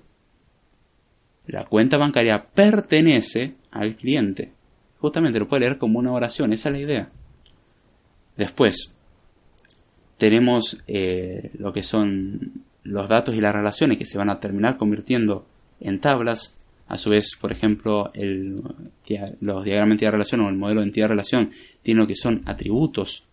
la 1.47 1.65
cuenta 1.65 1.97
bancaria 1.97 2.47
pertenece 2.47 3.55
al 3.71 3.97
cliente. 3.97 4.53
Justamente 4.99 5.39
lo 5.39 5.49
puede 5.49 5.61
leer 5.61 5.79
como 5.79 5.99
una 5.99 6.13
oración, 6.13 6.53
esa 6.53 6.71
es 6.71 6.73
la 6.73 6.81
idea. 6.81 7.11
Después, 8.37 8.93
tenemos 10.19 10.83
eh, 10.87 11.51
lo 11.59 11.73
que 11.73 11.83
son 11.83 12.65
los 12.87 13.09
datos 13.09 13.35
y 13.35 13.41
las 13.41 13.55
relaciones 13.55 13.99
que 13.99 14.07
se 14.07 14.19
van 14.19 14.31
a 14.31 14.41
terminar 14.41 14.77
convirtiendo 14.77 15.47
en 15.81 16.01
tablas. 16.01 16.55
A 16.89 16.97
su 16.97 17.11
vez, 17.11 17.31
por 17.41 17.51
ejemplo, 17.51 18.13
el, 18.15 18.63
los 19.41 19.65
diagramas 19.65 19.89
de 19.89 19.93
entidad-relación 19.95 20.41
o 20.43 20.49
el 20.49 20.55
modelo 20.55 20.81
de 20.81 20.87
entidad-relación 20.87 21.51
tienen 21.83 22.03
lo 22.03 22.07
que 22.07 22.15
son 22.15 22.43
atributos. 22.47 23.25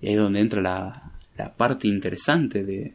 Y 0.00 0.08
ahí 0.08 0.14
es 0.14 0.18
donde 0.18 0.40
entra 0.40 0.62
la, 0.62 1.12
parte 1.58 1.88
interesante 1.88 2.64
de, 2.64 2.94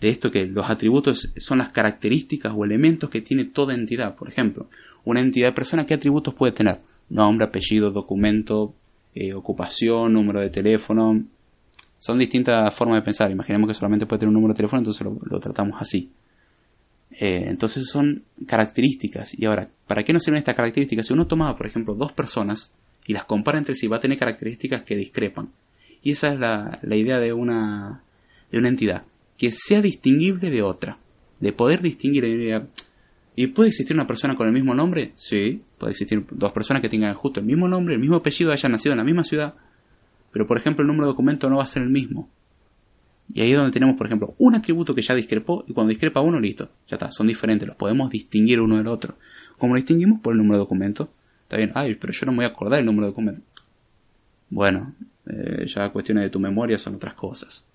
de 0.00 0.08
esto 0.08 0.30
que 0.30 0.46
los 0.46 0.70
atributos 0.70 1.30
son 1.36 1.58
las 1.58 1.70
características 1.70 2.54
o 2.56 2.64
elementos 2.64 3.10
que 3.10 3.20
tiene 3.20 3.44
toda 3.44 3.74
entidad. 3.74 4.14
Por 4.14 4.28
ejemplo, 4.28 4.70
una 5.04 5.20
entidad 5.20 5.48
de 5.48 5.54
persona, 5.54 5.84
¿qué 5.84 5.94
atributos 5.94 6.32
puede 6.32 6.52
tener? 6.52 6.80
Nombre, 7.10 7.46
apellido, 7.46 7.90
documento, 7.90 8.74
eh, 9.14 9.34
ocupación, 9.34 10.14
número 10.14 10.40
de 10.40 10.48
teléfono. 10.48 11.22
Son 11.98 12.18
distintas 12.18 12.72
formas 12.74 12.98
de 12.98 13.02
pensar. 13.02 13.30
Imaginemos 13.30 13.68
que 13.68 13.74
solamente 13.74 14.06
puede 14.06 14.20
tener 14.20 14.28
un 14.28 14.34
número 14.34 14.54
de 14.54 14.58
teléfono, 14.58 14.80
entonces 14.80 15.04
lo, 15.04 15.40
tratamos 15.40 15.80
así. 15.80 16.10
Eh, 17.10 17.44
entonces 17.46 17.88
son 17.88 18.22
características. 18.46 19.36
Y 19.36 19.46
ahora, 19.46 19.68
¿para 19.86 20.04
qué 20.04 20.12
nos 20.12 20.22
sirven 20.22 20.38
estas 20.38 20.54
características? 20.54 21.06
Si 21.06 21.12
uno 21.12 21.26
toma, 21.26 21.56
por 21.56 21.66
ejemplo, 21.66 21.94
dos 21.94 22.12
personas 22.12 22.72
y 23.06 23.12
las 23.12 23.24
compara 23.24 23.58
entre 23.58 23.74
sí, 23.74 23.88
va 23.88 23.96
a 23.96 24.00
tener 24.00 24.18
características 24.18 24.82
que 24.82 24.94
discrepan. 24.94 25.50
Y 26.02 26.12
esa 26.12 26.32
es 26.32 26.38
la, 26.38 26.78
la 26.82 26.96
idea 26.96 27.18
de 27.18 27.32
una, 27.32 28.02
de 28.52 28.58
una 28.58 28.68
entidad 28.68 29.02
que 29.36 29.50
sea 29.52 29.80
distinguible 29.80 30.50
de 30.50 30.62
otra. 30.62 30.98
De 31.40 31.52
poder 31.52 31.80
distinguir. 31.80 32.68
¿Y 33.36 33.46
puede 33.48 33.68
existir 33.68 33.94
una 33.94 34.06
persona 34.06 34.34
con 34.34 34.48
el 34.48 34.52
mismo 34.52 34.74
nombre? 34.74 35.12
Sí, 35.14 35.62
puede 35.78 35.92
existir 35.92 36.26
dos 36.30 36.52
personas 36.52 36.82
que 36.82 36.88
tengan 36.88 37.14
justo 37.14 37.38
el 37.38 37.46
mismo 37.46 37.68
nombre, 37.68 37.94
el 37.94 38.00
mismo 38.00 38.16
apellido, 38.16 38.50
hayan 38.50 38.72
nacido 38.72 38.92
en 38.92 38.98
la 38.98 39.04
misma 39.04 39.22
ciudad, 39.22 39.54
pero 40.32 40.46
por 40.46 40.56
ejemplo 40.56 40.82
el 40.82 40.88
número 40.88 41.06
de 41.06 41.12
documento 41.12 41.48
no 41.50 41.56
va 41.56 41.62
a 41.62 41.66
ser 41.66 41.82
el 41.82 41.90
mismo. 41.90 42.28
Y 43.32 43.42
ahí 43.42 43.52
es 43.52 43.58
donde 43.58 43.72
tenemos, 43.72 43.96
por 43.96 44.06
ejemplo, 44.06 44.34
un 44.38 44.54
atributo 44.54 44.94
que 44.94 45.02
ya 45.02 45.14
discrepó 45.14 45.64
y 45.68 45.74
cuando 45.74 45.90
discrepa 45.90 46.20
uno, 46.20 46.40
listo, 46.40 46.70
ya 46.88 46.96
está, 46.96 47.10
son 47.10 47.26
diferentes, 47.26 47.68
los 47.68 47.76
podemos 47.76 48.10
distinguir 48.10 48.60
uno 48.60 48.78
del 48.78 48.86
otro. 48.86 49.16
¿Cómo 49.58 49.74
lo 49.74 49.76
distinguimos? 49.76 50.20
Por 50.20 50.32
el 50.32 50.38
número 50.38 50.54
de 50.54 50.60
documento. 50.60 51.10
Está 51.42 51.58
bien, 51.58 51.72
ay, 51.74 51.94
pero 51.94 52.12
yo 52.12 52.24
no 52.26 52.32
me 52.32 52.36
voy 52.36 52.44
a 52.46 52.48
acordar 52.48 52.80
el 52.80 52.86
número 52.86 53.06
de 53.06 53.10
documento. 53.10 53.42
Bueno, 54.48 54.94
eh, 55.26 55.66
ya 55.66 55.90
cuestiones 55.90 56.24
de 56.24 56.30
tu 56.30 56.40
memoria 56.40 56.78
son 56.78 56.94
otras 56.94 57.12
cosas 57.14 57.68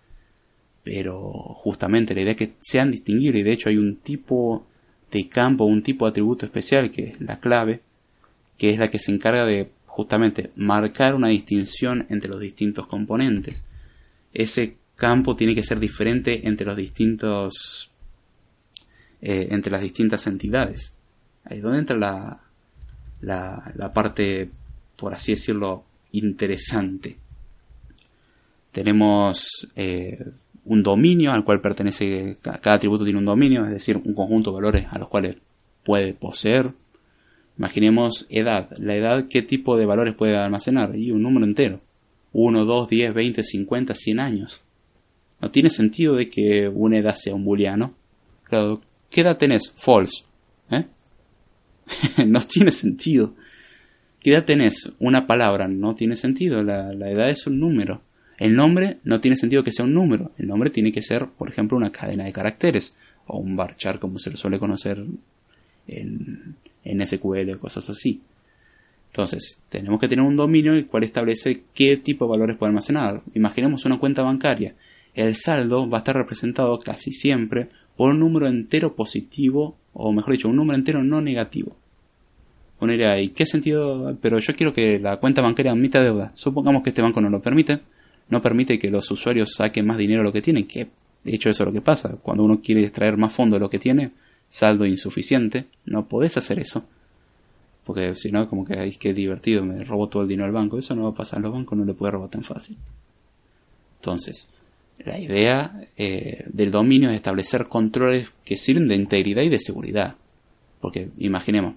pero 0.84 1.32
justamente 1.56 2.14
la 2.14 2.22
idea 2.22 2.32
es 2.32 2.38
que 2.38 2.54
sean 2.60 2.92
distinguibles 2.92 3.40
y 3.40 3.44
de 3.44 3.52
hecho 3.52 3.70
hay 3.70 3.78
un 3.78 3.96
tipo 3.98 4.66
de 5.12 5.30
campo, 5.30 5.64
un 5.64 5.82
tipo 5.82 6.06
de 6.06 6.10
atributo 6.10 6.46
especial 6.46 6.92
que 6.92 7.04
es 7.06 7.22
la 7.22 7.40
clave, 7.40 7.82
que 8.58 8.70
es 8.70 8.80
la 8.80 8.90
que 8.90 9.00
se 9.00 9.12
encarga 9.12 9.46
de 9.46 9.70
justamente 9.94 10.50
marcar 10.56 11.14
una 11.14 11.28
distinción 11.28 12.08
entre 12.10 12.32
los 12.32 12.40
distintos 12.40 12.88
componentes. 12.88 13.64
Ese 14.34 14.78
campo 14.96 15.36
tiene 15.36 15.54
que 15.54 15.62
ser 15.62 15.80
diferente 15.80 16.48
entre 16.48 16.66
los 16.66 16.76
distintos 16.76 17.92
eh, 19.22 19.50
entre 19.52 19.72
las 19.72 19.82
distintas 19.82 20.26
entidades. 20.26 20.96
Ahí 21.46 21.58
es 21.58 21.64
donde 21.64 21.78
entra 21.78 21.96
la, 21.96 22.42
la, 23.22 23.72
la 23.76 23.94
parte, 23.94 24.50
por 24.98 25.14
así 25.14 25.34
decirlo, 25.34 25.86
interesante. 26.12 27.16
Tenemos 28.72 29.70
eh, 29.76 30.26
un 30.66 30.82
dominio 30.82 31.34
al 31.34 31.46
cual 31.46 31.62
pertenece, 31.62 32.38
cada 32.42 32.74
atributo 32.74 33.04
tiene 33.04 33.20
un 33.20 33.26
dominio, 33.26 33.64
es 33.64 33.72
decir, 33.72 33.98
un 34.04 34.16
conjunto 34.16 34.50
de 34.50 34.56
valores 34.56 34.88
a 34.90 34.98
los 34.98 35.08
cuales 35.08 35.38
puede 35.84 36.16
poseer. 36.16 36.72
Imaginemos 37.58 38.26
edad. 38.30 38.70
La 38.80 38.96
edad, 38.96 39.28
¿qué 39.30 39.42
tipo 39.42 39.78
de 39.78 39.86
valores 39.86 40.16
puede 40.16 40.36
almacenar? 40.38 40.96
Y 40.96 41.12
un 41.12 41.22
número 41.22 41.46
entero. 41.46 41.82
1, 42.34 42.66
2, 42.66 42.90
10, 42.90 43.14
20, 43.14 43.44
50, 43.44 43.94
100 43.94 44.20
años. 44.20 44.62
No 45.40 45.52
tiene 45.52 45.70
sentido 45.70 46.16
de 46.16 46.30
que 46.30 46.68
una 46.68 46.98
edad 46.98 47.16
sea 47.16 47.36
un 47.36 47.46
booleano. 47.46 47.94
Claro, 48.46 48.82
¿qué 49.10 49.22
edad 49.22 49.38
tenés? 49.38 49.72
False. 49.78 50.24
¿Eh? 50.72 50.86
no 52.26 52.42
tiene 52.42 52.72
sentido. 52.72 53.36
¿Qué 54.20 54.32
edad 54.32 54.46
tenés? 54.46 54.92
Una 55.00 55.28
palabra. 55.28 55.68
No 55.68 55.96
tiene 55.96 56.16
sentido. 56.16 56.64
La, 56.64 56.94
la 56.94 57.12
edad 57.12 57.30
es 57.30 57.46
un 57.46 57.60
número. 57.60 58.02
El 58.38 58.56
nombre 58.56 58.98
no 59.04 59.20
tiene 59.20 59.38
sentido 59.38 59.64
que 59.64 59.72
sea 59.72 59.86
un 59.86 59.94
número. 59.94 60.32
El 60.38 60.48
nombre 60.48 60.72
tiene 60.72 60.92
que 60.92 61.04
ser, 61.04 61.28
por 61.28 61.50
ejemplo, 61.50 61.78
una 61.78 61.92
cadena 61.92 62.24
de 62.24 62.34
caracteres 62.34 62.96
o 63.28 63.38
un 63.38 63.56
varchar 63.56 64.00
como 64.00 64.18
se 64.18 64.32
le 64.32 64.38
suele 64.38 64.60
conocer 64.60 65.06
en, 65.88 66.56
en 66.84 67.06
SQL 67.06 67.52
o 67.52 67.60
cosas 67.60 67.90
así. 67.90 68.22
Entonces, 69.08 69.60
tenemos 69.70 70.00
que 70.00 70.08
tener 70.08 70.26
un 70.26 70.36
dominio 70.36 70.74
el 70.74 70.88
cual 70.88 71.04
establece 71.04 71.64
qué 71.74 71.98
tipo 71.98 72.26
de 72.26 72.32
valores 72.32 72.58
puede 72.58 72.70
almacenar. 72.70 73.22
Imaginemos 73.36 73.86
una 73.86 74.00
cuenta 74.00 74.24
bancaria. 74.24 74.74
El 75.14 75.36
saldo 75.36 75.88
va 75.88 76.00
a 76.00 76.00
estar 76.00 76.16
representado 76.16 76.80
casi 76.80 77.12
siempre 77.12 77.70
por 77.96 78.10
un 78.10 78.20
número 78.20 78.48
entero 78.48 78.96
positivo, 78.96 79.76
o 79.94 80.12
mejor 80.12 80.34
dicho, 80.34 80.50
un 80.50 80.56
número 80.56 80.78
entero 80.78 81.04
no 81.04 81.22
negativo. 81.22 81.76
Poner 82.80 83.22
¿y 83.22 83.30
qué 83.30 83.46
sentido? 83.46 84.18
Pero 84.20 84.40
yo 84.40 84.56
quiero 84.56 84.74
que 84.74 85.00
la 85.00 85.18
cuenta 85.18 85.42
bancaria 85.42 85.72
admita 85.72 86.02
deuda. 86.02 86.32
Supongamos 86.34 86.82
que 86.82 86.90
este 86.90 87.04
banco 87.04 87.22
no 87.22 87.30
lo 87.30 87.42
permite 87.42 87.80
no 88.30 88.42
permite 88.42 88.80
que 88.80 88.90
los 88.90 89.10
usuarios 89.12 89.54
saquen 89.56 89.86
más 89.86 89.98
dinero 89.98 90.22
de 90.22 90.26
lo 90.26 90.34
que 90.34 90.42
tienen, 90.42 90.66
que 90.66 90.88
de 91.24 91.36
hecho 91.36 91.50
eso 91.50 91.64
es 91.64 91.68
lo 91.68 91.74
que 91.74 91.82
pasa. 91.82 92.18
Cuando 92.22 92.44
uno 92.44 92.62
quiere 92.62 92.84
extraer 92.84 93.18
más 93.18 93.34
fondo 93.34 93.56
de 93.56 93.60
lo 93.60 93.70
que 93.70 93.80
tiene, 93.80 94.12
saldo 94.48 94.86
insuficiente, 94.86 95.68
no 95.86 96.08
podés 96.08 96.38
hacer 96.38 96.60
eso. 96.60 96.84
Porque 97.84 98.16
si 98.16 98.32
no, 98.32 98.48
como 98.48 98.64
que 98.64 98.88
es 98.88 98.98
que 98.98 99.14
divertido, 99.14 99.66
me 99.66 99.84
robo 99.84 100.08
todo 100.08 100.24
el 100.24 100.30
dinero 100.30 100.48
al 100.48 100.54
banco. 100.54 100.78
Eso 100.78 100.96
no 100.96 101.04
va 101.04 101.10
a 101.10 101.16
pasar, 101.16 101.42
los 101.42 101.52
bancos 101.52 101.78
no 101.78 101.86
le 101.86 101.94
puede 101.94 102.12
robar 102.12 102.30
tan 102.30 102.44
fácil. 102.44 102.78
Entonces, 104.00 104.50
la 105.00 105.20
idea 105.20 105.88
eh, 105.98 106.46
del 106.48 106.72
dominio 106.72 107.10
es 107.10 107.16
establecer 107.16 107.68
controles 107.68 108.32
que 108.46 108.56
sirven 108.56 108.88
de 108.88 108.96
integridad 108.96 109.42
y 109.44 109.50
de 109.50 109.60
seguridad. 109.60 110.16
Porque 110.80 111.10
imaginemos, 111.18 111.76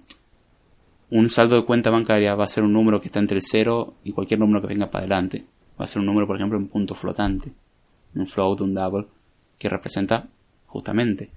un 1.09 1.29
saldo 1.29 1.55
de 1.55 1.65
cuenta 1.65 1.89
bancaria 1.89 2.35
va 2.35 2.43
a 2.43 2.47
ser 2.47 2.63
un 2.63 2.73
número 2.73 2.99
que 2.99 3.07
está 3.07 3.19
entre 3.19 3.37
el 3.37 3.43
0 3.43 3.95
y 4.03 4.11
cualquier 4.11 4.39
número 4.39 4.61
que 4.61 4.67
venga 4.67 4.91
para 4.91 5.03
adelante 5.03 5.45
va 5.79 5.85
a 5.85 5.87
ser 5.87 5.99
un 5.99 6.05
número, 6.05 6.27
por 6.27 6.35
ejemplo, 6.35 6.57
en 6.57 6.67
punto 6.67 6.95
flotante. 6.95 7.51
un 8.15 8.27
float, 8.27 8.61
un 8.61 8.73
double, 8.73 9.05
que 9.57 9.69
representa 9.69 10.27
justamente 10.65 11.29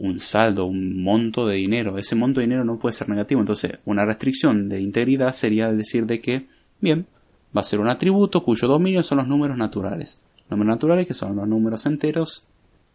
un 0.00 0.18
saldo, 0.18 0.64
un 0.64 1.02
monto 1.02 1.46
de 1.46 1.56
dinero. 1.56 1.98
Ese 1.98 2.16
monto 2.16 2.40
de 2.40 2.46
dinero 2.46 2.64
no 2.64 2.78
puede 2.78 2.94
ser 2.94 3.08
negativo. 3.08 3.40
Entonces, 3.40 3.78
una 3.84 4.04
restricción 4.04 4.68
de 4.68 4.80
integridad 4.80 5.32
sería 5.34 5.70
decir 5.72 6.06
de 6.06 6.20
que, 6.20 6.46
bien, 6.80 7.06
va 7.54 7.60
a 7.60 7.64
ser 7.64 7.80
un 7.80 7.88
atributo 7.88 8.42
cuyo 8.42 8.66
dominio 8.66 9.02
son 9.02 9.18
los 9.18 9.28
números 9.28 9.58
naturales. 9.58 10.18
Números 10.48 10.74
naturales 10.74 11.06
que 11.06 11.14
son 11.14 11.36
los 11.36 11.46
números 11.46 11.84
enteros 11.84 12.46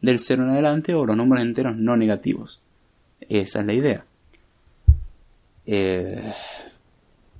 del 0.02 0.20
cero 0.20 0.44
en 0.44 0.50
adelante 0.50 0.96
o 0.96 1.06
los 1.06 1.16
números 1.16 1.46
enteros 1.46 1.78
no 1.78 1.96
negativos. 1.96 2.60
Esa 3.22 3.60
es 3.60 3.66
la 3.66 3.74
idea. 3.74 4.06
Eh, 5.68 6.34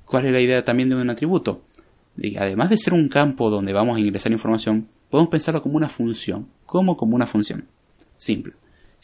¿Cuál 0.06 0.28
es 0.28 0.32
la 0.32 0.42
idea 0.42 0.64
también 0.64 0.90
de 0.90 0.96
un 0.96 1.10
atributo? 1.10 1.62
además 2.38 2.70
de 2.70 2.78
ser 2.78 2.94
un 2.94 3.10
campo 3.10 3.50
donde 3.50 3.74
vamos 3.74 3.98
a 3.98 4.00
ingresar 4.00 4.32
información, 4.32 4.88
podemos 5.10 5.30
pensarlo 5.30 5.62
como 5.62 5.76
una 5.76 5.90
función. 5.90 6.48
¿Cómo 6.66 6.96
como 6.96 7.16
una 7.16 7.28
función? 7.28 7.66
Simple. 8.16 8.54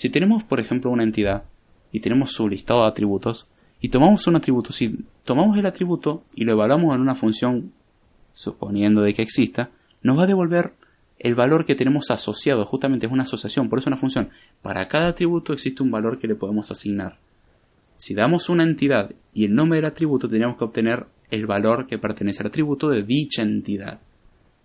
Si 0.02 0.10
tenemos, 0.10 0.42
por 0.44 0.60
ejemplo, 0.60 0.90
una 0.90 1.04
entidad 1.04 1.44
y 1.92 2.00
tenemos 2.00 2.32
su 2.32 2.50
listado 2.50 2.82
de 2.82 2.88
atributos, 2.88 3.46
y 3.80 3.90
tomamos 3.90 4.26
un 4.26 4.36
atributo, 4.36 4.74
si 4.74 5.06
tomamos 5.24 5.56
el 5.60 5.66
atributo 5.68 6.24
y 6.34 6.44
lo 6.44 6.54
evaluamos 6.54 6.96
en 6.96 7.02
una 7.02 7.14
función, 7.14 7.72
suponiendo 8.34 9.04
de 9.04 9.14
que 9.14 9.22
exista, 9.22 9.70
nos 10.02 10.18
va 10.18 10.24
a 10.24 10.26
devolver 10.26 10.74
el 11.20 11.36
valor 11.36 11.66
que 11.66 11.76
tenemos 11.76 12.10
asociado, 12.10 12.66
justamente 12.66 13.06
es 13.06 13.12
una 13.12 13.22
asociación, 13.22 13.70
por 13.70 13.78
eso 13.78 13.84
es 13.84 13.88
una 13.90 14.02
función. 14.02 14.32
Para 14.64 14.88
cada 14.88 15.10
atributo 15.10 15.54
existe 15.54 15.84
un 15.84 15.92
valor 15.92 16.18
que 16.18 16.28
le 16.28 16.34
podemos 16.34 16.72
asignar. 16.72 17.20
Si 17.96 18.16
damos 18.16 18.50
una 18.50 18.64
entidad 18.64 19.12
y 19.36 19.46
el 19.46 19.54
nombre 19.54 19.78
del 19.78 19.86
atributo, 19.86 20.28
tendríamos 20.28 20.58
que 20.58 20.64
obtener 20.64 21.06
el 21.30 21.46
valor 21.46 21.86
que 21.86 22.00
pertenece 22.00 22.42
al 22.42 22.48
atributo 22.48 22.90
de 22.90 23.04
dicha 23.04 23.44
entidad. 23.44 24.00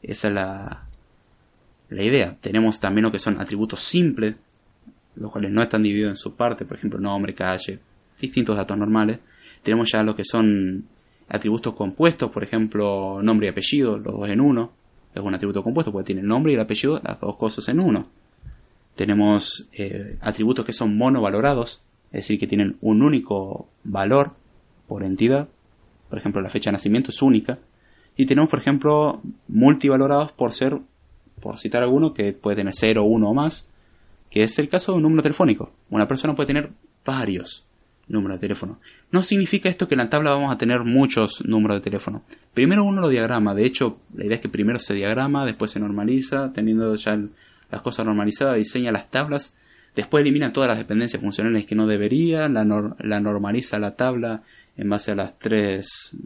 Esa 0.00 0.28
es 0.28 0.34
la, 0.34 0.86
la 1.90 2.02
idea. 2.02 2.38
Tenemos 2.40 2.80
también 2.80 3.02
lo 3.04 3.12
que 3.12 3.18
son 3.18 3.38
atributos 3.38 3.80
simples, 3.80 4.36
los 5.16 5.30
cuales 5.30 5.50
no 5.50 5.62
están 5.62 5.82
divididos 5.82 6.10
en 6.10 6.16
su 6.16 6.34
parte, 6.34 6.64
por 6.64 6.76
ejemplo, 6.76 6.98
nombre, 7.00 7.34
calle, 7.34 7.78
distintos 8.20 8.56
datos 8.56 8.76
normales. 8.76 9.18
Tenemos 9.62 9.90
ya 9.90 10.02
lo 10.02 10.14
que 10.14 10.24
son 10.24 10.84
atributos 11.28 11.74
compuestos, 11.74 12.30
por 12.30 12.42
ejemplo, 12.42 13.20
nombre 13.22 13.48
y 13.48 13.50
apellido, 13.50 13.98
los 13.98 14.14
dos 14.14 14.28
en 14.28 14.40
uno 14.40 14.72
es 15.20 15.26
un 15.26 15.34
atributo 15.34 15.62
compuesto 15.62 15.92
porque 15.92 16.06
tiene 16.06 16.20
el 16.20 16.28
nombre 16.28 16.52
y 16.52 16.54
el 16.54 16.60
apellido, 16.60 17.00
las 17.02 17.18
dos 17.20 17.36
cosas 17.36 17.66
en 17.68 17.80
uno. 17.80 18.06
Tenemos 18.94 19.68
eh, 19.72 20.18
atributos 20.20 20.64
que 20.64 20.72
son 20.72 20.96
monovalorados, 20.96 21.82
es 22.12 22.22
decir, 22.22 22.38
que 22.38 22.46
tienen 22.46 22.76
un 22.82 23.02
único 23.02 23.68
valor 23.84 24.32
por 24.86 25.02
entidad. 25.02 25.48
Por 26.08 26.18
ejemplo, 26.18 26.40
la 26.40 26.50
fecha 26.50 26.70
de 26.70 26.72
nacimiento 26.72 27.10
es 27.10 27.22
única. 27.22 27.58
Y 28.16 28.26
tenemos, 28.26 28.50
por 28.50 28.58
ejemplo, 28.58 29.20
multivalorados 29.48 30.32
por 30.32 30.52
ser, 30.52 30.78
por 31.40 31.56
citar 31.56 31.82
alguno, 31.82 32.14
que 32.14 32.32
puede 32.32 32.56
tener 32.56 32.74
0, 32.74 33.02
1 33.02 33.28
o 33.28 33.34
más, 33.34 33.66
que 34.30 34.42
es 34.42 34.58
el 34.58 34.68
caso 34.68 34.92
de 34.92 34.96
un 34.96 35.02
número 35.02 35.22
telefónico. 35.22 35.72
Una 35.90 36.08
persona 36.08 36.34
puede 36.34 36.48
tener 36.48 36.70
varios 37.04 37.66
número 38.08 38.34
de 38.34 38.40
teléfono. 38.40 38.78
No 39.10 39.22
significa 39.22 39.68
esto 39.68 39.88
que 39.88 39.94
en 39.94 39.98
la 39.98 40.10
tabla 40.10 40.30
vamos 40.30 40.52
a 40.52 40.58
tener 40.58 40.84
muchos 40.84 41.44
números 41.44 41.78
de 41.78 41.80
teléfono. 41.80 42.22
Primero 42.54 42.84
uno 42.84 43.00
lo 43.00 43.08
diagrama, 43.08 43.54
de 43.54 43.66
hecho 43.66 43.98
la 44.14 44.24
idea 44.24 44.36
es 44.36 44.40
que 44.40 44.48
primero 44.48 44.78
se 44.78 44.94
diagrama, 44.94 45.44
después 45.44 45.72
se 45.72 45.80
normaliza, 45.80 46.52
teniendo 46.52 46.94
ya 46.94 47.18
las 47.70 47.80
cosas 47.80 48.06
normalizadas, 48.06 48.56
diseña 48.56 48.92
las 48.92 49.10
tablas, 49.10 49.54
después 49.94 50.22
elimina 50.22 50.52
todas 50.52 50.68
las 50.68 50.78
dependencias 50.78 51.20
funcionales 51.20 51.66
que 51.66 51.74
no 51.74 51.86
debería, 51.86 52.48
la, 52.48 52.64
normaliza 52.64 53.78
la 53.78 53.96
tabla 53.96 54.42
en 54.76 54.88
base 54.88 55.12
a 55.12 55.16
las 55.16 55.38
tres 55.38 56.16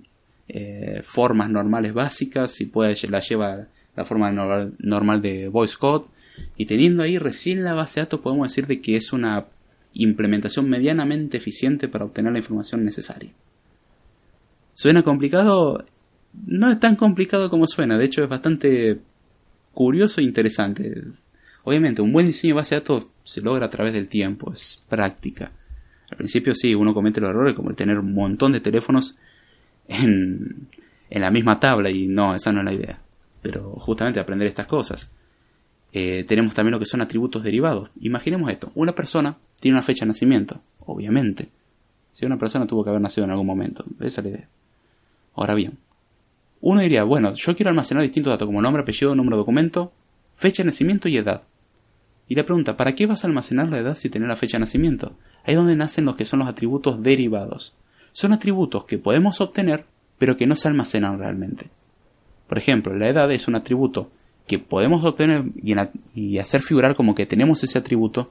eh, 0.49 1.03
formas 1.05 1.49
normales 1.49 1.95
básicas 1.95 2.61
y 2.61 2.67
puede 2.67 2.97
la 3.09 3.21
lleva 3.21 3.67
la 3.97 4.05
forma 4.05 4.33
normal 4.33 5.23
de 5.23 5.49
voice 5.49 5.77
code 5.79 6.07
y 6.57 6.67
teniendo 6.67 7.03
ahí 7.03 7.19
recién 7.19 7.65
la 7.65 7.75
base 7.75 8.01
de 8.01 8.07
datos 8.07 8.21
podemos 8.21 8.49
decir 8.49 8.67
de 8.67 8.81
que 8.81 8.97
es 8.97 9.13
una 9.13 9.47
implementación 9.93 10.69
medianamente 10.69 11.37
eficiente 11.37 11.89
para 11.89 12.05
obtener 12.05 12.33
la 12.33 12.39
información 12.39 12.85
necesaria. 12.85 13.31
¿Suena 14.75 15.03
complicado? 15.03 15.85
No 16.47 16.71
es 16.71 16.79
tan 16.79 16.97
complicado 16.97 17.51
como 17.51 17.67
suena, 17.67 17.99
de 17.99 18.05
hecho 18.05 18.23
es 18.23 18.29
bastante 18.29 19.01
curioso 19.73 20.21
e 20.21 20.25
interesante. 20.25 21.05
Obviamente, 21.65 22.03
un 22.03 22.13
buen 22.13 22.27
diseño 22.27 22.55
de 22.55 22.61
base 22.61 22.75
de 22.75 22.81
datos 22.81 23.07
se 23.25 23.41
logra 23.41 23.67
a 23.67 23.71
través 23.71 23.93
del 23.93 24.09
tiempo, 24.09 24.53
es 24.53 24.83
práctica. 24.89 25.53
Al 26.11 26.17
principio 26.17 26.55
sí, 26.55 26.75
uno 26.75 26.95
comete 26.95 27.21
los 27.21 27.31
errores 27.31 27.55
como 27.55 27.71
el 27.71 27.77
tener 27.77 27.99
un 27.99 28.15
montón 28.15 28.53
de 28.53 28.61
teléfonos 28.61 29.17
en, 29.89 30.69
en 31.11 31.21
la 31.21 31.31
misma 31.31 31.61
tabla 31.61 31.91
y 31.91 32.07
no, 32.07 32.35
esa 32.35 32.53
no 32.53 32.61
es 32.61 32.65
la 32.65 32.73
idea. 32.73 33.01
Pero 33.43 33.73
justamente 33.79 34.21
aprender 34.21 34.49
estas 34.49 34.67
cosas. 34.67 35.11
Eh, 35.93 36.25
tenemos 36.27 36.55
también 36.55 36.73
lo 36.73 36.79
que 36.79 36.87
son 36.87 37.01
atributos 37.01 37.43
derivados. 37.43 37.91
Imaginemos 38.01 38.51
esto, 38.51 38.71
una 38.75 38.95
persona 38.95 39.37
tiene 39.61 39.77
una 39.77 39.83
fecha 39.83 40.05
de 40.05 40.09
nacimiento, 40.09 40.61
obviamente. 40.81 41.49
Si 42.13 42.27
una 42.27 42.39
persona 42.39 42.67
tuvo 42.67 42.85
que 42.85 42.91
haber 42.91 43.03
nacido 43.03 43.25
en 43.25 43.31
algún 43.31 43.47
momento, 43.47 43.85
esa 44.01 44.21
es 44.21 44.25
la 44.25 44.31
idea. 44.31 44.49
Ahora 45.35 45.55
bien, 45.55 45.79
uno 46.61 46.81
diría, 46.81 47.05
bueno, 47.05 47.33
yo 47.35 47.57
quiero 47.57 47.71
almacenar 47.71 48.03
distintos 48.03 48.33
datos 48.33 48.47
como 48.47 48.61
nombre, 48.61 48.83
apellido, 48.83 49.15
número 49.15 49.37
de 49.37 49.41
documento, 49.41 49.93
fecha 50.35 50.63
de 50.63 50.67
nacimiento 50.67 51.09
y 51.09 51.17
edad. 51.17 51.43
Y 52.29 52.35
la 52.35 52.45
pregunta, 52.45 52.77
¿para 52.77 52.95
qué 52.95 53.07
vas 53.07 53.25
a 53.25 53.27
almacenar 53.27 53.71
la 53.71 53.79
edad 53.79 53.95
si 53.97 54.09
tenés 54.09 54.29
la 54.29 54.37
fecha 54.37 54.57
de 54.57 54.61
nacimiento? 54.61 55.17
Ahí 55.45 55.55
es 55.55 55.57
donde 55.57 55.75
nacen 55.75 56.05
los 56.05 56.17
que 56.17 56.25
son 56.25 56.41
los 56.41 56.49
atributos 56.49 57.03
derivados. 57.03 57.75
Son 58.13 58.33
atributos 58.33 58.85
que 58.85 58.99
podemos 58.99 59.41
obtener, 59.41 59.87
pero 60.19 60.37
que 60.37 60.47
no 60.47 60.55
se 60.55 60.69
almacenan 60.69 61.19
realmente. 61.19 61.71
Por 62.47 62.59
ejemplo, 62.59 62.95
la 62.95 63.09
edad 63.09 63.31
es 63.33 63.49
un 63.49 63.55
atributo 63.55 64.11
que 64.47 64.59
podemos 64.59 65.05
obtener 65.05 65.45
y, 66.15 66.39
hacer 66.39 66.63
figurar 66.63 66.95
como 66.95 67.15
que 67.15 67.27
tenemos 67.27 67.63
ese 67.63 67.79
atributo, 67.79 68.31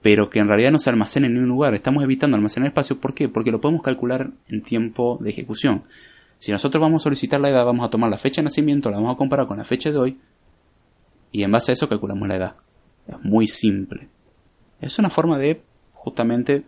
pero 0.00 0.30
que 0.30 0.38
en 0.38 0.48
realidad 0.48 0.72
no 0.72 0.78
se 0.78 0.90
almacena 0.90 1.26
en 1.26 1.34
ningún 1.34 1.48
lugar. 1.48 1.74
Estamos 1.74 2.02
evitando 2.02 2.36
almacenar 2.36 2.68
espacio. 2.68 2.98
¿Por 2.98 3.14
qué? 3.14 3.28
Porque 3.28 3.52
lo 3.52 3.60
podemos 3.60 3.82
calcular 3.82 4.30
en 4.48 4.62
tiempo 4.62 5.18
de 5.20 5.30
ejecución. 5.30 5.84
Si 6.38 6.50
nosotros 6.50 6.80
vamos 6.80 7.02
a 7.02 7.04
solicitar 7.04 7.40
la 7.40 7.50
edad, 7.50 7.64
vamos 7.64 7.86
a 7.86 7.90
tomar 7.90 8.10
la 8.10 8.18
fecha 8.18 8.40
de 8.40 8.44
nacimiento, 8.44 8.90
la 8.90 8.96
vamos 8.96 9.14
a 9.14 9.18
comparar 9.18 9.46
con 9.46 9.58
la 9.58 9.64
fecha 9.64 9.92
de 9.92 9.98
hoy, 9.98 10.18
y 11.30 11.44
en 11.44 11.52
base 11.52 11.70
a 11.70 11.74
eso 11.74 11.88
calculamos 11.88 12.28
la 12.28 12.36
edad. 12.36 12.56
Es 13.06 13.16
muy 13.22 13.48
simple. 13.48 14.08
Es 14.80 14.98
una 14.98 15.08
forma 15.08 15.38
de 15.38 15.62
justamente 15.94 16.64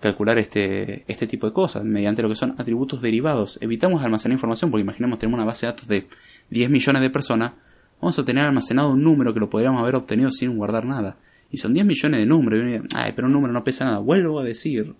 calcular 0.00 0.38
este, 0.38 1.04
este 1.06 1.26
tipo 1.26 1.46
de 1.46 1.52
cosas 1.52 1.84
mediante 1.84 2.22
lo 2.22 2.28
que 2.28 2.34
son 2.34 2.54
atributos 2.58 3.02
derivados. 3.02 3.58
Evitamos 3.60 4.02
almacenar 4.02 4.34
información 4.34 4.70
porque 4.70 4.82
imaginemos 4.82 5.18
tenemos 5.18 5.38
una 5.38 5.46
base 5.46 5.66
de 5.66 5.72
datos 5.72 5.86
de 5.86 6.08
10 6.50 6.70
millones 6.70 7.02
de 7.02 7.10
personas 7.10 7.52
vamos 8.00 8.18
a 8.18 8.24
tener 8.24 8.44
almacenado 8.44 8.90
un 8.90 9.02
número 9.02 9.34
que 9.34 9.40
lo 9.40 9.50
podríamos 9.50 9.82
haber 9.82 9.94
obtenido 9.94 10.30
sin 10.30 10.56
guardar 10.56 10.84
nada. 10.84 11.16
Y 11.50 11.58
son 11.58 11.74
10 11.74 11.84
millones 11.84 12.20
de 12.20 12.26
números. 12.26 12.60
Y 12.60 12.96
Ay, 12.96 13.12
pero 13.14 13.26
un 13.26 13.32
número 13.32 13.52
no 13.52 13.64
pesa 13.64 13.84
nada. 13.84 13.98
Vuelvo 13.98 14.38
a 14.40 14.44
decir. 14.44 14.94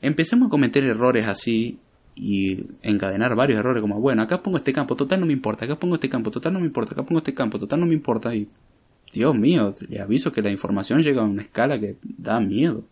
Empecemos 0.00 0.46
a 0.46 0.50
cometer 0.50 0.84
errores 0.84 1.26
así 1.26 1.78
y 2.14 2.66
encadenar 2.82 3.34
varios 3.34 3.58
errores 3.58 3.80
como, 3.80 4.00
bueno, 4.00 4.22
acá 4.22 4.42
pongo 4.42 4.58
este 4.58 4.72
campo, 4.72 4.96
total 4.96 5.20
no 5.20 5.26
me 5.26 5.32
importa, 5.32 5.64
acá 5.64 5.78
pongo 5.78 5.94
este 5.94 6.08
campo, 6.08 6.30
total 6.30 6.52
no 6.52 6.60
me 6.60 6.66
importa, 6.66 6.92
acá 6.92 7.04
pongo 7.04 7.18
este 7.18 7.34
campo, 7.34 7.58
total 7.58 7.80
no 7.80 7.86
me 7.86 7.94
importa. 7.94 8.34
Y, 8.34 8.48
Dios 9.12 9.34
mío, 9.34 9.74
le 9.88 10.00
aviso 10.00 10.32
que 10.32 10.42
la 10.42 10.50
información 10.50 11.02
llega 11.02 11.22
a 11.22 11.24
una 11.24 11.42
escala 11.42 11.78
que 11.78 11.96
da 12.02 12.40
miedo. 12.40 12.84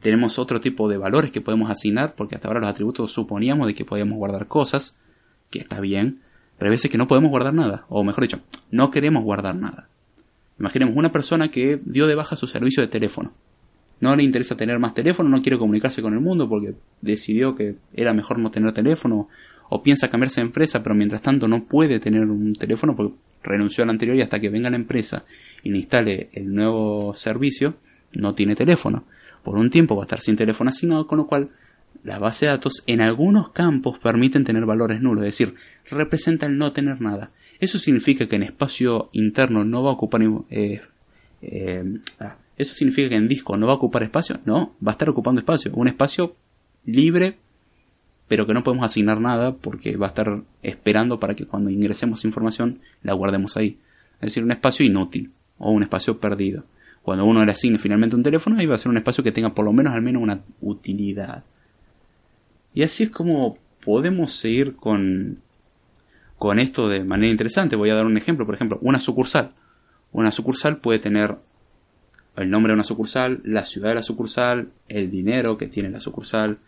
Tenemos 0.00 0.38
otro 0.38 0.60
tipo 0.60 0.88
de 0.88 0.98
valores 0.98 1.30
que 1.30 1.40
podemos 1.40 1.70
asignar, 1.70 2.14
porque 2.14 2.34
hasta 2.34 2.48
ahora 2.48 2.60
los 2.60 2.70
atributos 2.70 3.12
suponíamos 3.12 3.66
de 3.66 3.74
que 3.74 3.84
podíamos 3.84 4.18
guardar 4.18 4.46
cosas, 4.46 4.96
que 5.50 5.60
está 5.60 5.80
bien, 5.80 6.20
pero 6.58 6.68
hay 6.68 6.74
veces 6.74 6.90
que 6.90 6.98
no 6.98 7.06
podemos 7.06 7.30
guardar 7.30 7.54
nada, 7.54 7.84
o 7.88 8.04
mejor 8.04 8.22
dicho, 8.22 8.40
no 8.70 8.90
queremos 8.90 9.24
guardar 9.24 9.54
nada. 9.56 9.88
Imaginemos 10.58 10.96
una 10.96 11.12
persona 11.12 11.48
que 11.48 11.80
dio 11.84 12.06
de 12.06 12.14
baja 12.14 12.36
su 12.36 12.46
servicio 12.46 12.82
de 12.82 12.88
teléfono. 12.88 13.32
No 14.00 14.14
le 14.14 14.22
interesa 14.22 14.56
tener 14.56 14.78
más 14.78 14.94
teléfono, 14.94 15.28
no 15.28 15.42
quiere 15.42 15.58
comunicarse 15.58 16.02
con 16.02 16.14
el 16.14 16.20
mundo 16.20 16.48
porque 16.48 16.74
decidió 17.00 17.54
que 17.54 17.76
era 17.94 18.12
mejor 18.12 18.38
no 18.38 18.50
tener 18.50 18.72
teléfono, 18.72 19.28
o 19.68 19.82
piensa 19.82 20.08
cambiarse 20.08 20.40
de 20.40 20.46
empresa, 20.46 20.82
pero 20.82 20.94
mientras 20.94 21.22
tanto 21.22 21.48
no 21.48 21.64
puede 21.64 21.98
tener 21.98 22.22
un 22.22 22.52
teléfono 22.54 22.94
porque 22.94 23.14
renunció 23.42 23.84
al 23.84 23.90
anterior 23.90 24.16
y 24.16 24.22
hasta 24.22 24.40
que 24.40 24.48
venga 24.48 24.70
la 24.70 24.76
empresa 24.76 25.24
y 25.62 25.70
le 25.70 25.78
instale 25.78 26.30
el 26.32 26.54
nuevo 26.54 27.12
servicio, 27.14 27.74
no 28.12 28.34
tiene 28.34 28.54
teléfono. 28.54 29.04
Por 29.42 29.56
un 29.56 29.70
tiempo 29.70 29.96
va 29.96 30.02
a 30.02 30.06
estar 30.06 30.20
sin 30.20 30.36
teléfono 30.36 30.70
asignado, 30.70 31.06
con 31.06 31.18
lo 31.18 31.26
cual 31.26 31.50
la 32.04 32.18
base 32.18 32.46
de 32.46 32.52
datos 32.52 32.82
en 32.86 33.00
algunos 33.00 33.50
campos 33.50 33.98
permiten 33.98 34.44
tener 34.44 34.64
valores 34.66 35.00
nulos, 35.00 35.24
es 35.24 35.38
decir, 35.38 35.54
representa 35.90 36.46
el 36.46 36.58
no 36.58 36.72
tener 36.72 37.00
nada. 37.00 37.30
Eso 37.58 37.78
significa 37.78 38.26
que 38.26 38.36
en 38.36 38.42
espacio 38.42 39.08
interno 39.12 39.64
no 39.64 39.82
va 39.82 39.90
a 39.90 39.94
ocupar... 39.94 40.22
Eh, 40.50 40.80
eh, 41.42 42.00
ah, 42.20 42.36
¿Eso 42.56 42.74
significa 42.74 43.10
que 43.10 43.16
en 43.16 43.28
disco 43.28 43.56
no 43.56 43.66
va 43.66 43.74
a 43.74 43.76
ocupar 43.76 44.02
espacio? 44.02 44.40
No, 44.44 44.74
va 44.84 44.92
a 44.92 44.94
estar 44.94 45.08
ocupando 45.08 45.40
espacio. 45.40 45.72
Un 45.74 45.88
espacio 45.88 46.36
libre, 46.86 47.36
pero 48.28 48.46
que 48.46 48.54
no 48.54 48.64
podemos 48.64 48.84
asignar 48.84 49.20
nada 49.20 49.54
porque 49.54 49.96
va 49.96 50.06
a 50.06 50.08
estar 50.08 50.42
esperando 50.62 51.20
para 51.20 51.34
que 51.34 51.46
cuando 51.46 51.70
ingresemos 51.70 52.24
información 52.24 52.80
la 53.02 53.12
guardemos 53.12 53.56
ahí. 53.56 53.78
Es 54.20 54.30
decir, 54.30 54.42
un 54.42 54.52
espacio 54.52 54.86
inútil 54.86 55.32
o 55.58 55.70
un 55.70 55.82
espacio 55.82 56.18
perdido. 56.18 56.64
Cuando 57.02 57.24
uno 57.24 57.44
le 57.44 57.52
asigne 57.52 57.78
finalmente 57.78 58.16
un 58.16 58.22
teléfono, 58.22 58.58
ahí 58.58 58.66
va 58.66 58.74
a 58.74 58.78
ser 58.78 58.90
un 58.90 58.96
espacio 58.96 59.22
que 59.22 59.32
tenga 59.32 59.54
por 59.54 59.64
lo 59.64 59.72
menos 59.72 59.94
al 59.94 60.02
menos 60.02 60.22
una 60.22 60.40
utilidad. 60.60 61.44
Y 62.76 62.82
así 62.82 63.04
es 63.04 63.10
como 63.10 63.56
podemos 63.82 64.34
seguir 64.34 64.76
con 64.76 65.40
con 66.36 66.58
esto 66.58 66.90
de 66.90 67.04
manera 67.04 67.30
interesante. 67.30 67.74
Voy 67.74 67.88
a 67.88 67.94
dar 67.94 68.04
un 68.04 68.18
ejemplo, 68.18 68.44
por 68.44 68.54
ejemplo, 68.54 68.78
una 68.82 69.00
sucursal. 69.00 69.52
Una 70.12 70.30
sucursal 70.30 70.76
puede 70.76 70.98
tener 70.98 71.36
el 72.36 72.50
nombre 72.50 72.72
de 72.72 72.74
una 72.74 72.84
sucursal, 72.84 73.40
la 73.44 73.64
ciudad 73.64 73.88
de 73.88 73.94
la 73.94 74.02
sucursal, 74.02 74.68
el 74.88 75.10
dinero 75.10 75.56
que 75.56 75.68
tiene 75.68 75.88
la 75.88 76.00
sucursal. 76.00 76.58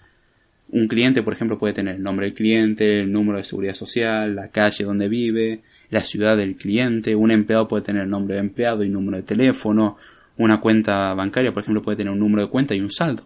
Un 0.70 0.88
cliente, 0.88 1.22
por 1.22 1.34
ejemplo, 1.34 1.58
puede 1.58 1.74
tener 1.74 1.96
el 1.96 2.02
nombre 2.02 2.24
del 2.24 2.34
cliente, 2.34 3.00
el 3.00 3.12
número 3.12 3.36
de 3.36 3.44
seguridad 3.44 3.74
social, 3.74 4.34
la 4.34 4.48
calle 4.48 4.84
donde 4.84 5.10
vive, 5.10 5.60
la 5.90 6.02
ciudad 6.02 6.38
del 6.38 6.56
cliente. 6.56 7.14
Un 7.16 7.32
empleado 7.32 7.68
puede 7.68 7.84
tener 7.84 8.04
el 8.04 8.10
nombre 8.10 8.36
de 8.36 8.40
empleado 8.40 8.82
y 8.82 8.88
número 8.88 9.18
de 9.18 9.24
teléfono. 9.24 9.98
Una 10.38 10.58
cuenta 10.58 11.12
bancaria, 11.12 11.52
por 11.52 11.64
ejemplo, 11.64 11.82
puede 11.82 11.98
tener 11.98 12.14
un 12.14 12.18
número 12.18 12.44
de 12.44 12.48
cuenta 12.48 12.74
y 12.74 12.80
un 12.80 12.90
saldo. 12.90 13.24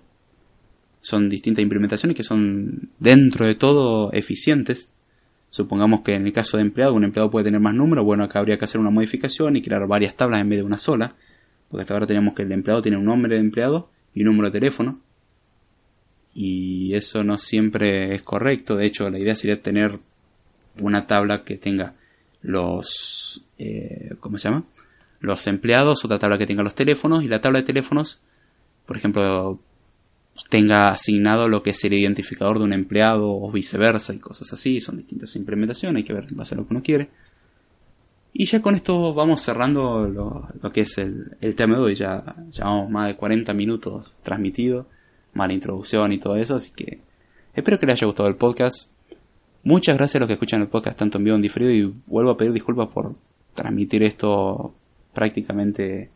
Son 1.02 1.28
distintas 1.28 1.62
implementaciones 1.62 2.16
que 2.16 2.22
son 2.22 2.88
dentro 2.98 3.44
de 3.44 3.54
todo 3.54 4.10
eficientes. 4.12 4.90
Supongamos 5.50 6.00
que 6.00 6.14
en 6.14 6.26
el 6.26 6.32
caso 6.32 6.56
de 6.56 6.62
empleado, 6.62 6.94
un 6.94 7.04
empleado 7.04 7.30
puede 7.30 7.44
tener 7.44 7.60
más 7.60 7.74
números. 7.74 8.06
Bueno, 8.06 8.24
acá 8.24 8.38
habría 8.38 8.56
que 8.56 8.64
hacer 8.64 8.80
una 8.80 8.88
modificación 8.88 9.56
y 9.56 9.62
crear 9.62 9.86
varias 9.86 10.16
tablas 10.16 10.40
en 10.40 10.48
vez 10.48 10.60
de 10.60 10.64
una 10.64 10.78
sola 10.78 11.14
porque 11.72 11.82
hasta 11.82 11.94
ahora 11.94 12.06
tenemos 12.06 12.34
que 12.34 12.42
el 12.42 12.52
empleado 12.52 12.82
tiene 12.82 12.98
un 12.98 13.06
nombre 13.06 13.34
de 13.34 13.40
empleado 13.40 13.88
y 14.12 14.20
un 14.20 14.26
número 14.26 14.50
de 14.50 14.60
teléfono. 14.60 15.00
Y 16.34 16.92
eso 16.92 17.24
no 17.24 17.38
siempre 17.38 18.14
es 18.14 18.22
correcto. 18.22 18.76
De 18.76 18.84
hecho, 18.84 19.08
la 19.08 19.18
idea 19.18 19.34
sería 19.34 19.62
tener 19.62 19.98
una 20.78 21.06
tabla 21.06 21.44
que 21.44 21.56
tenga 21.56 21.94
los... 22.42 23.42
Eh, 23.56 24.10
¿Cómo 24.20 24.36
se 24.36 24.50
llama? 24.50 24.64
Los 25.20 25.46
empleados, 25.46 26.04
otra 26.04 26.18
tabla 26.18 26.36
que 26.36 26.46
tenga 26.46 26.62
los 26.62 26.74
teléfonos 26.74 27.24
y 27.24 27.28
la 27.28 27.40
tabla 27.40 27.60
de 27.60 27.64
teléfonos, 27.64 28.20
por 28.84 28.98
ejemplo, 28.98 29.58
tenga 30.48 30.88
asignado 30.88 31.48
lo 31.48 31.62
que 31.62 31.70
es 31.70 31.84
el 31.84 31.94
identificador 31.94 32.58
de 32.58 32.64
un 32.64 32.72
empleado 32.72 33.30
o 33.30 33.50
viceversa 33.50 34.14
y 34.14 34.18
cosas 34.18 34.52
así. 34.52 34.80
Son 34.80 34.96
distintas 34.96 35.36
implementaciones, 35.36 35.98
hay 35.98 36.04
que 36.04 36.12
ver 36.12 36.26
en 36.30 36.36
base 36.36 36.54
a 36.54 36.58
lo 36.58 36.66
que 36.66 36.74
uno 36.74 36.82
quiere. 36.82 37.08
Y 38.34 38.46
ya 38.46 38.62
con 38.62 38.74
esto 38.74 39.12
vamos 39.12 39.42
cerrando 39.42 40.06
lo, 40.08 40.72
que 40.72 40.82
es 40.82 40.96
el, 40.98 41.36
tema 41.54 41.76
de 41.76 41.82
hoy. 41.82 41.94
Ya 41.94 42.34
llevamos 42.50 42.90
más 42.90 43.08
de 43.08 43.16
40 43.16 43.52
minutos 43.52 44.16
transmitido, 44.22 44.86
mala 45.34 45.52
introducción 45.52 46.12
y 46.12 46.18
todo 46.18 46.36
eso, 46.36 46.56
así 46.56 46.72
que 46.72 47.00
espero 47.54 47.78
que 47.78 47.86
les 47.86 47.94
haya 47.94 48.06
gustado 48.06 48.28
el 48.28 48.36
podcast. 48.36 48.90
Muchas 49.64 49.96
gracias 49.96 50.16
a 50.16 50.18
los 50.20 50.28
que 50.28 50.34
escuchan 50.34 50.62
el 50.62 50.68
podcast 50.68 50.98
tanto 50.98 51.18
en 51.18 51.24
vivo 51.24 51.36
en 51.36 51.42
diferido 51.42 51.70
y 51.70 51.94
vuelvo 52.06 52.30
a 52.30 52.36
pedir 52.36 52.52
disculpas 52.52 52.88
por 52.88 53.14
transmitir 53.54 54.02
esto 54.02 54.74
prácticamente 55.12 56.10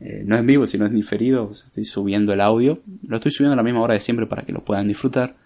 eh, 0.00 0.22
no 0.24 0.36
en 0.36 0.46
vivo 0.46 0.66
sino 0.66 0.86
en 0.86 0.94
diferido. 0.94 1.50
Estoy 1.50 1.84
subiendo 1.84 2.32
el 2.32 2.40
audio, 2.40 2.80
lo 3.06 3.16
estoy 3.16 3.32
subiendo 3.32 3.52
a 3.52 3.56
la 3.56 3.62
misma 3.62 3.80
hora 3.80 3.94
de 3.94 4.00
siempre 4.00 4.26
para 4.26 4.42
que 4.42 4.52
lo 4.52 4.64
puedan 4.64 4.88
disfrutar. 4.88 5.36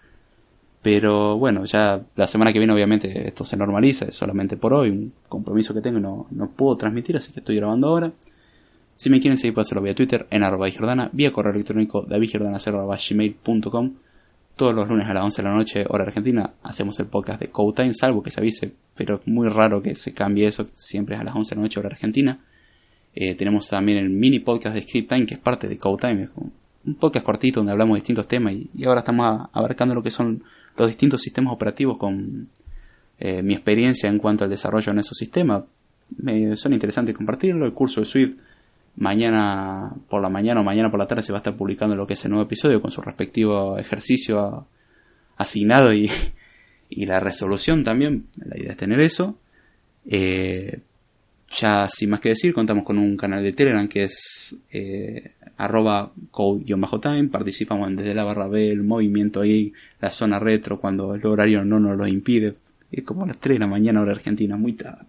Pero 0.81 1.37
bueno, 1.37 1.65
ya 1.65 2.03
la 2.15 2.27
semana 2.27 2.53
que 2.53 2.59
viene 2.59 2.71
obviamente 2.71 3.27
esto 3.27 3.43
se 3.43 3.57
normaliza, 3.57 4.05
es 4.05 4.15
solamente 4.15 4.55
por 4.55 4.73
hoy, 4.73 4.91
un 4.91 5.13
compromiso 5.27 5.73
que 5.73 5.81
tengo 5.81 5.99
no, 5.99 6.27
no 6.29 6.51
puedo 6.51 6.77
transmitir, 6.77 7.17
así 7.17 7.33
que 7.33 7.39
estoy 7.39 7.55
grabando 7.55 7.87
ahora. 7.87 8.11
Si 8.95 9.09
me 9.09 9.19
quieren 9.19 9.37
seguir 9.37 9.53
pueden 9.53 9.65
hacerlo 9.65 9.81
vía 9.81 9.95
Twitter 9.95 10.27
en 10.29 10.43
arroba 10.43 10.69
Jordana, 10.71 11.09
vía 11.11 11.33
correo 11.33 11.53
electrónico 11.53 12.03
davidjordana.gmail.com 12.03 13.93
Todos 14.55 14.75
los 14.75 14.87
lunes 14.87 15.07
a 15.07 15.13
las 15.15 15.23
11 15.23 15.41
de 15.41 15.47
la 15.49 15.55
noche, 15.55 15.85
hora 15.89 16.03
argentina, 16.05 16.53
hacemos 16.63 16.99
el 16.99 17.07
podcast 17.07 17.41
de 17.41 17.49
Code 17.49 17.73
Time, 17.75 17.93
salvo 17.93 18.23
que 18.23 18.31
se 18.31 18.39
avise, 18.39 18.71
pero 18.95 19.15
es 19.15 19.27
muy 19.27 19.49
raro 19.49 19.81
que 19.81 19.95
se 19.95 20.13
cambie 20.13 20.45
eso, 20.47 20.67
siempre 20.75 21.15
es 21.15 21.21
a 21.21 21.25
las 21.25 21.35
11 21.35 21.55
de 21.55 21.55
la 21.55 21.61
noche, 21.63 21.79
hora 21.79 21.89
argentina. 21.89 22.39
Eh, 23.15 23.35
tenemos 23.35 23.69
también 23.69 23.97
el 23.97 24.09
mini 24.09 24.39
podcast 24.39 24.75
de 24.75 24.83
Script 24.83 25.09
Time, 25.09 25.25
que 25.25 25.35
es 25.35 25.39
parte 25.39 25.67
de 25.67 25.77
Code 25.77 26.07
Time, 26.07 26.29
un 26.85 26.95
podcast 26.95 27.25
cortito 27.25 27.61
donde 27.61 27.71
hablamos 27.71 27.95
de 27.95 28.01
distintos 28.01 28.27
temas 28.27 28.53
y, 28.53 28.69
y 28.75 28.85
ahora 28.85 28.99
estamos 28.99 29.47
abarcando 29.53 29.95
lo 29.95 30.03
que 30.03 30.11
son 30.11 30.43
los 30.77 30.87
distintos 30.87 31.21
sistemas 31.21 31.53
operativos 31.53 31.97
con 31.97 32.49
eh, 33.19 33.41
mi 33.41 33.53
experiencia 33.53 34.09
en 34.09 34.19
cuanto 34.19 34.43
al 34.43 34.49
desarrollo 34.49 34.91
en 34.91 34.99
esos 34.99 35.17
sistemas. 35.17 35.63
Me, 36.17 36.55
son 36.55 36.73
interesantes 36.73 37.15
compartirlo. 37.15 37.65
El 37.65 37.73
curso 37.73 38.01
de 38.01 38.05
Swift 38.05 38.37
mañana 38.97 39.93
por 40.09 40.21
la 40.21 40.29
mañana 40.29 40.61
o 40.61 40.63
mañana 40.63 40.89
por 40.89 40.99
la 40.99 41.07
tarde 41.07 41.23
se 41.23 41.31
va 41.31 41.39
a 41.39 41.41
estar 41.41 41.55
publicando 41.55 41.95
lo 41.95 42.07
que 42.07 42.13
es 42.13 42.25
el 42.25 42.31
nuevo 42.31 42.45
episodio 42.45 42.81
con 42.81 42.91
su 42.91 43.01
respectivo 43.01 43.77
ejercicio 43.77 44.67
asignado 45.37 45.93
y, 45.93 46.09
y 46.89 47.05
la 47.05 47.19
resolución 47.19 47.83
también. 47.83 48.27
La 48.35 48.57
idea 48.57 48.71
es 48.71 48.77
tener 48.77 48.99
eso. 48.99 49.37
Eh, 50.05 50.81
ya 51.55 51.87
sin 51.89 52.09
más 52.09 52.19
que 52.19 52.29
decir, 52.29 52.53
contamos 52.53 52.83
con 52.83 52.97
un 52.97 53.17
canal 53.17 53.43
de 53.43 53.53
Telegram 53.53 53.87
que 53.87 54.03
es 54.03 54.57
eh, 54.71 55.31
arroba 55.57 56.11
code-time, 56.31 57.29
participamos 57.29 57.95
desde 57.95 58.13
la 58.13 58.23
barra 58.23 58.47
B, 58.47 58.71
el 58.71 58.83
movimiento 58.83 59.41
ahí, 59.41 59.73
la 59.99 60.11
zona 60.11 60.39
retro, 60.39 60.79
cuando 60.79 61.15
el 61.15 61.25
horario 61.25 61.63
no 61.63 61.79
nos 61.79 61.97
lo 61.97 62.07
impide. 62.07 62.55
Es 62.91 63.03
como 63.03 63.25
las 63.25 63.37
3 63.37 63.55
de 63.55 63.59
la 63.59 63.67
mañana 63.67 64.01
hora 64.01 64.11
argentina, 64.11 64.57
muy 64.57 64.73
tarde. 64.73 65.05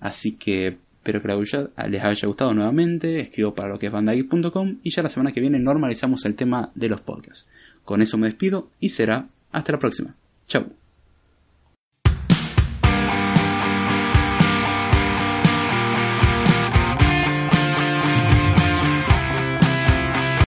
Así 0.00 0.32
que 0.32 0.78
espero 1.06 1.22
que 1.22 1.88
les 1.88 2.02
haya 2.02 2.26
gustado 2.26 2.52
nuevamente, 2.52 3.20
escribo 3.20 3.54
para 3.54 3.68
lo 3.68 3.78
que 3.78 3.86
es 3.86 3.92
bandai.com 3.92 4.78
y 4.82 4.90
ya 4.90 5.02
la 5.02 5.08
semana 5.08 5.32
que 5.32 5.40
viene 5.40 5.58
normalizamos 5.58 6.24
el 6.24 6.34
tema 6.34 6.70
de 6.74 6.88
los 6.88 7.00
podcasts. 7.00 7.46
Con 7.84 8.02
eso 8.02 8.18
me 8.18 8.26
despido 8.26 8.70
y 8.80 8.88
será 8.88 9.28
hasta 9.52 9.72
la 9.72 9.78
próxima. 9.78 10.14
Chau. 10.48 10.85